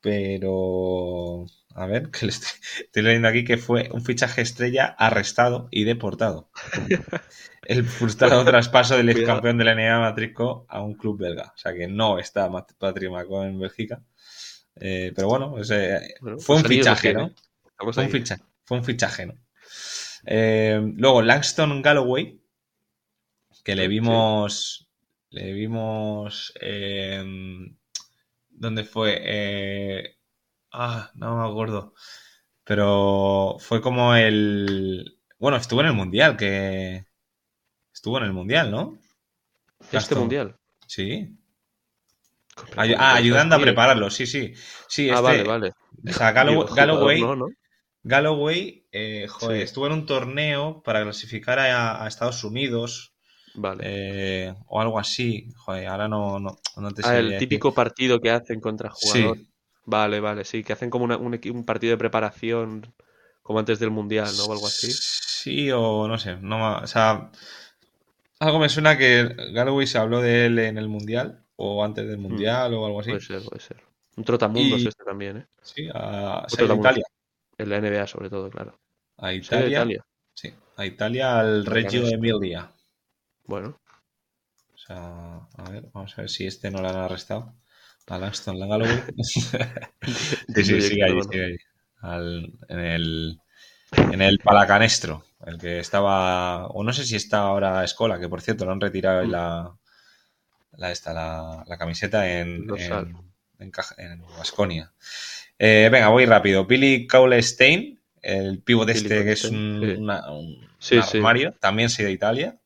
Pero 0.00 1.46
a 1.74 1.86
ver, 1.86 2.10
que 2.10 2.26
le 2.26 2.32
estoy, 2.32 3.02
leyendo 3.02 3.28
aquí 3.28 3.44
que 3.44 3.56
fue 3.56 3.88
un 3.92 4.04
fichaje 4.04 4.42
estrella 4.42 4.94
arrestado 4.98 5.68
y 5.70 5.84
deportado. 5.84 6.50
El 7.62 7.84
frustrado 7.84 8.44
traspaso 8.44 8.96
del 8.96 9.10
ex 9.10 9.22
campeón 9.22 9.56
de 9.56 9.64
la 9.64 9.74
NBA 9.74 10.00
Matrico 10.00 10.66
a 10.68 10.80
un 10.82 10.94
club 10.94 11.20
belga. 11.20 11.52
O 11.54 11.58
sea 11.58 11.72
que 11.72 11.86
no 11.86 12.18
está 12.18 12.50
Patrick 12.76 13.10
Macó 13.10 13.44
en 13.44 13.60
Bélgica. 13.60 14.02
Eh, 14.80 15.12
pero 15.14 15.28
bueno, 15.28 15.54
fue, 16.40 16.56
un 16.56 16.64
fichaje, 16.64 17.14
¿no? 17.14 17.32
Fue 17.76 18.04
un 18.04 18.10
fichaje, 18.10 18.42
fue 18.64 18.78
un 18.78 18.84
fichaje, 18.84 19.26
¿no? 19.26 19.34
luego 20.24 21.22
Langston 21.22 21.82
Galloway, 21.82 22.41
que 23.62 23.76
le 23.76 23.88
vimos. 23.88 24.88
Le 25.30 25.52
vimos. 25.52 26.52
Eh, 26.60 27.24
¿Dónde 28.50 28.84
fue? 28.84 29.20
Eh, 29.22 30.16
Ah, 30.72 31.10
no 31.14 31.36
me 31.36 31.48
acuerdo. 31.48 31.94
Pero 32.64 33.56
fue 33.60 33.80
como 33.80 34.14
el. 34.14 35.18
Bueno, 35.38 35.58
estuvo 35.58 35.80
en 35.80 35.88
el 35.88 35.92
mundial, 35.92 36.36
que. 36.36 37.06
Estuvo 37.92 38.18
en 38.18 38.24
el 38.24 38.32
mundial, 38.32 38.70
¿no? 38.70 38.98
¿Este 39.92 40.14
mundial? 40.14 40.56
Sí. 40.86 41.36
ah, 42.76 43.14
ayudando 43.14 43.56
a 43.56 43.58
prepararlo, 43.58 44.10
sí, 44.10 44.26
sí. 44.26 44.54
Sí, 44.88 45.10
ah, 45.10 45.20
vale, 45.20 45.44
vale. 45.44 45.72
O 46.08 46.12
sea, 46.12 46.32
Galloway. 46.32 47.22
Galloway, 48.04 48.88
eh, 48.90 49.26
joder, 49.28 49.62
estuvo 49.62 49.86
en 49.86 49.92
un 49.92 50.06
torneo 50.06 50.82
para 50.82 51.02
clasificar 51.02 51.58
a, 51.58 52.06
Estados 52.08 52.42
Unidos. 52.44 53.11
Vale. 53.54 53.82
Eh, 53.84 54.54
o 54.66 54.80
algo 54.80 54.98
así. 54.98 55.48
Joder, 55.56 55.88
ahora 55.88 56.08
no, 56.08 56.38
no, 56.38 56.56
te 56.94 57.02
sé. 57.02 57.08
Ah, 57.08 57.18
el 57.18 57.38
típico 57.38 57.74
partido 57.74 58.20
que 58.20 58.30
hacen 58.30 58.60
contra 58.60 58.90
jugadores. 58.90 59.42
Vale, 59.84 60.20
vale, 60.20 60.44
sí, 60.44 60.62
que 60.62 60.72
hacen 60.72 60.90
como 60.90 61.04
un, 61.04 61.64
partido 61.64 61.90
de 61.90 61.98
preparación 61.98 62.94
como 63.42 63.58
antes 63.58 63.80
del 63.80 63.90
Mundial, 63.90 64.30
¿no? 64.36 64.44
O 64.44 64.52
algo 64.52 64.66
así. 64.66 64.92
Sí, 64.92 65.70
o 65.72 66.06
no 66.06 66.18
sé, 66.18 66.36
no, 66.36 66.78
o 66.78 66.86
sea, 66.86 67.30
algo 68.38 68.58
me 68.60 68.68
suena 68.68 68.96
que 68.96 69.34
Galloway 69.52 69.86
se 69.86 69.98
habló 69.98 70.20
de 70.20 70.46
él 70.46 70.58
en 70.60 70.78
el 70.78 70.88
Mundial 70.88 71.44
o 71.56 71.84
antes 71.84 72.06
del 72.06 72.18
mm. 72.18 72.22
Mundial 72.22 72.74
o 72.74 72.86
algo 72.86 73.00
así. 73.00 73.10
Puede 73.10 73.22
ser, 73.22 73.42
puede 73.42 73.60
ser. 73.60 73.76
Un 74.16 74.24
trotamundos 74.24 74.84
este 74.84 75.04
también, 75.04 75.38
¿eh? 75.38 75.46
Sí, 75.62 75.88
a, 75.92 76.46
Italia. 76.48 77.04
En 77.58 77.70
la 77.70 77.80
NBA 77.80 78.06
sobre 78.06 78.30
todo, 78.30 78.50
claro. 78.50 78.78
A 79.16 79.32
Italia. 79.32 80.04
Sí, 80.34 80.52
a 80.76 80.86
Italia 80.86 81.40
al 81.40 81.66
Reggio 81.66 82.06
Emilia. 82.06 82.71
Bueno. 83.52 83.78
O 84.74 84.78
sea, 84.78 85.46
a 85.58 85.70
ver, 85.70 85.90
vamos 85.92 86.16
a 86.16 86.22
ver 86.22 86.30
si 86.30 86.46
este 86.46 86.70
no 86.70 86.80
lo 86.80 86.88
han 86.88 86.96
arrestado. 86.96 87.54
A 88.06 88.16
Langston 88.16 88.58
Galloway. 88.58 89.02
sí, 89.22 90.64
sí, 90.64 90.80
sigue 90.80 91.04
ahí, 91.04 91.22
sigue 91.30 91.44
ahí. 91.44 92.54
en, 92.70 92.78
el, 92.78 93.38
en 93.92 94.22
el 94.22 94.38
Palacanestro, 94.38 95.26
el 95.44 95.58
que 95.58 95.80
estaba, 95.80 96.66
o 96.68 96.82
no 96.82 96.94
sé 96.94 97.04
si 97.04 97.16
está 97.16 97.40
ahora 97.40 97.84
Escola, 97.84 98.18
que 98.18 98.30
por 98.30 98.40
cierto 98.40 98.64
lo 98.64 98.72
han 98.72 98.80
retirado 98.80 99.26
mm. 99.26 99.30
la, 99.30 99.76
la, 100.78 100.90
esta, 100.90 101.12
la, 101.12 101.62
la 101.66 101.76
camiseta 101.76 102.26
en, 102.26 102.66
en. 102.78 103.72
Eh, 105.58 105.90
venga, 105.92 106.08
voy 106.08 106.24
rápido. 106.24 106.64
Billy 106.64 107.06
Cowley 107.06 107.42
Stein, 107.42 108.00
el 108.22 108.62
pívot 108.62 108.88
este 108.88 109.24
que 109.24 109.32
es 109.32 109.44
un, 109.44 110.10
armario, 110.10 111.52
también 111.60 111.90
sigue 111.90 112.08
de 112.08 112.14
Italia, 112.14 112.58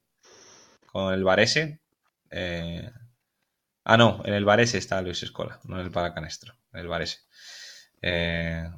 con 1.05 1.15
el 1.15 1.25
Varese. 1.25 1.81
Eh, 2.31 2.91
Ah, 3.89 3.97
no, 3.97 4.21
en 4.25 4.35
el 4.35 4.45
Varese 4.45 4.79
está 4.79 5.01
Luis 5.01 5.23
Escola, 5.23 5.61
no 5.63 5.79
en 5.79 5.87
el 5.87 5.93
Palacanestro, 5.93 6.55
en 6.73 6.81
el 6.81 6.89
Varese. 6.89 7.21
Eh, 8.03 8.69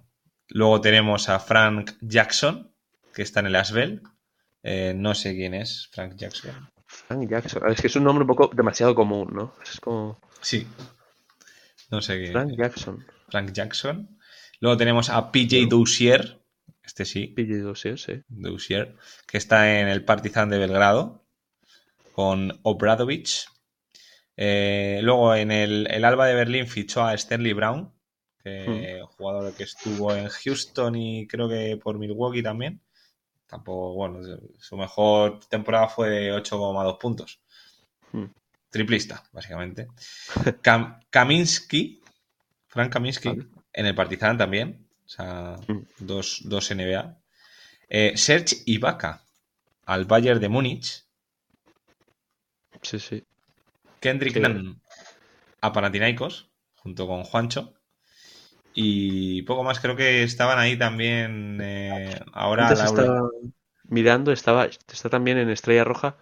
luego 0.48 0.82
tenemos 0.82 1.30
a 1.30 1.40
Frank 1.40 1.92
Jackson, 2.02 2.74
que 3.14 3.22
está 3.22 3.40
en 3.40 3.46
el 3.46 3.56
Asbel. 3.56 4.02
Eh, 4.62 4.92
no 4.94 5.14
sé 5.14 5.34
quién 5.34 5.54
es 5.54 5.88
Frank 5.92 6.16
Jackson. 6.16 6.70
Frank 6.84 7.26
Jackson, 7.26 7.62
es 7.70 7.80
que 7.80 7.86
es 7.86 7.96
un 7.96 8.04
nombre 8.04 8.24
un 8.24 8.28
poco 8.28 8.50
demasiado 8.54 8.94
común, 8.94 9.30
¿no? 9.32 9.54
Es 9.62 9.80
como. 9.80 10.20
Sí. 10.42 10.66
No 11.90 12.02
sé 12.02 12.18
quién. 12.18 12.32
Frank 12.32 12.52
Jackson. 12.54 13.06
Frank 13.30 13.52
Jackson. 13.52 14.18
Luego 14.60 14.76
tenemos 14.76 15.08
a 15.08 15.32
PJ 15.32 15.68
Doucier. 15.70 16.38
Este 16.82 17.06
sí. 17.06 17.28
PJ 17.28 17.62
Doucier, 17.62 17.98
sí. 17.98 18.22
Que 19.26 19.38
está 19.38 19.80
en 19.80 19.88
el 19.88 20.04
Partizan 20.04 20.50
de 20.50 20.58
Belgrado. 20.58 21.24
Con 22.18 22.58
Obradovich. 22.64 23.46
Eh, 24.36 24.98
luego 25.04 25.36
en 25.36 25.52
el, 25.52 26.04
Alba 26.04 26.26
de 26.26 26.34
Berlín 26.34 26.66
fichó 26.66 27.04
a 27.04 27.14
Stanley 27.14 27.52
Brown, 27.52 27.92
que, 28.42 28.98
hmm. 29.00 29.06
jugador 29.06 29.54
que 29.54 29.62
estuvo 29.62 30.12
en 30.12 30.28
Houston 30.28 30.96
y 30.96 31.28
creo 31.28 31.48
que 31.48 31.78
por 31.80 31.96
Milwaukee 31.96 32.42
también. 32.42 32.80
Tampoco, 33.46 33.94
bueno, 33.94 34.18
su 34.58 34.76
mejor 34.76 35.38
temporada 35.48 35.86
fue 35.86 36.08
de 36.08 36.32
8,2 36.32 36.98
puntos. 36.98 37.40
Hmm. 38.10 38.24
Triplista, 38.68 39.22
básicamente. 39.30 39.86
Kaminsky, 41.10 42.02
Frank 42.66 42.92
Kaminsky, 42.92 43.28
en 43.72 43.86
el 43.86 43.94
Partizan 43.94 44.36
también. 44.36 44.88
O 45.06 45.08
sea, 45.08 45.54
hmm. 45.68 45.86
dos, 46.00 46.40
dos, 46.46 46.68
NBA. 46.74 47.16
Eh, 47.88 48.16
Serge 48.16 48.56
Ibaka, 48.66 49.22
al 49.84 50.04
Bayern 50.04 50.40
de 50.40 50.48
Múnich. 50.48 51.07
Sí, 52.82 52.98
sí. 52.98 53.24
Kendrick 54.00 54.36
Nunn 54.36 54.80
a 55.60 55.72
Panathinaikos, 55.72 56.48
junto 56.76 57.06
con 57.06 57.24
Juancho. 57.24 57.74
Y 58.74 59.42
poco 59.42 59.64
más, 59.64 59.80
creo 59.80 59.96
que 59.96 60.22
estaban 60.22 60.58
ahí 60.58 60.78
también. 60.78 61.58
Eh, 61.60 62.20
ahora 62.32 62.68
mirando, 63.88 64.32
estaba, 64.32 64.66
está 64.66 65.08
también 65.08 65.38
en 65.38 65.50
Estrella 65.50 65.84
Roja 65.84 66.16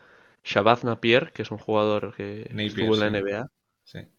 Shabazz 0.44 0.84
Napier, 0.84 1.32
que 1.32 1.42
es 1.42 1.50
un 1.50 1.58
jugador 1.58 2.14
que 2.14 2.50
estuvo 2.56 2.94
en 2.94 3.00
la 3.00 3.06
NBA, 3.08 3.50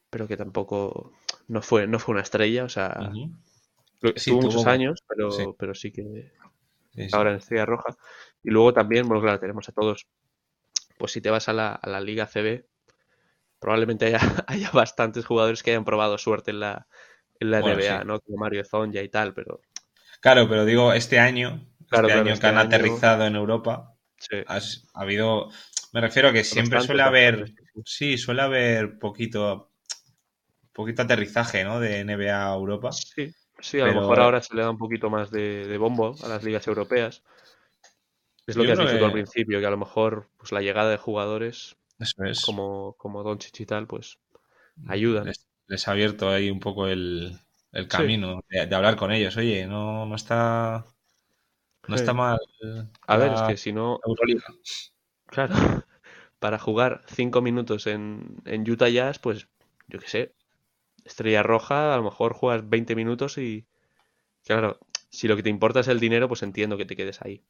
pero 0.09 0.27
que 0.27 0.37
tampoco 0.37 1.13
no 1.47 1.61
fue, 1.61 1.87
no 1.87 1.99
fue 1.99 2.13
una 2.13 2.21
estrella, 2.21 2.65
o 2.65 2.69
sea, 2.69 3.11
estuvo 4.01 4.41
muchos 4.41 4.67
años, 4.67 5.03
pero 5.07 5.31
sí, 5.31 5.45
pero 5.57 5.73
sí 5.73 5.91
que 5.91 6.31
ahora 7.13 7.31
en 7.31 7.37
Estrella 7.37 7.65
Roja. 7.65 7.95
Y 8.43 8.49
luego 8.49 8.73
también, 8.73 9.07
bueno, 9.07 9.21
claro, 9.23 9.39
tenemos 9.39 9.67
a 9.69 9.71
todos. 9.71 10.05
Pues 10.97 11.11
si 11.11 11.21
te 11.21 11.29
vas 11.29 11.49
a 11.49 11.53
la, 11.53 11.71
a 11.71 11.89
la 11.89 12.01
Liga 12.01 12.27
CB, 12.27 12.65
probablemente 13.59 14.05
haya, 14.05 14.19
haya 14.47 14.71
bastantes 14.71 15.25
jugadores 15.25 15.63
que 15.63 15.71
hayan 15.71 15.85
probado 15.85 16.17
suerte 16.17 16.51
en 16.51 16.59
la, 16.59 16.87
en 17.39 17.51
la 17.51 17.61
NBA, 17.61 18.03
¿no? 18.03 18.19
Como 18.19 18.37
Mario 18.37 18.63
Zonja 18.65 19.01
y 19.01 19.09
tal, 19.09 19.33
pero... 19.33 19.61
Claro, 20.21 20.49
pero 20.49 20.65
digo, 20.65 20.93
este 20.93 21.19
año, 21.19 21.67
este 21.91 22.11
año 22.11 22.23
que 22.23 22.31
este 22.31 22.47
han 22.47 22.57
aterrizado 22.57 23.25
en 23.25 23.35
Europa, 23.35 23.93
ha, 24.47 24.59
habido... 24.93 25.49
Me 25.93 26.01
refiero 26.01 26.29
a 26.29 26.33
que 26.33 26.43
siempre 26.43 26.81
suele 26.81 27.03
haber, 27.03 27.53
sí, 27.85 28.17
suele 28.17 28.41
haber 28.41 28.99
poquito, 28.99 29.71
poquito 30.73 31.03
aterrizaje, 31.03 31.63
¿no? 31.63 31.79
De 31.79 32.03
NBA 32.03 32.51
a 32.51 32.53
Europa. 32.53 32.91
Sí, 32.91 33.33
sí, 33.59 33.79
a 33.79 33.87
lo 33.87 34.01
mejor 34.01 34.19
ahora 34.19 34.41
se 34.41 34.53
le 34.53 34.63
da 34.63 34.69
un 34.69 34.77
poquito 34.77 35.09
más 35.09 35.31
de, 35.31 35.77
bombo 35.77 36.15
a 36.23 36.27
las 36.27 36.43
ligas 36.43 36.67
europeas. 36.67 37.23
Es 38.47 38.55
lo 38.55 38.63
que 38.63 38.71
has 38.71 38.79
dicho 38.79 39.05
al 39.05 39.11
principio, 39.11 39.59
que 39.59 39.65
a 39.65 39.71
lo 39.71 39.77
mejor 39.77 40.29
pues, 40.37 40.51
la 40.51 40.61
llegada 40.61 40.89
de 40.89 40.97
jugadores 40.97 41.77
como, 42.45 42.95
como 42.97 43.23
Doncic 43.23 43.59
y 43.59 43.65
tal, 43.65 43.87
pues 43.87 44.19
ayudan. 44.87 45.31
Les, 45.67 45.87
ha 45.87 45.91
abierto 45.91 46.29
ahí 46.29 46.49
un 46.49 46.59
poco 46.59 46.87
el, 46.87 47.37
camino 47.89 48.43
de, 48.49 48.73
hablar 48.73 48.95
con 48.95 49.11
ellos. 49.11 49.35
Oye, 49.35 49.67
no, 49.67 50.05
no 50.05 50.15
está 50.15 50.85
no 51.87 51.95
está 51.95 52.13
mal. 52.13 52.39
A 53.07 53.17
ver, 53.17 53.33
es 53.33 53.41
que 53.41 53.57
si 53.57 53.73
no. 53.73 53.99
Claro. 55.27 55.53
Para 56.39 56.59
jugar 56.59 57.03
cinco 57.07 57.41
minutos 57.41 57.87
en, 57.87 58.37
en 58.45 58.69
Utah 58.69 58.89
Jazz, 58.89 59.17
pues 59.19 59.47
yo 59.87 59.99
qué 59.99 60.07
sé. 60.07 60.35
Estrella 61.03 61.41
roja, 61.41 61.93
a 61.93 61.97
lo 61.97 62.03
mejor 62.03 62.33
juegas 62.33 62.69
20 62.69 62.95
minutos 62.95 63.37
y. 63.37 63.65
Claro, 64.45 64.79
si 65.09 65.27
lo 65.27 65.35
que 65.35 65.43
te 65.43 65.49
importa 65.49 65.79
es 65.79 65.87
el 65.87 65.99
dinero, 65.99 66.27
pues 66.27 66.43
entiendo 66.43 66.77
que 66.77 66.85
te 66.85 66.95
quedes 66.95 67.21
ahí. 67.21 67.43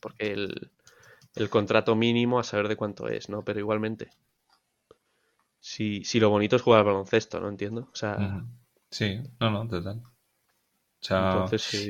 Porque 0.00 0.32
el, 0.32 0.70
el, 1.34 1.50
contrato 1.50 1.94
mínimo 1.96 2.38
a 2.38 2.44
saber 2.44 2.68
de 2.68 2.76
cuánto 2.76 3.08
es, 3.08 3.28
¿no? 3.28 3.44
Pero 3.44 3.58
igualmente. 3.58 4.10
Si, 5.60 6.04
si 6.04 6.20
lo 6.20 6.30
bonito 6.30 6.56
es 6.56 6.62
jugar 6.62 6.80
al 6.80 6.86
baloncesto, 6.86 7.40
¿no? 7.40 7.48
Entiendo. 7.48 7.88
O 7.92 7.96
sea. 7.96 8.44
Sí, 8.90 9.20
no, 9.40 9.50
no, 9.50 9.68
total. 9.68 10.02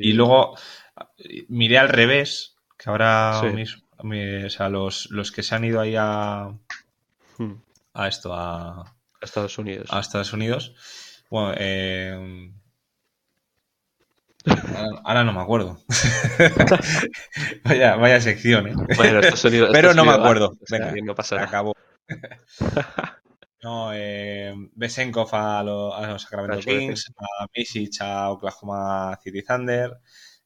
Y 0.00 0.12
luego 0.12 0.56
miré 1.48 1.78
al 1.78 1.88
revés, 1.88 2.56
que 2.76 2.90
ahora 2.90 3.40
mismo, 3.54 3.84
o 3.98 4.50
sea, 4.50 4.68
los, 4.68 5.10
los, 5.10 5.30
que 5.30 5.42
se 5.42 5.54
han 5.54 5.64
ido 5.64 5.80
ahí 5.80 5.94
a, 5.96 6.52
hmm. 7.38 7.52
a 7.94 8.08
esto, 8.08 8.34
a, 8.34 8.96
Estados 9.20 9.56
Unidos. 9.58 9.88
A 9.90 10.00
Estados 10.00 10.32
Unidos. 10.32 10.74
Bueno, 11.30 11.54
eh, 11.56 12.52
Ahora, 15.04 15.24
no 15.24 15.32
me 15.32 15.40
acuerdo. 15.40 15.78
vaya, 17.64 17.96
vaya 17.96 18.20
sección, 18.20 18.68
¿eh? 18.68 18.74
Pero 19.72 19.94
no 19.94 20.04
me 20.04 20.12
acuerdo. 20.12 20.56
Venga, 20.70 20.92
no 21.02 21.14
pasa 21.14 21.42
Acabó. 21.42 21.74
No, 23.64 23.94
eh, 23.94 24.52
Besenkov 24.74 25.34
a, 25.34 25.62
los 25.62 26.20
Sacramento 26.20 26.58
Kings, 26.58 27.10
a 27.16 27.46
Misic 27.56 27.98
a 28.02 28.30
Oklahoma 28.30 29.18
City 29.22 29.42
Thunder. 29.42 29.90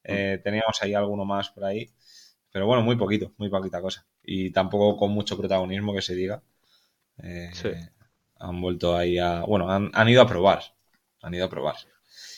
Eh, 0.05 0.37
mm. 0.39 0.41
teníamos 0.41 0.81
ahí 0.81 0.93
alguno 0.93 1.25
más 1.25 1.49
por 1.49 1.65
ahí. 1.65 1.91
Pero 2.49 2.65
bueno, 2.65 2.81
muy 2.81 2.95
poquito, 2.95 3.33
muy 3.37 3.49
poquita 3.49 3.81
cosa. 3.81 4.07
Y 4.23 4.51
tampoco 4.51 4.95
con 4.97 5.11
mucho 5.11 5.37
protagonismo 5.37 5.93
que 5.93 6.01
se 6.01 6.15
diga. 6.15 6.41
Eh, 7.21 7.51
han 8.39 8.61
vuelto 8.61 8.95
ahí 8.95 9.19
a. 9.19 9.41
Bueno, 9.41 9.69
han, 9.69 10.09
ido 10.09 10.21
a 10.21 10.27
probar. 10.27 10.61
Han 11.21 11.33
ido 11.33 11.45
a 11.45 11.49
probar. 11.49 11.75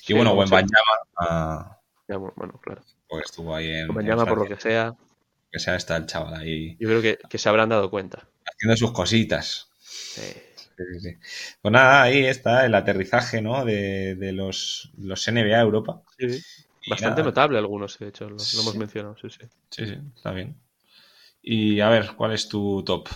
Y 0.07 0.13
bueno, 0.13 0.35
buen 0.35 0.49
Banyama. 0.49 1.79
bueno, 2.07 2.59
claro. 2.61 2.81
Porque 3.07 3.25
estuvo 3.25 3.55
ahí 3.55 3.69
en. 3.69 3.87
Por 3.87 4.37
lo 4.37 4.45
que 4.45 4.59
sea. 4.59 4.95
Que 5.51 5.59
sea 5.59 5.75
está 5.75 5.97
el 5.97 6.05
chaval 6.05 6.35
ahí. 6.35 6.77
Yo 6.79 6.87
creo 6.87 7.01
que, 7.01 7.19
que 7.29 7.37
se 7.37 7.49
habrán 7.49 7.69
dado 7.69 7.89
cuenta. 7.89 8.27
Haciendo 8.45 8.77
sus 8.77 8.91
cositas. 8.91 9.69
Sí. 9.79 10.51
Pues 11.61 11.71
nada, 11.71 12.03
ahí 12.03 12.25
está 12.25 12.65
el 12.65 12.75
aterrizaje 12.75 13.41
¿no? 13.41 13.65
de, 13.65 14.31
los, 14.33 14.91
los 14.97 15.27
NBA 15.27 15.59
Europa. 15.59 16.01
Bastante 16.89 17.23
notable 17.23 17.57
algunos, 17.57 17.99
de 17.99 18.07
hecho, 18.07 18.29
lo, 18.29 18.37
hemos 18.37 18.75
mencionado, 18.75 19.15
sí, 19.17 19.29
sí. 19.29 19.45
Sí, 19.69 19.85
sí, 19.85 19.97
está 20.15 20.31
bien. 20.31 20.57
Y 21.41 21.79
a 21.79 21.89
ver, 21.89 22.11
¿cuál 22.15 22.33
es 22.33 22.47
tu 22.47 22.83
top? 22.83 23.07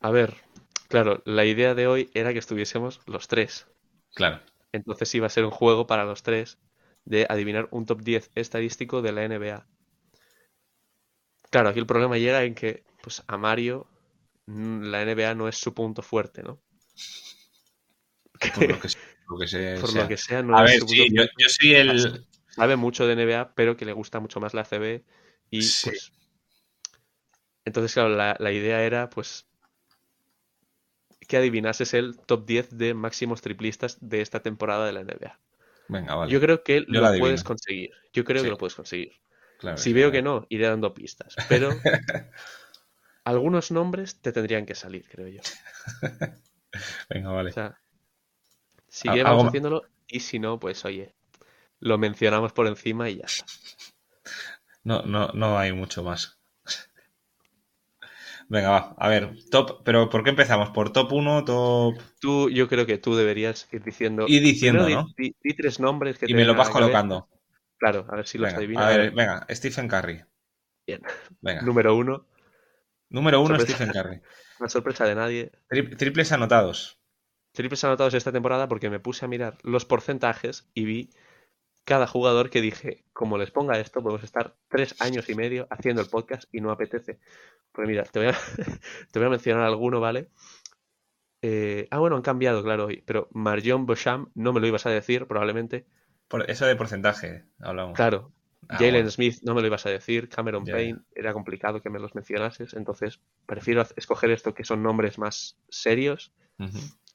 A 0.00 0.10
ver, 0.10 0.34
claro, 0.88 1.22
la 1.24 1.44
idea 1.44 1.74
de 1.74 1.86
hoy 1.86 2.10
era 2.14 2.32
que 2.32 2.38
estuviésemos 2.38 3.00
los 3.06 3.28
tres. 3.28 3.66
Claro. 4.14 4.40
Entonces 4.72 5.14
iba 5.14 5.26
a 5.26 5.30
ser 5.30 5.44
un 5.44 5.50
juego 5.50 5.86
para 5.86 6.04
los 6.04 6.22
tres 6.22 6.58
de 7.04 7.26
adivinar 7.28 7.68
un 7.70 7.86
top 7.86 8.02
10 8.02 8.30
estadístico 8.34 9.02
de 9.02 9.12
la 9.12 9.28
NBA. 9.28 9.66
Claro, 11.50 11.68
aquí 11.68 11.78
el 11.78 11.86
problema 11.86 12.16
llega 12.16 12.44
en 12.44 12.54
que 12.54 12.84
pues 13.02 13.22
a 13.26 13.36
Mario 13.36 13.86
mm, 14.46 14.84
la 14.84 15.04
NBA 15.04 15.34
no 15.34 15.48
es 15.48 15.58
su 15.58 15.74
punto 15.74 16.02
fuerte, 16.02 16.42
¿no? 16.42 16.60
Por 18.54 18.68
lo 18.68 18.80
que, 18.80 18.88
sea, 18.88 19.00
por 19.80 19.94
lo 19.94 20.08
que 20.08 20.16
sea 20.16 20.42
no 20.42 20.56
a 20.56 20.62
ver, 20.62 20.80
sí, 20.86 21.06
yo, 21.12 21.24
soy 21.48 21.74
el... 21.74 22.26
Sabe 22.48 22.76
mucho 22.76 23.06
de 23.06 23.16
NBA, 23.16 23.54
pero 23.54 23.76
que 23.76 23.86
le 23.86 23.92
gusta 23.92 24.20
mucho 24.20 24.40
más 24.40 24.52
la 24.52 24.64
CB 24.64 25.04
y 25.50 25.58
pues... 25.58 26.12
Entonces, 27.64 27.94
claro, 27.94 28.10
la, 28.10 28.52
idea 28.52 28.82
era 28.82 29.08
pues 29.08 29.46
que 31.26 31.36
adivinases 31.36 31.94
el 31.94 32.18
top 32.18 32.46
10 32.46 32.78
de 32.78 32.94
máximos 32.94 33.40
triplistas 33.42 33.98
de 34.00 34.20
esta 34.20 34.40
temporada 34.40 34.86
de 34.86 34.92
la 34.92 35.04
NBA. 35.04 35.38
Venga, 35.88 36.14
vale. 36.14 36.32
Yo 36.32 36.40
creo 36.40 36.62
que 36.62 36.84
lo 36.86 37.18
puedes 37.18 37.44
conseguir. 37.44 37.90
Yo 38.12 38.24
creo 38.24 38.42
que 38.42 38.50
lo 38.50 38.58
puedes 38.58 38.74
conseguir. 38.74 39.12
si 39.76 39.92
veo 39.92 40.10
que 40.10 40.22
no, 40.22 40.46
iré 40.48 40.66
dando 40.66 40.94
pistas. 40.94 41.36
Pero 41.48 41.70
algunos 43.24 43.70
nombres 43.70 44.20
te 44.20 44.32
tendrían 44.32 44.66
que 44.66 44.74
salir, 44.74 45.08
creo 45.08 45.28
yo. 45.28 45.40
Venga, 47.10 47.30
vale. 47.30 47.50
O 47.50 47.52
sea, 47.52 47.78
seguiremos 48.88 49.46
haciéndolo 49.46 49.84
y 50.08 50.20
si 50.20 50.38
no, 50.38 50.58
pues 50.58 50.84
oye, 50.84 51.14
lo 51.80 51.98
mencionamos 51.98 52.52
por 52.52 52.66
encima 52.66 53.10
y 53.10 53.16
ya 53.16 53.26
está. 53.26 53.44
No, 54.84 55.02
no, 55.02 55.28
no 55.28 55.58
hay 55.58 55.72
mucho 55.72 56.02
más. 56.02 56.40
Venga, 58.52 58.68
va. 58.68 58.94
A 58.98 59.08
ver, 59.08 59.34
top, 59.50 59.82
pero 59.82 60.10
¿por 60.10 60.22
qué 60.22 60.28
empezamos? 60.28 60.68
¿Por 60.68 60.92
top 60.92 61.10
1, 61.10 61.46
top...? 61.46 61.98
Tú, 62.20 62.50
yo 62.50 62.68
creo 62.68 62.84
que 62.84 62.98
tú 62.98 63.14
deberías 63.16 63.66
ir 63.72 63.82
diciendo... 63.82 64.26
Y 64.28 64.40
diciendo, 64.40 64.86
¿no? 64.86 65.06
Di, 65.16 65.32
tres 65.56 65.80
nombres 65.80 66.18
que 66.18 66.26
Y 66.28 66.34
me 66.34 66.44
lo 66.44 66.54
vas 66.54 66.68
colocando. 66.68 67.30
Claro, 67.78 68.04
a 68.10 68.16
ver 68.16 68.26
si 68.26 68.36
los 68.36 68.52
adivinas. 68.52 68.84
A 68.84 68.88
ver, 68.94 69.10
venga, 69.12 69.46
Stephen 69.48 69.88
Curry. 69.88 70.22
Bien. 70.86 71.00
Venga. 71.40 71.62
Número 71.62 71.96
uno. 71.96 72.26
Número 73.08 73.40
uno, 73.40 73.58
Stephen 73.58 73.88
Curry. 73.88 74.20
Una 74.60 74.68
sorpresa 74.68 75.06
de 75.06 75.14
nadie. 75.14 75.52
triples 75.96 76.30
anotados. 76.30 77.00
Triples 77.52 77.82
anotados 77.84 78.12
esta 78.12 78.32
temporada 78.32 78.68
porque 78.68 78.90
me 78.90 79.00
puse 79.00 79.24
a 79.24 79.28
mirar 79.28 79.56
los 79.62 79.86
porcentajes 79.86 80.68
y 80.74 80.84
vi 80.84 81.10
cada 81.84 82.06
jugador 82.06 82.50
que 82.50 82.60
dije, 82.60 83.04
como 83.12 83.38
les 83.38 83.50
ponga 83.50 83.78
esto, 83.78 84.02
podemos 84.02 84.24
estar 84.24 84.54
tres 84.68 85.00
años 85.00 85.28
y 85.28 85.34
medio 85.34 85.66
haciendo 85.70 86.02
el 86.02 86.08
podcast 86.08 86.44
y 86.52 86.60
no 86.60 86.70
apetece. 86.70 87.18
Pues 87.72 87.88
mira, 87.88 88.04
te 88.04 88.18
voy 88.18 88.28
a, 88.28 88.32
te 89.12 89.18
voy 89.18 89.26
a 89.26 89.30
mencionar 89.30 89.64
alguno, 89.64 90.00
¿vale? 90.00 90.28
Eh, 91.42 91.88
ah, 91.90 91.98
bueno, 91.98 92.16
han 92.16 92.22
cambiado, 92.22 92.62
claro, 92.62 92.88
pero 93.04 93.28
Marjon 93.32 93.86
Beauchamp 93.86 94.30
no 94.34 94.52
me 94.52 94.60
lo 94.60 94.66
ibas 94.66 94.86
a 94.86 94.90
decir, 94.90 95.26
probablemente. 95.26 95.86
Por 96.28 96.48
eso 96.48 96.66
de 96.66 96.76
porcentaje, 96.76 97.44
hablamos. 97.58 97.96
Claro, 97.96 98.32
Ah, 98.68 98.78
Jalen 98.78 99.10
Smith 99.10 99.40
no 99.42 99.54
me 99.54 99.60
lo 99.60 99.66
ibas 99.66 99.86
a 99.86 99.90
decir, 99.90 100.28
Cameron 100.28 100.64
Payne 100.64 101.00
era 101.14 101.32
complicado 101.32 101.82
que 101.82 101.90
me 101.90 101.98
los 101.98 102.14
mencionases, 102.14 102.74
entonces 102.74 103.20
prefiero 103.46 103.84
escoger 103.96 104.30
esto 104.30 104.54
que 104.54 104.64
son 104.64 104.82
nombres 104.82 105.18
más 105.18 105.56
serios 105.68 106.32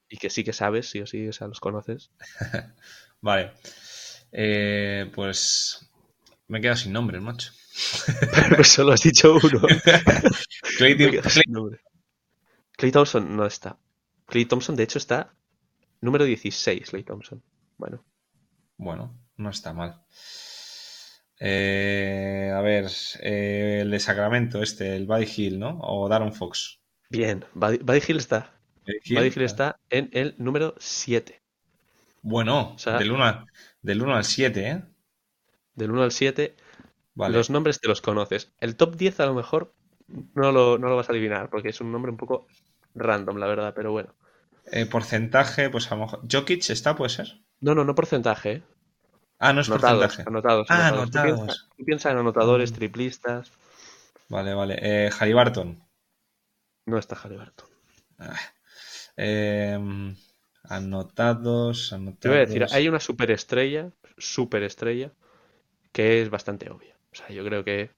y 0.10 0.18
que 0.18 0.30
sí 0.30 0.44
que 0.44 0.54
sabes, 0.54 0.90
sí 0.90 1.00
o 1.00 1.08
sí, 1.08 1.28
o 1.28 1.34
sea, 1.34 1.48
los 1.48 1.60
conoces. 1.60 2.12
vale. 3.22 3.52
Eh, 4.32 5.12
pues 5.14 5.90
me 6.48 6.60
he 6.60 6.62
quedado 6.62 6.78
sin 6.78 6.94
nombres, 6.94 7.22
macho. 7.22 7.52
Pero 8.50 8.64
solo 8.64 8.94
has 8.94 9.02
dicho 9.02 9.36
uno. 9.36 9.62
Clay, 10.78 10.98
Thompson 12.92 13.36
no 13.36 13.46
está. 13.46 13.78
Clay 14.26 14.46
Thompson, 14.46 14.76
de 14.76 14.84
hecho, 14.84 14.98
está 14.98 15.34
número 16.02 16.26
16, 16.26 16.90
Clay 16.90 17.04
Thompson. 17.04 17.44
Bueno. 17.78 18.04
Bueno, 18.78 19.18
no 19.38 19.50
está 19.50 19.74
mal. 19.74 20.02
Eh, 21.40 22.52
a 22.54 22.62
ver, 22.62 22.88
eh, 23.22 23.80
el 23.82 23.92
de 23.92 24.00
Sacramento, 24.00 24.62
este, 24.62 24.96
el 24.96 25.06
Buddy 25.06 25.28
Hill, 25.36 25.60
¿no? 25.60 25.80
O 25.82 26.10
Darren 26.10 26.34
Fox. 26.34 26.80
Bien, 27.10 27.46
Buddy, 27.54 28.02
Hill 28.08 28.18
está. 28.18 28.54
Buddy 28.86 29.28
Hill, 29.28 29.42
está 29.42 29.80
en 29.90 30.10
el 30.14 30.36
número 30.38 30.76
7. 30.80 31.42
Bueno, 32.22 32.76
del, 33.00 33.12
1 33.12 33.46
del 33.88 34.02
1 34.02 34.16
al 34.16 34.26
7, 34.26 34.70
¿eh? 34.70 34.84
Del 35.74 35.92
1 35.92 36.04
al 36.04 36.12
7. 36.12 36.56
Los 37.16 37.50
nombres 37.50 37.80
te 37.80 37.88
los 37.88 38.02
conoces. 38.02 38.52
El 38.60 38.76
top 38.76 38.96
10 38.96 39.22
a 39.22 39.26
lo 39.26 39.34
mejor 39.34 39.74
no 40.36 40.52
lo, 40.52 40.78
no 40.78 40.90
lo 40.90 40.98
vas 40.98 41.10
a 41.10 41.14
adivinar, 41.14 41.50
porque 41.50 41.70
es 41.70 41.80
un 41.80 41.92
nombre 41.92 42.12
un 42.12 42.18
poco 42.18 42.48
random, 42.96 43.38
la 43.38 43.48
verdad, 43.48 43.74
pero 43.74 43.92
bueno. 43.94 44.14
Eh, 44.72 44.86
porcentaje, 44.86 45.70
pues 45.70 45.90
a 45.90 45.96
lo 45.96 46.02
mejor. 46.02 46.22
¿Jokic 46.30 46.70
está, 46.70 46.96
puede 46.98 47.10
ser? 47.10 47.40
No, 47.62 47.74
no, 47.74 47.86
no 47.86 47.96
porcentaje. 47.96 48.52
¿eh? 48.52 48.64
Ah, 49.40 49.54
no 49.54 49.62
es 49.62 49.70
anotados, 49.70 50.20
Anotados, 50.20 50.68
ah, 50.70 50.90
anotados. 50.90 51.70
Tú 51.78 51.86
piensas, 51.86 52.12
en 52.12 52.18
anotadores, 52.18 52.74
mm. 52.74 52.76
triplistas. 52.76 53.52
Vale, 54.28 54.54
vale. 54.54 54.78
Eh, 54.82 55.10
Harry 55.18 55.34
Barton. 55.34 55.82
No 56.86 56.98
está 56.98 57.16
Harry 57.24 57.38
Barton. 57.38 57.70
Ah. 58.20 58.36
Em, 59.16 60.14
anotados, 60.70 61.94
anotados. 61.94 62.20
Te 62.20 62.30
voy 62.30 62.38
a 62.38 62.46
decir, 62.46 62.66
hay 62.72 62.88
una 62.88 63.00
superestrella, 63.00 63.92
superestrella, 64.18 65.12
que 65.92 66.22
es 66.22 66.30
bastante 66.30 66.70
obvia. 66.70 66.98
O 67.12 67.16
sea, 67.16 67.30
yo 67.30 67.44
creo 67.44 67.64
que. 67.64 67.92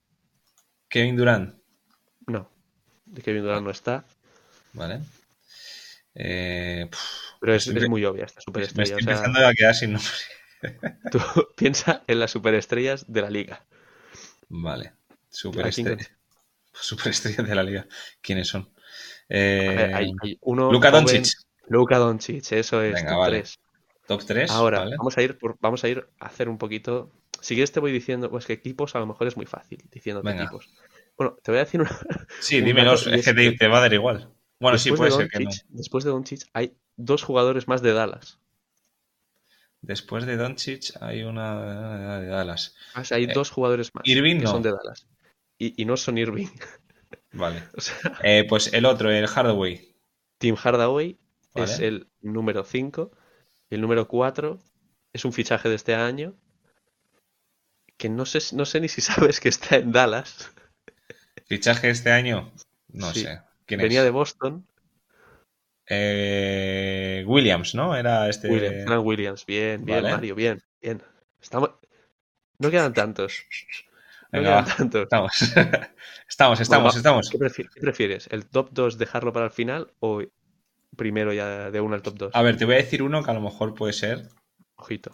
Kevin 0.87 1.15
Durant. 1.15 1.55
No. 2.27 2.49
de 3.05 3.21
Kevin 3.21 3.43
Durant 3.43 3.63
no 3.63 3.71
está. 3.71 4.05
Vale. 4.73 5.01
Eh, 6.15 6.89
Pero 7.39 7.53
es, 7.53 7.89
muy 7.89 8.03
obvia 8.05 8.25
esta 8.25 8.41
superestrella. 8.41 8.95
Me 8.95 8.99
estoy 8.99 9.13
empezando 9.13 9.47
a 9.47 9.53
quedar 9.53 9.75
sin 9.75 9.93
nombre. 9.93 10.11
Tú 11.11 11.19
piensa 11.55 12.03
en 12.07 12.19
las 12.19 12.31
superestrellas 12.31 13.05
de 13.07 13.21
la 13.21 13.29
liga. 13.29 13.65
Vale. 14.49 14.93
Superestrellas. 15.29 16.11
Superestrellas 16.73 17.47
de 17.47 17.55
la 17.55 17.63
liga. 17.63 17.87
¿Quiénes 18.21 18.47
son? 18.47 18.71
Eh, 19.27 19.91
hay, 19.93 20.37
uno 20.41 20.71
Luka 20.71 20.91
Doncic. 20.91 21.27
Luka 21.69 21.97
Doncic, 21.97 22.51
eso 22.51 22.81
es. 22.81 23.05
top 23.05 23.25
3. 23.27 23.59
Top 24.07 24.23
3. 24.25 24.51
Ahora, 24.51 24.89
vamos, 24.97 25.17
a 25.17 25.21
ir 25.21 25.37
vamos 25.59 25.83
a 25.83 25.87
ir 25.87 26.07
a 26.19 26.25
hacer 26.25 26.49
un 26.49 26.57
poquito. 26.57 27.11
Si 27.41 27.53
quieres, 27.53 27.71
te 27.71 27.79
voy 27.79 27.91
diciendo, 27.91 28.29
pues 28.29 28.45
que 28.45 28.53
equipos 28.53 28.95
a 28.95 28.99
lo 28.99 29.05
mejor 29.05 29.27
es 29.27 29.37
muy 29.37 29.45
fácil 29.45 29.83
diciendo 29.91 30.27
equipos. 30.27 30.69
Bueno, 31.15 31.37
te 31.43 31.51
voy 31.51 31.59
a 31.59 31.65
decir 31.65 31.81
una. 31.81 31.91
Sí, 32.39 32.61
dímelos, 32.61 33.05
es 33.07 33.25
que 33.25 33.33
te, 33.33 33.67
va 33.67 33.77
a 33.77 33.81
dar 33.81 33.93
igual. 33.93 34.29
Bueno, 34.59 34.77
sí, 34.77 34.91
puede 34.91 35.11
ser 35.11 35.29
que 35.29 35.39
no. 35.39 35.51
Después 35.69 36.03
de 36.03 36.09
Doncic 36.09 36.41
hay 36.53 36.75
dos 36.97 37.23
jugadores 37.23 37.67
más 37.67 37.81
de 37.81 37.93
Dallas. 37.93 38.39
Después 39.81 40.25
de 40.25 40.37
Doncic 40.37 40.91
hay 41.01 41.23
una 41.23 42.19
de 42.19 42.27
Dallas. 42.27 42.75
hay 43.11 43.25
eh, 43.25 43.31
dos 43.33 43.51
jugadores 43.51 43.93
más 43.93 44.05
Irving 44.05 44.39
que 44.39 44.47
son 44.47 44.63
de 44.63 44.71
Dallas. 44.71 45.07
Y, 45.57 45.85
no 45.85 45.97
son 45.97 46.17
Irving. 46.17 46.47
Vale. 47.33 47.63
Eh, 48.23 48.45
pues 48.47 48.73
el 48.73 48.85
otro, 48.85 49.11
el 49.11 49.27
Hardaway. 49.27 49.93
Tim 50.37 50.55
Hardaway 50.55 51.19
es 51.55 51.79
el 51.79 52.07
número 52.21 52.63
5. 52.63 53.11
El 53.69 53.81
número 53.81 54.07
4 54.07 54.59
es 55.13 55.25
un 55.25 55.33
fichaje 55.33 55.69
de 55.69 55.75
este 55.75 55.95
año. 55.95 56.35
Que 57.97 58.09
no 58.09 58.25
sé, 58.25 58.39
no 58.55 58.65
sé 58.65 58.79
ni 58.79 58.87
si 58.87 59.01
sabes 59.01 59.39
que 59.39 59.49
está 59.49 59.77
en 59.77 59.91
Dallas. 59.91 60.51
¿Fichaje 61.47 61.87
de 61.87 61.93
este 61.93 62.11
año? 62.11 62.51
No 62.87 63.13
sé. 63.13 63.41
Venía 63.67 64.03
de 64.03 64.09
Boston. 64.09 64.65
Eh, 65.87 67.23
Williams, 67.27 67.73
¿no? 67.73 67.95
Era 67.95 68.29
este. 68.29 68.47
Williams, 68.47 69.03
Williams. 69.03 69.45
Bien, 69.45 69.83
bien, 69.83 70.03
Mario, 70.03 70.35
bien, 70.35 70.61
bien. 70.81 71.01
Estamos... 71.41 71.71
No 72.59 72.69
quedan 72.69 72.93
tantos. 72.93 73.43
No 74.31 74.41
quedan 74.41 74.65
tantos. 74.65 75.03
Estamos, 75.03 75.31
estamos, 76.27 76.59
estamos. 76.59 76.95
estamos. 76.95 77.29
¿qué, 77.29 77.65
prefieres? 77.81 78.27
¿El 78.31 78.45
top 78.45 78.69
2 78.71 78.97
dejarlo 78.97 79.33
para 79.33 79.45
el 79.45 79.51
final 79.51 79.91
o 79.99 80.21
primero 80.95 81.33
ya 81.33 81.71
de 81.71 81.81
uno 81.81 81.95
al 81.95 82.01
top 82.01 82.15
2? 82.15 82.31
A 82.33 82.41
ver, 82.41 82.57
te 82.57 82.65
voy 82.65 82.75
a 82.75 82.77
decir 82.77 83.03
uno 83.03 83.23
que 83.23 83.31
a 83.31 83.33
lo 83.33 83.41
mejor 83.41 83.73
puede 83.73 83.93
ser. 83.93 84.29
Ojito. 84.75 85.11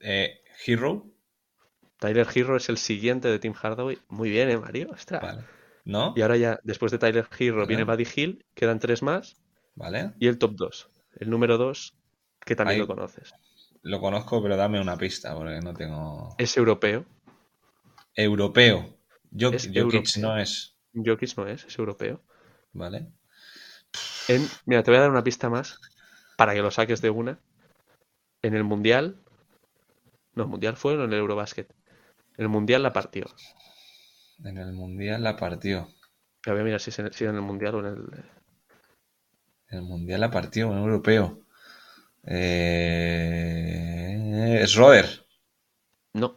Eh, 0.00 0.40
Hero. 0.64 1.06
Tyler 1.98 2.26
Hero 2.32 2.56
es 2.56 2.68
el 2.68 2.78
siguiente 2.78 3.28
de 3.28 3.38
Team 3.38 3.54
Hardaway. 3.54 3.98
Muy 4.08 4.30
bien, 4.30 4.50
¿eh, 4.50 4.58
Mario? 4.58 4.90
Ostras. 4.92 5.44
¿No? 5.84 6.12
Y 6.16 6.22
ahora 6.22 6.36
ya, 6.36 6.60
después 6.62 6.92
de 6.92 6.98
Tyler 6.98 7.26
Hero, 7.38 7.66
viene 7.66 7.84
Buddy 7.84 8.06
Hill. 8.14 8.44
Quedan 8.54 8.78
tres 8.78 9.02
más. 9.02 9.36
Vale. 9.74 10.12
Y 10.18 10.28
el 10.28 10.38
top 10.38 10.54
2. 10.54 10.90
El 11.16 11.30
número 11.30 11.58
2, 11.58 11.94
que 12.44 12.54
también 12.54 12.80
lo 12.80 12.86
conoces. 12.86 13.32
Lo 13.82 14.00
conozco, 14.00 14.42
pero 14.42 14.56
dame 14.56 14.80
una 14.80 14.96
pista, 14.96 15.34
porque 15.34 15.60
no 15.60 15.74
tengo. 15.74 16.34
Es 16.38 16.56
europeo. 16.56 17.06
Europeo. 18.14 18.98
Jokic, 19.32 20.16
no 20.18 20.36
es. 20.38 20.76
Jokic 20.94 21.36
no 21.36 21.46
es, 21.46 21.64
es 21.64 21.78
europeo. 21.78 22.22
Vale. 22.72 23.12
Mira, 24.66 24.82
te 24.82 24.90
voy 24.90 24.98
a 24.98 25.02
dar 25.02 25.10
una 25.10 25.24
pista 25.24 25.48
más 25.48 25.80
para 26.36 26.54
que 26.54 26.62
lo 26.62 26.70
saques 26.70 27.00
de 27.00 27.10
una. 27.10 27.38
En 28.42 28.54
el 28.54 28.64
Mundial. 28.64 29.20
No, 30.34 30.44
el 30.44 30.48
Mundial 30.48 30.76
fue 30.76 30.94
en 30.94 31.00
el 31.00 31.12
Eurobasket. 31.14 31.74
En 32.36 32.44
el 32.44 32.48
Mundial 32.48 32.82
la 32.82 32.92
partió. 32.92 33.26
En 34.44 34.58
el 34.58 34.72
Mundial 34.72 35.22
la 35.22 35.36
partió. 35.36 35.88
voy 36.46 36.60
a 36.60 36.62
mirar 36.62 36.80
si 36.80 36.90
es 36.90 36.98
en, 37.00 37.12
si 37.12 37.24
en 37.24 37.34
el 37.34 37.42
Mundial 37.42 37.74
o 37.74 37.80
en 37.80 37.86
el. 37.86 38.04
El 39.70 39.82
Mundial 39.82 40.20
la 40.20 40.30
partió, 40.30 40.70
en 40.72 40.78
europeo. 40.78 41.44
Eh... 42.24 42.98
¿Es 44.62 44.74
Roder? 44.74 45.26
No. 46.14 46.36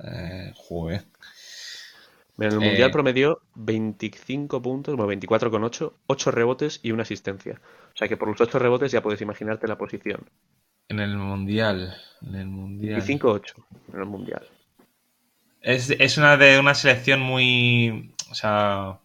Eh, 0.00 0.52
joder. 0.54 1.06
En 2.38 2.52
el 2.52 2.60
Mundial 2.60 2.90
eh, 2.90 2.92
promedió 2.92 3.42
25 3.54 4.60
puntos, 4.60 4.96
bueno, 4.96 5.12
24,8, 5.12 5.92
8 6.06 6.30
rebotes 6.32 6.80
y 6.82 6.90
una 6.90 7.02
asistencia. 7.02 7.60
O 7.92 7.96
sea 7.96 8.08
que 8.08 8.16
por 8.16 8.28
los 8.28 8.40
8 8.40 8.58
rebotes 8.58 8.90
ya 8.90 9.02
puedes 9.02 9.20
imaginarte 9.20 9.68
la 9.68 9.78
posición. 9.78 10.28
En 10.88 10.98
el 10.98 11.16
Mundial. 11.16 11.96
En 12.22 12.34
el 12.34 12.46
Mundial. 12.46 13.00
25-8 13.00 13.54
en 13.92 14.00
el 14.00 14.06
Mundial. 14.06 14.46
Es, 15.60 15.90
es, 15.90 16.18
una 16.18 16.36
de 16.36 16.58
una 16.58 16.74
selección 16.74 17.20
muy. 17.20 18.12
O 18.30 18.34
sea. 18.34 18.98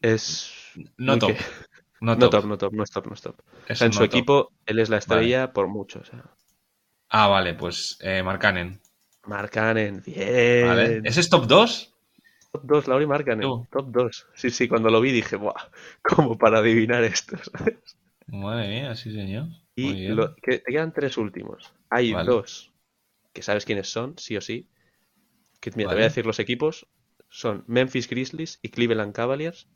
Es. 0.00 0.52
No 0.96 1.18
top. 1.18 1.36
No, 1.98 2.18
top. 2.18 2.20
no 2.20 2.30
top. 2.30 2.44
No 2.44 2.58
top, 2.58 3.06
no 3.06 3.14
es 3.14 3.22
top. 3.22 3.40
en 3.68 3.92
su 3.92 4.04
equipo, 4.04 4.52
él 4.66 4.78
es 4.78 4.90
la 4.90 4.98
estrella 4.98 5.52
por 5.54 5.66
mucho. 5.66 6.00
O 6.00 6.04
sea. 6.04 6.22
Ah, 7.08 7.26
vale, 7.26 7.54
pues 7.54 7.98
eh, 8.00 8.22
Marcanen. 8.22 8.80
Marcanen, 9.24 10.02
bien. 10.04 10.66
Vale. 10.66 11.00
¿Ese 11.04 11.20
es 11.20 11.30
top 11.30 11.46
2? 11.46 11.95
Top 12.56 12.64
2, 12.64 12.88
Lauri 12.88 13.06
Marcanen. 13.06 13.66
Top 13.70 13.88
2. 13.90 14.26
Sí, 14.34 14.50
sí, 14.50 14.68
cuando 14.68 14.88
lo 14.88 15.00
vi 15.00 15.12
dije, 15.12 15.36
¡buah! 15.36 15.70
Como 16.02 16.38
para 16.38 16.58
adivinar 16.58 17.04
esto, 17.04 17.36
¿sabes? 17.36 17.98
Madre 18.26 18.68
mía, 18.68 18.96
sí, 18.96 19.12
señor. 19.12 19.48
y 19.74 20.06
que 20.42 20.58
te 20.58 20.72
quedan 20.72 20.92
tres 20.92 21.16
últimos. 21.16 21.72
Hay 21.90 22.12
dos 22.12 22.72
que 23.32 23.42
sabes 23.42 23.64
quiénes 23.66 23.88
son, 23.88 24.14
sí 24.18 24.36
o 24.36 24.40
sí. 24.40 24.68
Que, 25.60 25.70
mira, 25.76 25.90
te 25.90 25.94
voy 25.94 26.02
a 26.02 26.08
decir 26.08 26.24
los 26.24 26.38
equipos. 26.38 26.88
Son 27.28 27.64
Memphis 27.66 28.08
Grizzlies 28.08 28.58
y 28.62 28.70
Cleveland 28.70 29.12
Cavaliers. 29.12 29.68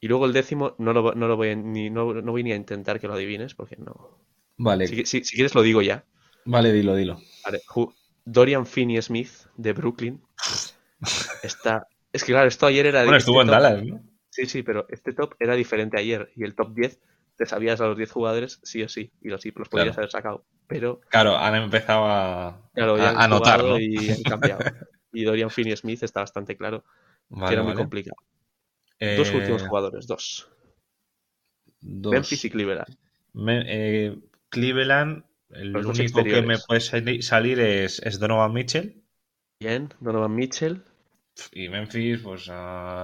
Y 0.00 0.08
luego 0.08 0.26
el 0.26 0.32
décimo 0.32 0.76
no 0.78 0.92
lo, 0.92 1.14
no 1.14 1.26
lo 1.28 1.36
voy, 1.36 1.56
ni, 1.56 1.90
no, 1.90 2.14
no, 2.14 2.32
voy 2.32 2.44
ni 2.44 2.52
a 2.52 2.56
intentar 2.56 3.00
que 3.00 3.08
lo 3.08 3.14
adivines 3.14 3.54
porque 3.54 3.76
no. 3.76 4.18
Vale. 4.56 4.86
Si, 4.86 5.04
si, 5.04 5.24
si 5.24 5.34
quieres 5.34 5.54
lo 5.54 5.62
digo 5.62 5.82
ya. 5.82 6.04
Vale, 6.44 6.72
dilo, 6.72 6.94
dilo. 6.94 7.18
Vale. 7.44 7.60
Dorian 8.24 8.64
Finney 8.64 9.02
Smith 9.02 9.32
de 9.56 9.72
Brooklyn. 9.72 10.22
Está. 11.42 11.86
Es 12.12 12.24
que 12.24 12.32
claro, 12.32 12.48
esto 12.48 12.66
ayer 12.66 12.86
era. 12.86 13.02
Bueno, 13.02 13.16
estuvo 13.16 13.40
este 13.40 13.54
en 13.54 13.62
Dallas, 13.62 13.84
¿no? 13.84 14.02
Sí, 14.30 14.46
sí, 14.46 14.62
pero 14.62 14.86
este 14.88 15.12
top 15.12 15.34
era 15.38 15.54
diferente 15.54 15.98
ayer. 15.98 16.30
Y 16.36 16.44
el 16.44 16.54
top 16.54 16.74
10 16.74 17.00
te 17.36 17.46
sabías 17.46 17.80
a 17.80 17.86
los 17.86 17.96
10 17.96 18.10
jugadores 18.10 18.60
sí 18.62 18.82
o 18.82 18.88
sí. 18.88 19.12
Y 19.20 19.28
los, 19.28 19.40
sí, 19.40 19.52
los 19.54 19.68
podías 19.68 19.96
haber 19.96 20.10
sacado. 20.10 20.44
Pero. 20.66 21.00
Claro, 21.08 21.36
han 21.36 21.54
empezado 21.56 22.04
a, 22.06 22.48
a, 22.48 23.24
anotar. 23.24 23.62
Y 23.80 24.10
han 24.10 24.22
cambiado. 24.22 24.60
y 25.12 25.24
Dorian 25.24 25.50
Finney 25.50 25.76
Smith 25.76 26.02
está 26.02 26.20
bastante 26.20 26.56
claro 26.56 26.84
que 27.46 27.52
era 27.52 27.62
muy 27.62 27.74
complicado. 27.74 28.16
Dos 28.98 29.30
eh, 29.30 29.36
últimos 29.36 29.62
jugadores, 29.62 30.06
dos. 30.06 30.48
Memphis 31.80 32.44
y 32.44 32.50
Cleveland. 32.50 32.96
Eh, 33.66 34.18
Cleveland 34.50 35.24
el 35.50 35.76
único 35.76 36.22
que 36.22 36.42
me 36.42 36.58
puede 36.58 36.80
salir 36.80 37.60
es, 37.60 38.18
Donovan 38.18 38.52
Mitchell. 38.52 39.02
Bien, 39.60 39.92
Donovan 40.00 40.34
Mitchell. 40.34 40.82
Y 41.52 41.68
Memphis, 41.68 42.20
pues. 42.22 42.50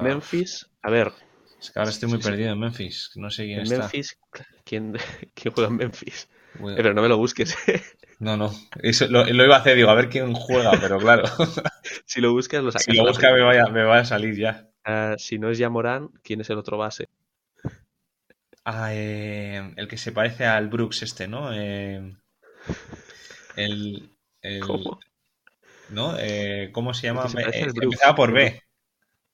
Memphis, 0.02 0.66
a 0.82 0.90
ver. 0.90 1.12
Es 1.60 1.70
que 1.70 1.78
ahora 1.78 1.90
estoy 1.90 2.08
muy 2.08 2.18
perdido 2.18 2.52
en 2.52 2.60
Memphis. 2.60 3.10
No 3.14 3.30
sé 3.30 3.44
quién 3.44 3.60
está. 3.60 3.78
Memphis, 3.78 4.18
¿quién, 4.64 4.92
¿quién, 5.34 5.54
juega 5.54 5.70
en 5.70 5.76
Memphis? 5.76 6.28
Eh, 6.54 6.74
pero 6.76 6.94
no 6.94 7.02
me 7.02 7.08
lo 7.08 7.18
busques. 7.18 7.56
no, 8.18 8.36
no. 8.36 8.52
lo, 9.08 9.44
iba 9.44 9.56
a 9.56 9.58
hacer, 9.58 9.76
digo, 9.76 9.90
a 9.90 9.94
ver 9.94 10.08
quién 10.08 10.32
juega, 10.34 10.72
pero 10.80 10.98
claro. 10.98 11.24
si 12.04 12.20
lo 12.20 12.32
buscas, 12.32 12.62
lo 12.62 12.70
sacas. 12.70 12.84
Si 12.84 12.92
lo 12.92 13.04
buscas, 13.04 13.32
me, 13.32 13.42
vaya, 13.42 13.66
me 13.66 13.82
va 13.82 13.98
a 13.98 14.04
salir 14.04 14.36
ya. 14.36 14.68
Ah, 14.84 15.16
si 15.18 15.38
no 15.38 15.50
es 15.50 15.58
ya 15.58 15.68
Morán, 15.68 16.10
¿quién 16.22 16.40
es 16.40 16.50
el 16.50 16.58
otro 16.58 16.78
base? 16.78 17.08
Ah, 18.64 18.90
eh, 18.92 19.72
el 19.76 19.88
que 19.88 19.96
se 19.96 20.12
parece 20.12 20.44
al 20.44 20.68
Brooks 20.68 21.02
este, 21.02 21.28
¿no? 21.28 21.52
Eh, 21.52 22.14
el, 23.56 24.10
¿Cómo? 24.60 25.00
¿No? 25.90 26.16
Eh, 26.18 26.70
¿Cómo 26.72 26.94
se 26.94 27.06
llama? 27.06 27.26
Eh, 27.52 27.66
empezaba 27.82 28.14
por 28.14 28.32
B. 28.32 28.60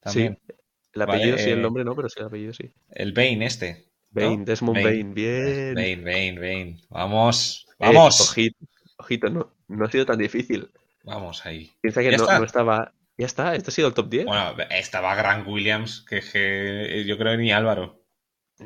También. 0.01 0.39
Sí. 0.47 0.55
El 0.95 1.03
apellido 1.03 1.39
sí, 1.39 1.51
el 1.51 1.59
eh, 1.59 1.63
nombre 1.63 1.85
no, 1.85 1.95
pero 1.97 2.09
sí 2.09 2.21
el 2.21 2.27
apellido 2.27 2.53
sí. 2.53 2.71
El 2.91 3.13
Bane 3.13 3.47
este. 3.47 3.87
Bane, 4.11 4.45
Desmond 4.45 4.83
Bane. 4.83 5.15
bien. 5.15 5.75
Bane, 5.75 5.97
Bane, 5.97 6.35
Bane. 6.35 6.77
Vamos, 6.91 7.67
vamos. 7.79 8.21
ojito, 8.21 8.59
ojito, 8.99 9.31
no, 9.31 9.55
no 9.69 9.85
ha 9.87 9.91
sido 9.91 10.05
tan 10.05 10.19
difícil. 10.19 10.71
Vamos 11.03 11.47
ahí. 11.47 11.73
Piensa 11.81 12.03
que 12.03 12.17
no, 12.17 12.27
no, 12.27 12.45
estaba. 12.45 12.93
Ya 13.17 13.27
está, 13.27 13.55
esto 13.55 13.71
ha 13.71 13.73
sido 13.73 13.89
el 13.89 13.95
top 13.95 14.09
10. 14.11 14.27
Bueno, 14.27 14.55
estaba 14.71 15.15
Grant 15.15 15.47
Williams, 15.47 16.05
que, 16.09 16.21
que 16.21 17.05
yo 17.07 17.17
creo 17.17 17.33
que 17.33 17.39
ni 17.39 17.53
Álvaro. 17.53 18.02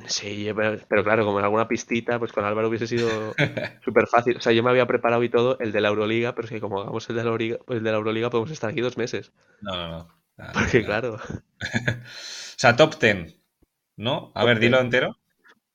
Sí, 0.07 0.49
pero, 0.55 1.05
claro, 1.05 1.25
como 1.25 1.39
en 1.39 1.45
alguna 1.45 1.69
pistita, 1.69 2.19
pues 2.19 2.33
con 2.33 2.45
Álvaro 2.45 2.69
hubiese 2.69 2.87
sido 2.87 3.09
súper 3.85 4.07
fácil. 4.07 4.37
O 4.37 4.41
sea, 4.41 4.53
yo 4.53 4.63
me 4.63 4.71
había 4.71 4.87
preparado 4.87 5.23
y 5.23 5.29
todo 5.29 5.59
el 5.59 5.73
de 5.73 5.81
la 5.81 5.89
Euroliga, 5.89 6.35
pero 6.35 6.47
es 6.47 6.53
que 6.53 6.61
como 6.61 6.81
hagamos 6.81 7.09
el 7.09 7.17
de 7.17 7.23
la 7.23 7.31
Euroliga, 7.31 7.59
pues 7.65 7.79
el 7.79 7.85
de 7.85 7.91
la 7.91 7.97
Euroliga 7.97 8.31
podemos 8.31 8.51
estar 8.51 8.71
aquí 8.71 8.81
dos 8.81 8.97
meses. 8.97 9.33
No, 9.61 9.77
no, 9.77 9.89
no. 9.89 10.09
Porque 10.53 10.85
claro. 10.85 11.15
o 11.65 12.57
sea, 12.57 12.77
top 12.77 12.99
10, 13.01 13.39
¿no? 13.97 14.33
A 14.35 14.45
ver, 14.45 14.59
dilo 14.59 14.79
entero. 14.81 15.17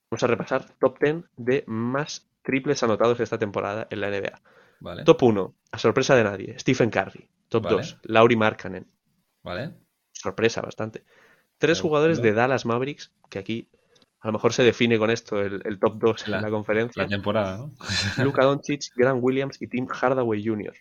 Vamos 0.09 0.23
a 0.23 0.27
repasar 0.27 0.65
top 0.79 0.99
10 0.99 1.23
de 1.37 1.63
más 1.67 2.29
triples 2.43 2.83
anotados 2.83 3.19
esta 3.19 3.39
temporada 3.39 3.87
en 3.89 4.01
la 4.01 4.09
NBA. 4.09 4.41
Vale. 4.81 5.03
Top 5.03 5.23
1, 5.23 5.55
a 5.71 5.77
sorpresa 5.77 6.15
de 6.15 6.23
nadie, 6.23 6.59
Stephen 6.59 6.89
Curry. 6.89 7.29
Top 7.49 7.67
2, 7.67 7.99
Lauri 8.03 8.35
Markkanen. 8.35 8.87
Vale. 9.43 9.73
sorpresa 10.11 10.61
bastante. 10.61 11.03
Tres 11.57 11.79
jugadores 11.81 12.21
de 12.21 12.33
Dallas 12.33 12.65
Mavericks, 12.65 13.11
que 13.29 13.39
aquí 13.39 13.69
a 14.21 14.27
lo 14.27 14.33
mejor 14.33 14.53
se 14.53 14.63
define 14.63 14.99
con 14.99 15.09
esto 15.09 15.41
el, 15.41 15.79
top 15.79 15.97
2 15.97 16.27
en 16.27 16.31
la 16.31 16.49
conferencia. 16.51 17.03
La 17.03 17.09
temporada, 17.09 17.57
¿no? 17.57 17.73
Luka 18.23 18.45
Doncic, 18.45 18.93
Grant 18.95 19.19
Williams 19.21 19.59
y 19.61 19.67
Tim 19.67 19.87
Hardaway 19.87 20.45
Jr. 20.45 20.73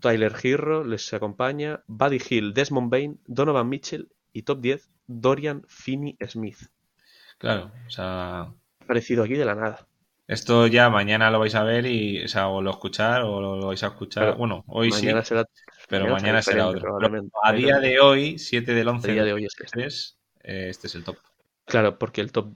Tyler 0.00 0.34
Girro 0.34 0.84
les 0.84 1.12
acompaña, 1.12 1.84
Buddy 1.86 2.18
Hill, 2.28 2.54
Desmond 2.54 2.90
Bain, 2.90 3.20
Donovan 3.26 3.68
Mitchell 3.68 4.08
y 4.32 4.42
top 4.42 4.60
10, 4.60 4.88
Dorian 5.06 5.62
Finney 5.68 6.16
Smith. 6.26 6.58
Claro, 7.38 7.70
o 7.86 7.90
sea. 7.90 8.52
Parecido 8.86 9.22
aquí 9.22 9.34
de 9.34 9.44
la 9.44 9.54
nada. 9.54 9.86
Esto 10.26 10.66
ya 10.66 10.90
mañana 10.90 11.30
lo 11.30 11.40
vais 11.40 11.54
a 11.54 11.64
ver 11.64 11.86
y, 11.86 12.24
o 12.24 12.28
sea, 12.28 12.48
o 12.48 12.62
lo 12.62 12.70
escuchar 12.70 13.22
o 13.22 13.40
lo, 13.40 13.66
vais 13.66 13.82
a 13.82 13.88
escuchar. 13.88 14.36
bueno, 14.36 14.64
hoy 14.66 14.90
sí. 14.92 15.08
pero 15.88 16.08
mañana, 16.08 16.40
será 16.40 16.68
otro. 16.68 16.98
A 17.42 17.52
día 17.52 17.78
de 17.78 18.00
hoy, 18.00 18.38
7 18.38 18.72
del 18.72 18.88
11 18.88 19.12
día 19.12 19.24
de 19.24 19.32
hoy 19.32 19.44
es 19.44 19.54
este. 19.60 19.86
Eh, 20.42 20.68
este 20.70 20.86
es 20.86 20.94
el 20.94 21.04
top. 21.04 21.16
Claro, 21.70 21.98
porque 21.98 22.20
el 22.20 22.32
top 22.32 22.54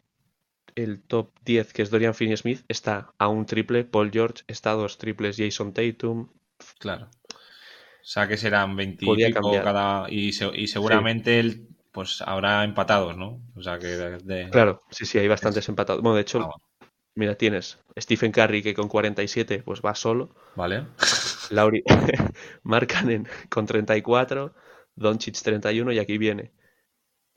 el 0.74 1.02
top 1.02 1.30
10, 1.44 1.72
que 1.72 1.82
es 1.82 1.90
Dorian 1.90 2.14
Finney-Smith, 2.14 2.64
está 2.68 3.12
a 3.18 3.28
un 3.28 3.46
triple, 3.46 3.84
Paul 3.84 4.10
George, 4.10 4.42
está 4.48 4.72
a 4.72 4.74
dos 4.74 4.98
triples, 4.98 5.36
Jason 5.36 5.72
Tatum. 5.72 6.28
Claro. 6.78 7.08
O 7.26 8.06
sea 8.06 8.28
que 8.28 8.36
serán 8.36 8.76
20 8.76 9.06
y 9.06 9.32
cada. 9.32 10.10
Y, 10.10 10.32
seguramente 10.32 11.40
el, 11.40 11.68
pues 11.90 12.22
habrá 12.22 12.64
empatados, 12.64 13.16
¿no? 13.16 13.40
O 13.56 13.62
sea 13.62 13.78
que. 13.78 14.18
Claro, 14.50 14.82
sí, 14.90 15.06
sí, 15.06 15.18
hay 15.18 15.28
bastantes 15.28 15.68
empatados. 15.68 16.02
Bueno, 16.02 16.16
de 16.16 16.22
hecho, 16.22 16.40
ah, 16.40 16.86
mira, 17.14 17.34
tienes 17.36 17.78
Stephen 17.98 18.32
Curry 18.32 18.62
que 18.62 18.74
con 18.74 18.88
47 18.88 19.62
pues 19.64 19.80
va 19.80 19.94
solo. 19.94 20.34
Vale. 20.54 20.86
Lauri 21.50 21.82
Mark 22.62 22.88
Cannon 22.88 23.26
con 23.48 23.64
34, 23.64 24.54
Doncic 24.96 25.40
31 25.40 25.92
y 25.92 25.98
aquí 25.98 26.18
viene 26.18 26.52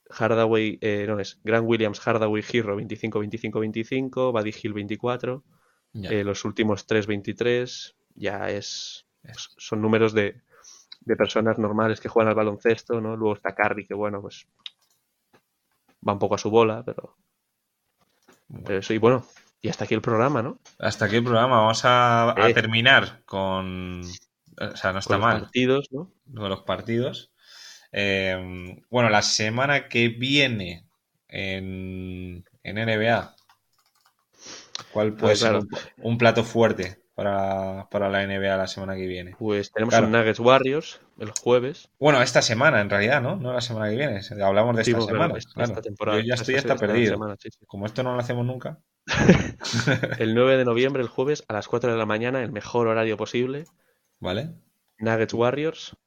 Hardaway, 0.10 0.78
eh, 0.82 1.06
no 1.08 1.20
es, 1.20 1.40
Grant 1.44 1.68
Williams, 1.68 2.00
Hardaway, 2.00 2.44
Hero 2.52 2.76
25, 2.76 3.20
25, 3.20 3.60
25, 3.60 4.32
Buddy 4.32 4.54
Hill 4.62 4.74
24, 4.74 5.44
eh, 6.04 6.24
los 6.24 6.46
últimos 6.46 6.86
3, 6.86 7.08
23, 7.08 7.96
ya 8.16 8.50
es, 8.50 9.08
son 9.58 9.82
números 9.82 10.14
de, 10.14 10.42
de, 11.02 11.16
personas 11.16 11.58
normales 11.58 12.00
que 12.00 12.10
juegan 12.10 12.30
al 12.30 12.36
baloncesto, 12.36 13.02
¿no? 13.02 13.16
Luego 13.16 13.36
está 13.36 13.56
Carry, 13.56 13.86
que 13.86 13.94
bueno, 13.94 14.22
pues 14.22 14.48
va 16.08 16.14
un 16.14 16.20
poco 16.20 16.36
a 16.36 16.40
su 16.40 16.50
bola, 16.50 16.84
pero, 16.86 17.18
pero 18.64 18.80
eso, 18.80 18.94
y 18.94 18.98
bueno, 19.00 19.26
y 19.62 19.70
hasta 19.70 19.86
aquí 19.86 19.96
el 19.96 20.02
programa, 20.02 20.42
¿no? 20.42 20.60
Hasta 20.80 21.06
aquí 21.06 21.16
el 21.16 21.24
programa, 21.24 21.62
vamos 21.62 21.84
a, 21.84 22.32
a 22.40 22.50
eh. 22.50 22.54
terminar 22.54 23.24
con, 23.26 24.02
o 24.02 24.76
sea, 24.76 24.94
no 24.94 25.00
está 25.00 25.16
con 25.16 25.22
mal. 25.22 25.34
Los 25.34 25.44
partidos, 25.44 25.88
¿no? 25.92 26.14
Con 26.34 26.50
los 26.50 26.62
partidos. 26.62 27.32
Em, 28.00 28.80
bueno, 28.92 29.10
la 29.10 29.24
semana 29.24 29.88
que 29.88 30.10
viene 30.10 30.86
en, 31.28 32.46
NBA, 32.64 33.36
¿cuál 34.94 35.16
puede 35.16 35.36
ser 35.36 35.62
un, 36.04 36.18
plato 36.20 36.44
fuerte 36.44 37.02
para, 37.16 37.88
la 37.92 38.28
NBA 38.28 38.56
la 38.56 38.68
semana 38.68 38.96
que 38.96 39.08
viene? 39.08 39.36
Pues 39.40 39.72
tenemos 39.72 39.96
un 39.98 40.12
Nuggets 40.12 40.40
Warriors 40.40 41.02
el 41.18 41.32
jueves. 41.42 41.90
Bueno, 41.98 42.22
esta 42.22 42.44
semana 42.44 42.82
en 42.82 42.92
realidad, 42.92 43.20
¿no? 43.20 43.36
No 43.36 43.52
la 43.52 43.62
semana 43.62 43.90
que 43.90 43.96
viene. 43.96 44.22
Hablamos 44.44 44.76
de 44.76 44.84
esta 44.84 45.02
semana. 45.02 45.34
Yo 45.40 46.20
ya 46.20 46.36
estoy 46.36 46.54
hasta 46.54 46.76
perdido. 46.76 47.18
Como 47.66 47.88
esto 47.88 48.04
no 48.04 48.14
lo 48.14 48.20
hacemos 48.20 48.46
nunca. 48.46 48.78
el 50.20 50.36
9 50.36 50.58
de 50.58 50.66
noviembre, 50.66 51.02
el 51.02 51.10
jueves, 51.10 51.44
a 51.48 51.54
las 51.54 51.68
4 51.68 51.94
de 51.94 51.98
la 51.98 52.06
mañana, 52.06 52.44
el 52.44 52.52
mejor 52.52 52.86
horario 52.86 53.18
posible. 53.18 53.66
Vale. 54.20 54.52
Nuggets 55.00 55.34
Warriors. 55.34 55.98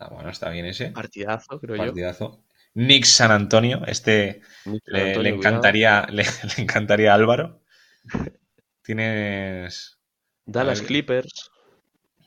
Ah, 0.00 0.08
bueno, 0.10 0.30
está 0.30 0.48
bien 0.48 0.64
ese. 0.64 0.90
Partidazo, 0.90 1.60
creo 1.60 1.76
Partidazo. 1.76 2.42
Knicks 2.72 3.08
San 3.10 3.30
Antonio, 3.30 3.82
este 3.86 4.40
le, 4.86 5.28
encantaría, 5.28 6.06
le, 6.10 6.24
encantaría 6.56 7.12
a 7.12 7.14
Álvaro. 7.16 7.60
Tienes. 8.82 9.98
Dallas 10.46 10.80
Clippers, 10.80 11.50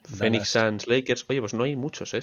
Phoenix 0.04 0.50
Suns 0.50 0.88
Lakers. 0.88 1.26
Oye, 1.28 1.40
pues 1.40 1.54
no 1.56 1.64
hay 1.64 1.76
muchos, 1.76 2.14
¿eh? 2.14 2.22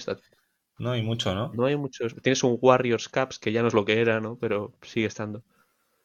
No 0.77 0.91
hay 0.91 1.01
mucho, 1.01 1.35
¿no? 1.35 1.51
No 1.53 1.65
hay 1.65 1.75
muchos. 1.75 2.15
Tienes 2.21 2.43
un 2.43 2.57
Warriors 2.61 3.09
Caps, 3.09 3.37
que 3.37 3.51
ya 3.51 3.61
no 3.61 3.67
es 3.67 3.73
lo 3.73 3.83
que 3.83 3.99
era, 3.99 4.21
¿no? 4.21 4.37
Pero 4.39 4.73
sigue 4.81 5.07
estando. 5.07 5.43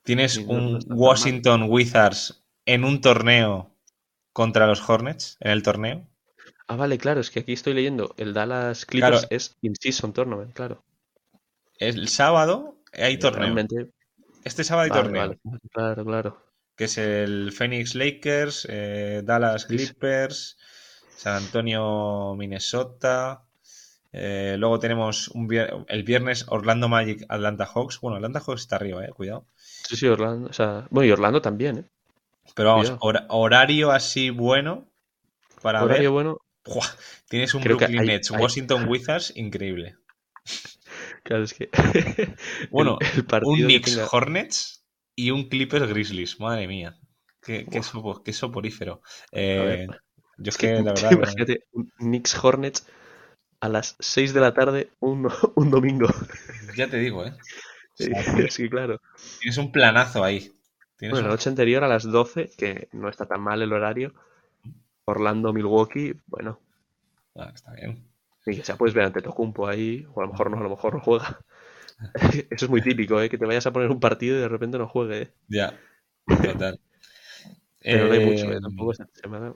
Tienes 0.03 0.39
un 0.39 0.81
Washington 0.89 1.67
Wizards 1.69 2.45
en 2.65 2.85
un 2.85 3.01
torneo 3.01 3.75
contra 4.33 4.67
los 4.67 4.87
Hornets, 4.89 5.37
en 5.41 5.53
el 5.53 5.63
torneo. 5.63 6.07
Ah, 6.69 6.77
vale, 6.77 6.99
claro, 6.99 7.21
es 7.21 7.31
que 7.31 7.41
aquí 7.41 7.53
estoy 7.53 7.75
leyendo. 7.75 8.15
El 8.17 8.35
Dallas 8.35 8.87
Clippers 8.87 9.27
es 9.31 9.57
In-Season 9.63 10.13
Tournament, 10.13 10.53
claro. 10.53 10.83
El 11.79 12.09
sábado 12.09 12.77
hay 12.93 13.19
torneo. 13.19 13.55
Este 14.45 14.65
sábado 14.65 14.85
hay 14.85 15.03
torneo. 15.03 15.37
claro, 15.73 16.05
claro. 16.05 16.43
Que 16.75 16.85
es 16.85 16.99
el 16.99 17.53
Phoenix 17.53 17.95
Lakers, 17.95 18.67
eh, 18.69 19.23
Dallas 19.25 19.67
Clippers, 19.67 20.59
San 21.17 21.37
Antonio, 21.37 22.35
Minnesota. 22.37 23.43
Eh, 24.13 24.57
luego 24.59 24.79
tenemos 24.79 25.29
un 25.29 25.53
el 25.89 26.03
viernes 26.03 26.47
Orlando 26.49 26.89
Magic, 26.89 27.25
Atlanta 27.29 27.67
Hawks. 27.67 28.01
Bueno, 28.01 28.17
Atlanta 28.17 28.41
Hawks 28.41 28.63
está 28.63 28.77
arriba, 28.77 29.05
eh, 29.05 29.11
cuidado. 29.11 29.47
Sí, 29.57 29.97
sí, 29.97 30.07
Orlando. 30.07 30.49
O 30.49 30.53
sea, 30.53 30.87
bueno, 30.91 31.07
y 31.07 31.13
Orlando 31.13 31.41
también, 31.41 31.79
eh. 31.79 31.85
Pero 32.55 32.71
vamos, 32.71 32.97
horario 33.01 33.91
así 33.91 34.31
bueno 34.31 34.87
para 35.61 35.83
horario 35.83 36.13
bueno. 36.13 36.39
Tienes 37.29 37.55
un 37.55 37.63
Brooklyn 37.63 38.05
Nets, 38.05 38.31
Washington 38.31 38.89
Wizards 38.89 39.33
increíble. 39.37 39.97
Claro, 41.23 41.45
es 41.45 41.55
que. 41.55 41.71
bueno, 42.71 42.99
un 43.43 43.59
Knicks 43.59 43.99
Hornets 44.13 44.87
y 45.15 45.31
un 45.31 45.49
Clippers 45.49 45.89
Grizzlies. 45.89 46.41
Madre 46.41 46.67
mía. 46.69 46.99
Qué, 47.43 47.67
qué, 47.67 48.33
soporífero. 48.33 49.03
Eh, 49.33 49.87
yo 50.39 50.49
es 50.51 50.57
que, 50.57 50.73
la 50.75 50.83
verdad. 50.95 51.13
Imagínate, 51.13 51.67
un 51.73 51.91
Knicks 51.99 52.37
Hornets 52.43 52.87
a 53.61 53.69
las 53.69 53.97
6 54.01 54.35
de 54.35 54.41
la 54.41 54.55
tarde 54.55 54.91
un, 55.01 55.29
un 55.55 55.71
domingo. 55.71 56.09
Ya 56.77 56.89
te 56.89 56.99
digo, 56.99 57.25
¿eh? 57.25 57.33
sí, 58.51 58.69
claro. 58.69 59.01
Tienes 59.41 59.59
un 59.59 59.73
planazo 59.73 60.25
ahí. 60.25 60.53
Bueno, 61.01 61.21
la 61.21 61.29
noche 61.29 61.51
anterior 61.51 61.85
a 61.85 61.89
las 61.89 62.05
12, 62.05 62.51
que 62.57 62.89
no 62.93 63.09
está 63.09 63.27
tan 63.27 63.41
mal 63.41 63.61
el 63.61 63.73
horario, 63.73 64.15
Orlando, 65.07 65.53
Milwaukee, 65.53 66.15
bueno. 66.27 66.61
Ah, 67.35 67.53
está 67.55 67.73
bien. 67.73 68.05
O 68.47 68.65
sea, 68.65 68.77
puedes 68.77 68.95
ver 68.95 69.05
ante 69.05 69.23
Tocumpo 69.23 69.67
ahí, 69.67 70.07
o 70.13 70.21
a 70.21 70.27
lo 70.27 70.33
mejor 70.33 70.51
no, 70.51 70.59
a 70.59 70.63
lo 70.63 70.71
mejor 70.71 70.95
no 70.95 71.01
juega. 71.01 71.41
Eso 72.51 72.67
es 72.67 72.69
muy 72.69 72.83
típico, 72.83 73.21
¿eh? 73.21 73.29
Que 73.29 73.39
te 73.39 73.47
vayas 73.47 73.67
a 73.67 73.73
poner 73.73 73.91
un 73.91 74.01
partido 74.01 74.37
y 74.37 74.41
de 74.41 74.49
repente 74.49 74.79
no 74.79 74.89
juegue. 74.89 75.23
¿eh? 75.23 75.33
Ya, 75.49 75.79
total. 76.27 76.81
Pero 77.83 78.09
no 78.09 78.13
hay 78.15 78.27
mucho, 78.27 78.53
¿eh? 78.53 78.61
Tampoco 78.61 78.93
esta 78.93 79.09
semana. 79.15 79.55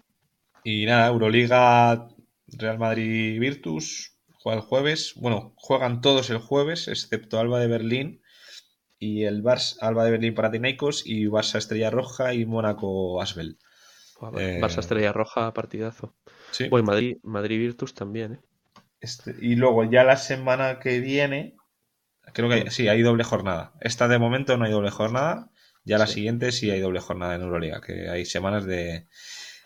Y 0.62 0.86
nada, 0.86 1.08
Euroliga, 1.08 2.08
Real 2.46 2.78
Madrid 2.78 3.40
Virtus, 3.40 4.16
juega 4.34 4.60
el 4.60 4.64
jueves. 4.64 5.14
Bueno, 5.16 5.52
juegan 5.56 6.00
todos 6.00 6.30
el 6.30 6.38
jueves, 6.38 6.86
excepto 6.88 7.40
Alba 7.40 7.58
de 7.58 7.66
Berlín 7.66 8.22
y 8.98 9.24
el 9.24 9.42
Barça, 9.42 9.78
Alba 9.80 10.04
de 10.04 10.12
Berlín 10.12 10.34
para 10.34 10.50
Tinaicos 10.50 11.04
y 11.06 11.26
Barça 11.26 11.56
Estrella 11.58 11.90
Roja 11.90 12.34
y 12.34 12.46
Mónaco 12.46 13.20
Asbel. 13.20 13.58
Eh, 14.36 14.60
Barça 14.60 14.80
Estrella 14.80 15.12
Roja, 15.12 15.52
partidazo. 15.54 16.14
Sí. 16.50 16.68
Pues 16.68 16.84
Madrid, 16.84 17.18
Madrid 17.22 17.58
Virtus 17.58 17.94
también, 17.94 18.34
¿eh? 18.34 18.40
Este, 19.00 19.34
y 19.40 19.56
luego 19.56 19.84
ya 19.84 20.04
la 20.04 20.18
semana 20.18 20.78
que 20.78 21.00
viene, 21.00 21.56
creo 22.34 22.48
que 22.50 22.70
sí, 22.70 22.88
hay 22.88 23.02
doble 23.02 23.24
jornada. 23.24 23.72
Esta 23.80 24.08
de 24.08 24.18
momento 24.18 24.56
no 24.56 24.64
hay 24.64 24.72
doble 24.72 24.90
jornada. 24.90 25.50
Ya 25.84 25.96
la 25.96 26.06
siguiente 26.06 26.52
sí 26.52 26.70
hay 26.70 26.80
doble 26.80 27.00
jornada 27.00 27.34
en 27.34 27.40
Euroliga, 27.40 27.80
que 27.80 28.10
hay 28.10 28.26
semanas 28.26 28.66
de, 28.66 29.08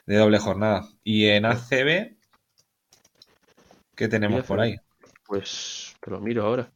doble 0.06 0.38
jornada. 0.38 0.88
Y 1.02 1.26
en 1.26 1.44
ACB, 1.44 2.16
¿qué 3.96 4.08
tenemos 4.08 4.44
por 4.44 4.60
ahí? 4.60 4.76
Pues 5.26 5.96
te 6.00 6.10
lo 6.10 6.20
miro 6.20 6.46
ahora. 6.46 6.70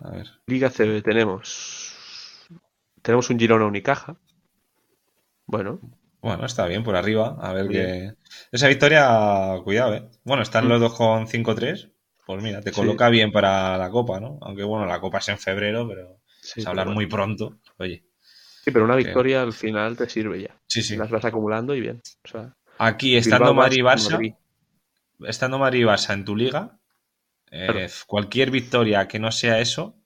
A 0.00 0.10
ver. 0.10 0.28
Liga 0.46 0.68
ACB 0.68 1.02
tenemos. 1.02 1.94
Tenemos 3.02 3.28
un 3.28 3.38
Girona 3.38 3.66
Unicaja. 3.66 4.16
Bueno, 5.46 5.80
bueno, 6.20 6.46
está 6.46 6.66
bien 6.66 6.82
por 6.82 6.96
arriba. 6.96 7.36
A 7.40 7.52
ver 7.52 7.68
qué. 7.68 8.14
Esa 8.50 8.68
victoria, 8.68 9.60
cuidado, 9.64 9.94
¿eh? 9.94 10.08
Bueno, 10.24 10.42
están 10.42 10.68
los 10.68 10.80
dos 10.80 10.94
con 10.94 11.26
5-3. 11.26 11.92
Pues 12.26 12.42
mira, 12.42 12.60
te 12.60 12.72
coloca 12.72 13.08
bien 13.08 13.32
para 13.32 13.78
la 13.78 13.90
Copa, 13.90 14.20
¿no? 14.20 14.38
Aunque 14.42 14.62
bueno, 14.62 14.84
la 14.84 15.00
Copa 15.00 15.18
es 15.18 15.28
en 15.28 15.38
febrero, 15.38 15.88
pero 15.88 16.20
es 16.56 16.66
hablar 16.66 16.88
muy 16.88 17.06
pronto. 17.06 17.58
Oye. 17.78 18.04
Sí, 18.64 18.70
pero 18.70 18.84
una 18.84 18.96
victoria 18.96 19.40
al 19.40 19.54
final 19.54 19.96
te 19.96 20.08
sirve 20.10 20.42
ya. 20.42 20.54
Sí, 20.66 20.82
sí. 20.82 20.96
Las 20.96 21.10
vas 21.10 21.24
acumulando 21.24 21.74
y 21.74 21.80
bien. 21.80 22.02
Aquí, 22.76 23.16
estando 23.16 23.54
Madrid-Barça, 23.54 24.36
estando 25.20 25.58
Madrid-Barça 25.58 26.12
en 26.12 26.24
tu 26.24 26.36
liga, 26.36 26.78
eh, 27.50 27.88
cualquier 28.06 28.50
victoria 28.50 29.08
que 29.08 29.18
no 29.18 29.32
sea 29.32 29.58
eso, 29.58 29.96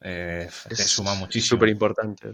eh, 0.00 0.48
te 0.68 0.76
suma 0.76 1.14
muchísimo. 1.14 1.56
Súper 1.56 1.68
importante. 1.68 2.30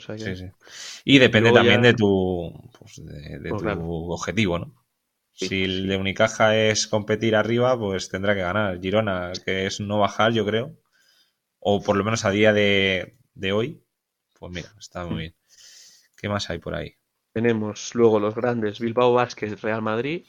Y 1.05 1.18
depende 1.18 1.51
también 1.51 1.83
de 1.83 1.95
tu, 1.95 2.53
pues, 2.85 3.03
de, 3.03 3.49
pues 3.49 3.62
tu 3.62 4.12
objetivo, 4.12 4.59
¿no? 4.59 4.85
si 5.32 5.64
el 5.64 5.89
de 5.89 5.97
Unicaja 5.97 6.55
es 6.55 6.87
competir 6.87 7.35
arriba, 7.35 7.78
pues 7.78 8.09
tendrá 8.09 8.35
que 8.35 8.43
ganar. 8.43 8.80
Girona, 8.80 9.32
que 9.45 9.66
es 9.66 9.80
no 9.80 9.99
bajar, 9.99 10.32
yo 10.32 10.45
creo. 10.45 10.76
o 11.59 11.82
por 11.82 11.97
lo 11.97 12.05
menos 12.05 12.24
a 12.26 12.30
día 12.30 12.53
de, 12.53 13.16
hoy, 13.53 13.82
pues 14.39 14.53
mira, 14.53 14.68
está 14.78 15.07
muy 15.07 15.18
bien. 15.18 15.35
¿Qué 16.16 16.28
más 16.28 16.51
hay 16.51 16.59
por 16.59 16.74
ahí? 16.74 16.95
Tenemos 17.32 17.95
luego 17.95 18.20
los 18.20 18.35
grandes 18.35 18.78
Bilbao 18.78 19.14
Vázquez, 19.14 19.61
Real 19.62 19.82
Madrid 19.82 20.26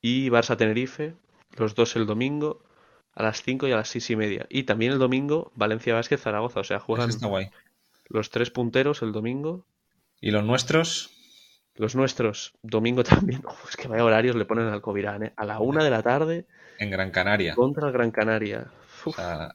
y 0.00 0.28
Barça 0.30 0.56
Tenerife, 0.56 1.14
los 1.56 1.74
dos 1.74 1.94
el 1.96 2.06
domingo 2.06 2.64
a 3.12 3.22
las 3.22 3.42
5 3.42 3.68
y 3.68 3.72
a 3.72 3.76
las 3.76 3.88
6 3.90 4.10
y 4.10 4.16
media. 4.16 4.46
Y 4.48 4.64
también 4.64 4.92
el 4.92 4.98
domingo 4.98 5.52
Valencia 5.54 5.94
Vázquez 5.94 6.20
Zaragoza, 6.20 6.60
o 6.60 6.64
sea, 6.64 6.80
juegan 6.80 7.10
los 8.08 8.30
tres 8.30 8.50
punteros 8.50 9.02
el 9.02 9.12
domingo. 9.12 9.66
¿Y 10.24 10.30
los 10.30 10.42
nuestros? 10.42 11.10
Los 11.74 11.94
nuestros, 11.94 12.54
domingo 12.62 13.04
también. 13.04 13.42
es 13.68 13.76
que 13.76 13.88
vaya 13.88 14.02
horarios 14.02 14.34
le 14.36 14.46
ponen 14.46 14.68
al 14.68 14.80
Covirán, 14.80 15.22
¿eh? 15.22 15.34
A 15.36 15.44
la 15.44 15.60
una 15.60 15.84
de 15.84 15.90
la 15.90 16.02
tarde. 16.02 16.46
En 16.78 16.88
Gran 16.88 17.10
Canaria. 17.10 17.54
Contra 17.54 17.88
el 17.88 17.92
Gran 17.92 18.10
Canaria. 18.10 18.72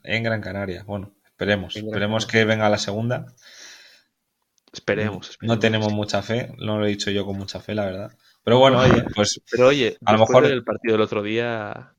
en 0.04 0.22
Gran 0.22 0.40
Canaria. 0.40 0.84
Bueno, 0.86 1.12
esperemos. 1.24 1.74
Esperemos 1.74 2.24
que 2.24 2.44
venga 2.44 2.70
la 2.70 2.78
segunda. 2.78 3.34
Esperemos, 4.72 5.38
No 5.40 5.58
tenemos 5.58 5.92
mucha 5.92 6.22
fe, 6.22 6.54
no 6.58 6.78
lo 6.78 6.86
he 6.86 6.90
dicho 6.90 7.10
yo 7.10 7.26
con 7.26 7.36
mucha 7.36 7.58
fe, 7.58 7.74
la 7.74 7.86
verdad. 7.86 8.12
Pero 8.44 8.60
bueno, 8.60 8.78
oye, 8.78 9.02
pues. 9.12 9.40
Pero 9.50 9.66
oye, 9.66 9.98
a 10.04 10.12
lo 10.12 10.20
mejor. 10.20 10.46
el 10.46 10.62
partido 10.62 10.92
del 10.92 11.02
otro 11.02 11.24
día. 11.24 11.94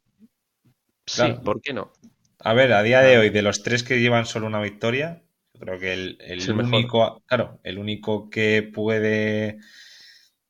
Sí, 1.06 1.24
¿por 1.44 1.62
qué 1.62 1.74
no? 1.74 1.92
A 2.40 2.54
ver, 2.54 2.72
a 2.72 2.84
día 2.84 3.02
de 3.02 3.18
hoy, 3.18 3.32
de 3.32 3.42
los 3.42 3.64
tres 3.64 3.84
que 3.84 4.00
llevan 4.00 4.26
solo 4.26 4.48
una 4.48 4.62
victoria, 4.62 5.24
creo 5.60 5.80
que 5.80 5.93
el, 5.93 6.18
el 6.22 6.52
único. 6.52 7.24
Claro, 7.26 7.60
el 7.64 7.78
único 7.78 8.30
que 8.30 8.64
puede 8.64 9.60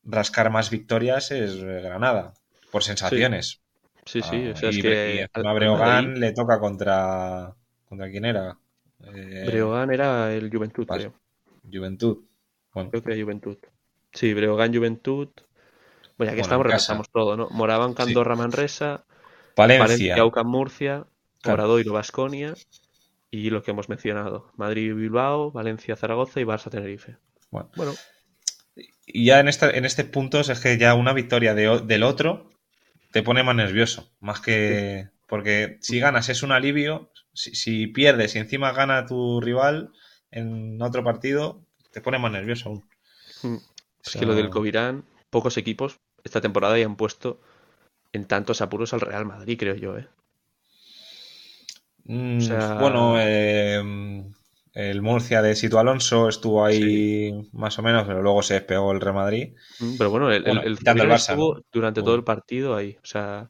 rascar 0.04 0.50
más 0.52 0.70
victorias 0.70 1.32
es 1.32 1.64
Granada, 1.64 2.34
por 2.72 2.84
sensaciones. 2.84 3.62
Sí, 4.06 4.22
sí, 4.22 4.48
o 4.48 4.56
sea, 4.56 4.70
ah, 4.70 4.72
y, 4.72 4.80
es 4.80 4.84
que 4.84 5.28
a 5.34 5.54
Breogán 5.54 6.20
le 6.20 6.34
toca 6.34 6.60
contra. 6.60 7.54
¿Contra 7.88 8.10
quién 8.10 8.26
era? 8.26 8.58
Eh... 9.00 9.44
Breogán 9.46 9.92
era 9.92 10.34
el 10.34 10.50
Juventud, 10.50 10.88
creo. 10.88 11.14
Juventud. 11.72 12.24
Bueno. 12.74 12.90
Creo 12.90 13.04
que 13.04 13.12
era 13.12 13.24
Juventud. 13.24 13.58
Sí, 14.14 14.34
Breogán, 14.34 14.74
Juventud. 14.74 15.30
Bueno, 16.18 16.34
aquí 16.34 16.42
estamos, 16.42 16.66
repasamos 16.66 17.10
todo, 17.10 17.38
¿no? 17.38 17.50
Moraban, 17.52 17.94
Candorra, 17.94 18.36
Manresa. 18.36 19.06
Valencia. 19.56 20.16
Valencia 20.16 20.44
Murcia. 20.44 21.06
Moradoiro, 21.46 21.94
Basconia. 21.94 22.54
Y 23.32 23.50
lo 23.50 23.64
que 23.64 23.72
hemos 23.72 23.90
mencionado: 23.90 24.52
Madrid, 24.58 24.94
Bilbao, 24.94 25.52
Valencia, 25.52 25.96
Zaragoza 25.96 26.40
y 26.40 26.44
Barça, 26.44 26.70
Tenerife. 26.70 27.18
Bueno. 27.50 27.72
bueno 27.76 27.94
y 29.14 29.26
ya 29.26 29.40
en, 29.40 29.48
esta, 29.48 29.70
en 29.70 29.86
este 29.86 30.04
punto 30.04 30.40
es 30.40 30.60
que 30.60 30.78
ya 30.78 30.94
una 30.94 31.14
victoria 31.14 31.54
del 31.54 32.04
otro 32.04 32.50
te 33.12 33.24
pone 33.24 33.44
más 33.44 33.56
nervioso, 33.56 34.12
más 34.20 34.40
que... 34.40 35.10
Porque 35.28 35.78
si 35.82 36.00
ganas 36.00 36.28
es 36.28 36.44
un 36.44 36.52
alivio, 36.52 37.10
si, 37.34 37.88
pierdes 37.88 38.36
y 38.36 38.40
encima 38.40 38.74
gana 38.74 39.06
tu 39.06 39.40
rival 39.40 39.94
en 40.30 40.82
otro 40.82 41.06
partido, 41.06 41.66
te 41.92 42.02
pone 42.02 42.20
más 42.20 42.34
nervioso 42.34 42.70
aún. 42.70 42.90
Mm. 43.44 43.58
Es 44.04 44.16
que 44.18 44.26
lo 44.26 44.36
del 44.36 44.50
Covirán, 44.50 45.06
pocos 45.30 45.58
equipos 45.58 46.00
esta 46.26 46.42
temporada 46.42 46.78
ya 46.78 46.86
han 46.86 46.98
puesto 46.98 47.40
en 48.12 48.26
tantos 48.26 48.62
apuros 48.62 48.94
al 48.94 49.02
Real 49.02 49.26
Madrid, 49.26 49.58
creo 49.58 49.76
yo, 49.76 49.98
¿eh? 49.98 50.08
Mm, 52.06 52.40
bueno, 52.80 53.16
eh, 53.20 53.82
el 54.74 55.02
Murcia 55.02 55.42
de 55.42 55.56
Sito 55.56 55.80
Alonso 55.80 56.30
estuvo 56.30 56.64
ahí 56.64 57.50
más 57.52 57.78
o 57.78 57.82
menos, 57.82 58.06
pero 58.08 58.22
luego 58.22 58.42
se 58.42 58.56
despegó 58.56 58.92
el 58.92 59.02
Real 59.02 59.16
Madrid. 59.16 59.54
Mm, 59.80 59.98
pero 59.98 60.10
bueno, 60.10 60.32
el, 60.32 60.48
el, 60.48 60.78
estuvo 61.14 61.62
durante 61.72 62.02
todo 62.02 62.16
el 62.16 62.24
partido 62.24 62.76
ahí. 62.76 62.98
O 63.04 63.06
sea, 63.06 63.50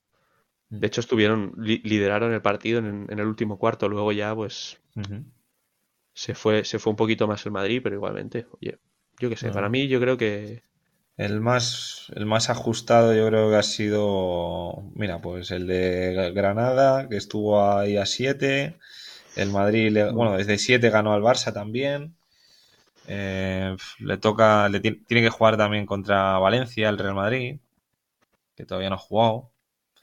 mm. 0.69 0.79
de 0.79 0.87
hecho 0.87 1.01
estuvieron, 1.01 1.53
lideraron 1.57 2.33
el 2.33 2.41
partido 2.41 2.79
en, 2.79 3.07
el 3.09 3.25
último 3.27 3.59
cuarto. 3.59 3.87
Luego 3.87 4.11
ya, 4.11 4.33
pues, 4.33 4.79
se, 6.13 6.33
fue, 6.33 6.65
se 6.65 6.79
fue 6.79 6.91
un 6.91 6.97
poquito 6.97 7.27
más 7.27 7.45
el 7.45 7.51
Madrid, 7.51 7.81
pero 7.83 7.95
igualmente, 7.95 8.47
oye, 8.59 8.79
yo 9.19 9.29
qué 9.29 9.37
sé, 9.37 9.51
para 9.51 9.69
mí 9.69 9.87
yo 9.87 9.99
creo 9.99 10.17
que... 10.17 10.63
El 11.21 11.39
más, 11.39 12.07
el 12.15 12.25
más 12.25 12.49
ajustado 12.49 13.13
yo 13.13 13.27
creo 13.27 13.51
que 13.51 13.55
ha 13.55 13.61
sido, 13.61 14.81
mira, 14.95 15.21
pues 15.21 15.51
el 15.51 15.67
de 15.67 16.31
Granada, 16.33 17.07
que 17.07 17.15
estuvo 17.15 17.63
ahí 17.63 17.95
a 17.95 18.07
7. 18.07 18.75
El 19.35 19.51
Madrid, 19.51 19.95
bueno, 20.13 20.35
desde 20.35 20.57
7 20.57 20.89
ganó 20.89 21.13
al 21.13 21.21
Barça 21.21 21.53
también. 21.53 22.15
Eh, 23.07 23.77
le 23.99 24.17
toca, 24.17 24.67
le 24.67 24.79
tiene 24.79 25.21
que 25.21 25.29
jugar 25.29 25.57
también 25.57 25.85
contra 25.85 26.39
Valencia, 26.39 26.89
el 26.89 26.97
Real 26.97 27.13
Madrid, 27.13 27.59
que 28.55 28.65
todavía 28.65 28.89
no 28.89 28.95
ha 28.95 28.97
jugado. 28.97 29.51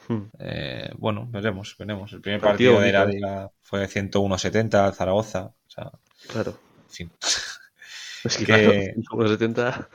Hmm. 0.07 0.27
Eh, 0.39 0.93
bueno, 0.99 1.27
veremos, 1.29 1.75
veremos. 1.77 2.12
El 2.12 2.21
primer 2.21 2.41
partido, 2.41 2.81
de 2.81 2.93
la 2.93 3.05
liga 3.05 3.51
fue 3.61 3.89
101-70 3.89 4.75
al 4.75 4.95
Zaragoza. 4.95 5.47
O 5.47 5.71
sea, 5.71 5.91
claro. 6.29 6.57
En 6.87 6.91
fin. 6.95 7.11
Es 8.23 8.37
que. 8.37 8.95
170. 8.95 9.89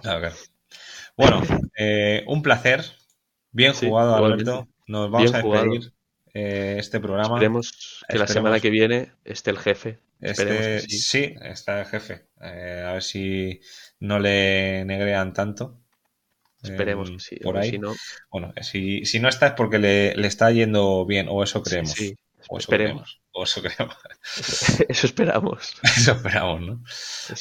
Claro, 0.00 0.20
claro. 0.20 0.34
Bueno, 1.16 1.42
eh, 1.76 2.24
un 2.26 2.42
placer. 2.42 2.84
Bien 3.52 3.72
jugado, 3.72 4.16
Alberto. 4.16 4.68
Nos 4.86 5.10
vamos 5.10 5.34
a 5.34 5.42
despedir. 5.42 5.92
Eh, 6.34 6.76
este 6.80 6.98
programa. 6.98 7.36
Esperemos 7.36 8.04
que 8.08 8.18
la 8.18 8.26
semana 8.26 8.58
que 8.58 8.70
viene 8.70 9.12
esté 9.24 9.50
el 9.50 9.58
jefe. 9.58 10.00
Este, 10.20 10.80
sí. 10.80 11.34
está 11.42 11.80
el 11.80 11.86
jefe. 11.86 12.26
Eh, 12.40 12.84
a 12.86 12.94
ver 12.94 13.02
si 13.02 13.60
no 14.00 14.18
le 14.18 14.84
negrean 14.84 15.32
tanto. 15.32 15.80
Esperemos, 16.62 17.10
em, 17.10 17.18
sí. 17.20 17.36
Por 17.36 17.58
ahí. 17.58 17.70
Si 17.70 17.78
no... 17.78 17.94
Bueno, 18.30 18.52
si, 18.62 19.04
si, 19.04 19.20
no 19.20 19.28
está 19.28 19.48
es 19.48 19.52
porque 19.52 19.78
le, 19.78 20.16
le, 20.16 20.26
está 20.26 20.50
yendo 20.50 21.04
bien, 21.06 21.28
o 21.28 21.44
eso 21.44 21.62
creemos. 21.62 21.92
Sí, 21.92 22.16
O 22.48 22.58
eso 22.58 22.66
esperemos. 22.66 23.20
o 23.32 23.44
eso 23.44 23.62
creemos. 23.62 23.96
eso 24.88 25.06
esperamos. 25.06 25.74
eso 25.82 26.12
esperamos, 26.12 26.60
¿no? 26.60 26.82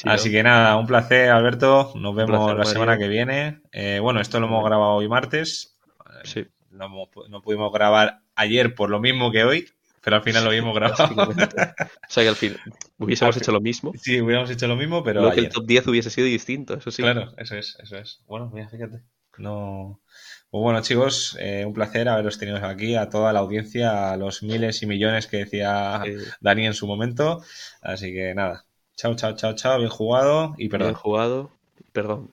Así 0.06 0.32
que 0.32 0.44
nada, 0.44 0.78
un 0.78 0.88
placer, 0.88 1.30
Alberto. 1.30 1.92
Nos 1.96 2.16
vemos 2.16 2.58
la 2.58 2.66
semana 2.66 2.98
que 2.98 3.08
viene. 3.08 3.62
Eh, 3.72 4.00
bueno, 4.02 4.22
esto 4.22 4.40
lo 4.40 4.48
hemos 4.48 4.64
grabado 4.64 4.94
hoy 4.94 5.08
martes. 5.08 5.80
Sí. 6.24 6.48
No, 6.70 6.90
no 7.30 7.42
pudimos 7.42 7.72
grabar 7.72 8.22
ayer 8.36 8.74
por 8.74 8.90
lo 8.90 9.00
mismo 9.00 9.32
que 9.32 9.44
hoy, 9.44 9.70
pero 10.02 10.18
al 10.18 10.24
final 10.24 10.44
lo 10.44 10.50
habíamos 10.50 10.76
grabado. 10.76 11.30
o 11.30 12.10
sea 12.10 12.24
que 12.24 12.30
al 12.30 12.36
fin 12.36 12.56
hubiésemos 12.98 13.38
hecho 13.38 13.52
lo 13.52 13.62
mismo. 13.62 13.94
Sí, 13.96 14.20
hubiéramos 14.20 14.50
hecho 14.50 14.68
lo 14.68 14.76
mismo, 14.76 15.04
pero. 15.04 15.32
que 15.32 15.42
el 15.42 15.50
top 15.50 15.66
10 15.66 15.88
hubiese 15.88 16.10
sido 16.10 16.28
distinto, 16.28 16.76
eso 16.76 16.92
sí. 16.92 17.02
Claro, 17.02 17.34
eso 17.38 17.56
es, 17.56 17.78
eso 17.82 17.98
es. 17.98 18.24
Bueno, 18.28 18.50
mira, 18.54 18.70
fíjate. 18.70 19.04
No. 19.38 20.02
Pues 20.54 20.62
bueno, 20.62 20.82
chicos, 20.84 21.36
eh, 21.40 21.66
un 21.66 21.74
placer 21.74 22.08
haberos 22.08 22.38
tenido 22.38 22.64
aquí, 22.64 22.94
a 22.94 23.10
toda 23.10 23.34
la 23.34 23.40
audiencia, 23.40 24.12
a 24.12 24.18
los 24.18 24.44
miles 24.44 24.84
y 24.84 24.86
millones 24.86 25.26
que 25.26 25.38
decía 25.38 26.04
Dani 26.42 26.68
en 26.68 26.76
su 26.76 26.86
momento. 26.86 27.42
Así 27.82 28.14
que 28.14 28.36
nada. 28.36 28.64
Chao, 28.96 29.16
chao, 29.16 29.36
chao, 29.36 29.56
chao. 29.56 29.80
Bien 29.80 29.90
jugado 29.90 30.54
y 30.60 30.70
perdón. 30.70 30.90
Bien 30.90 30.94
jugado. 30.94 31.50
Perdón. 31.92 32.30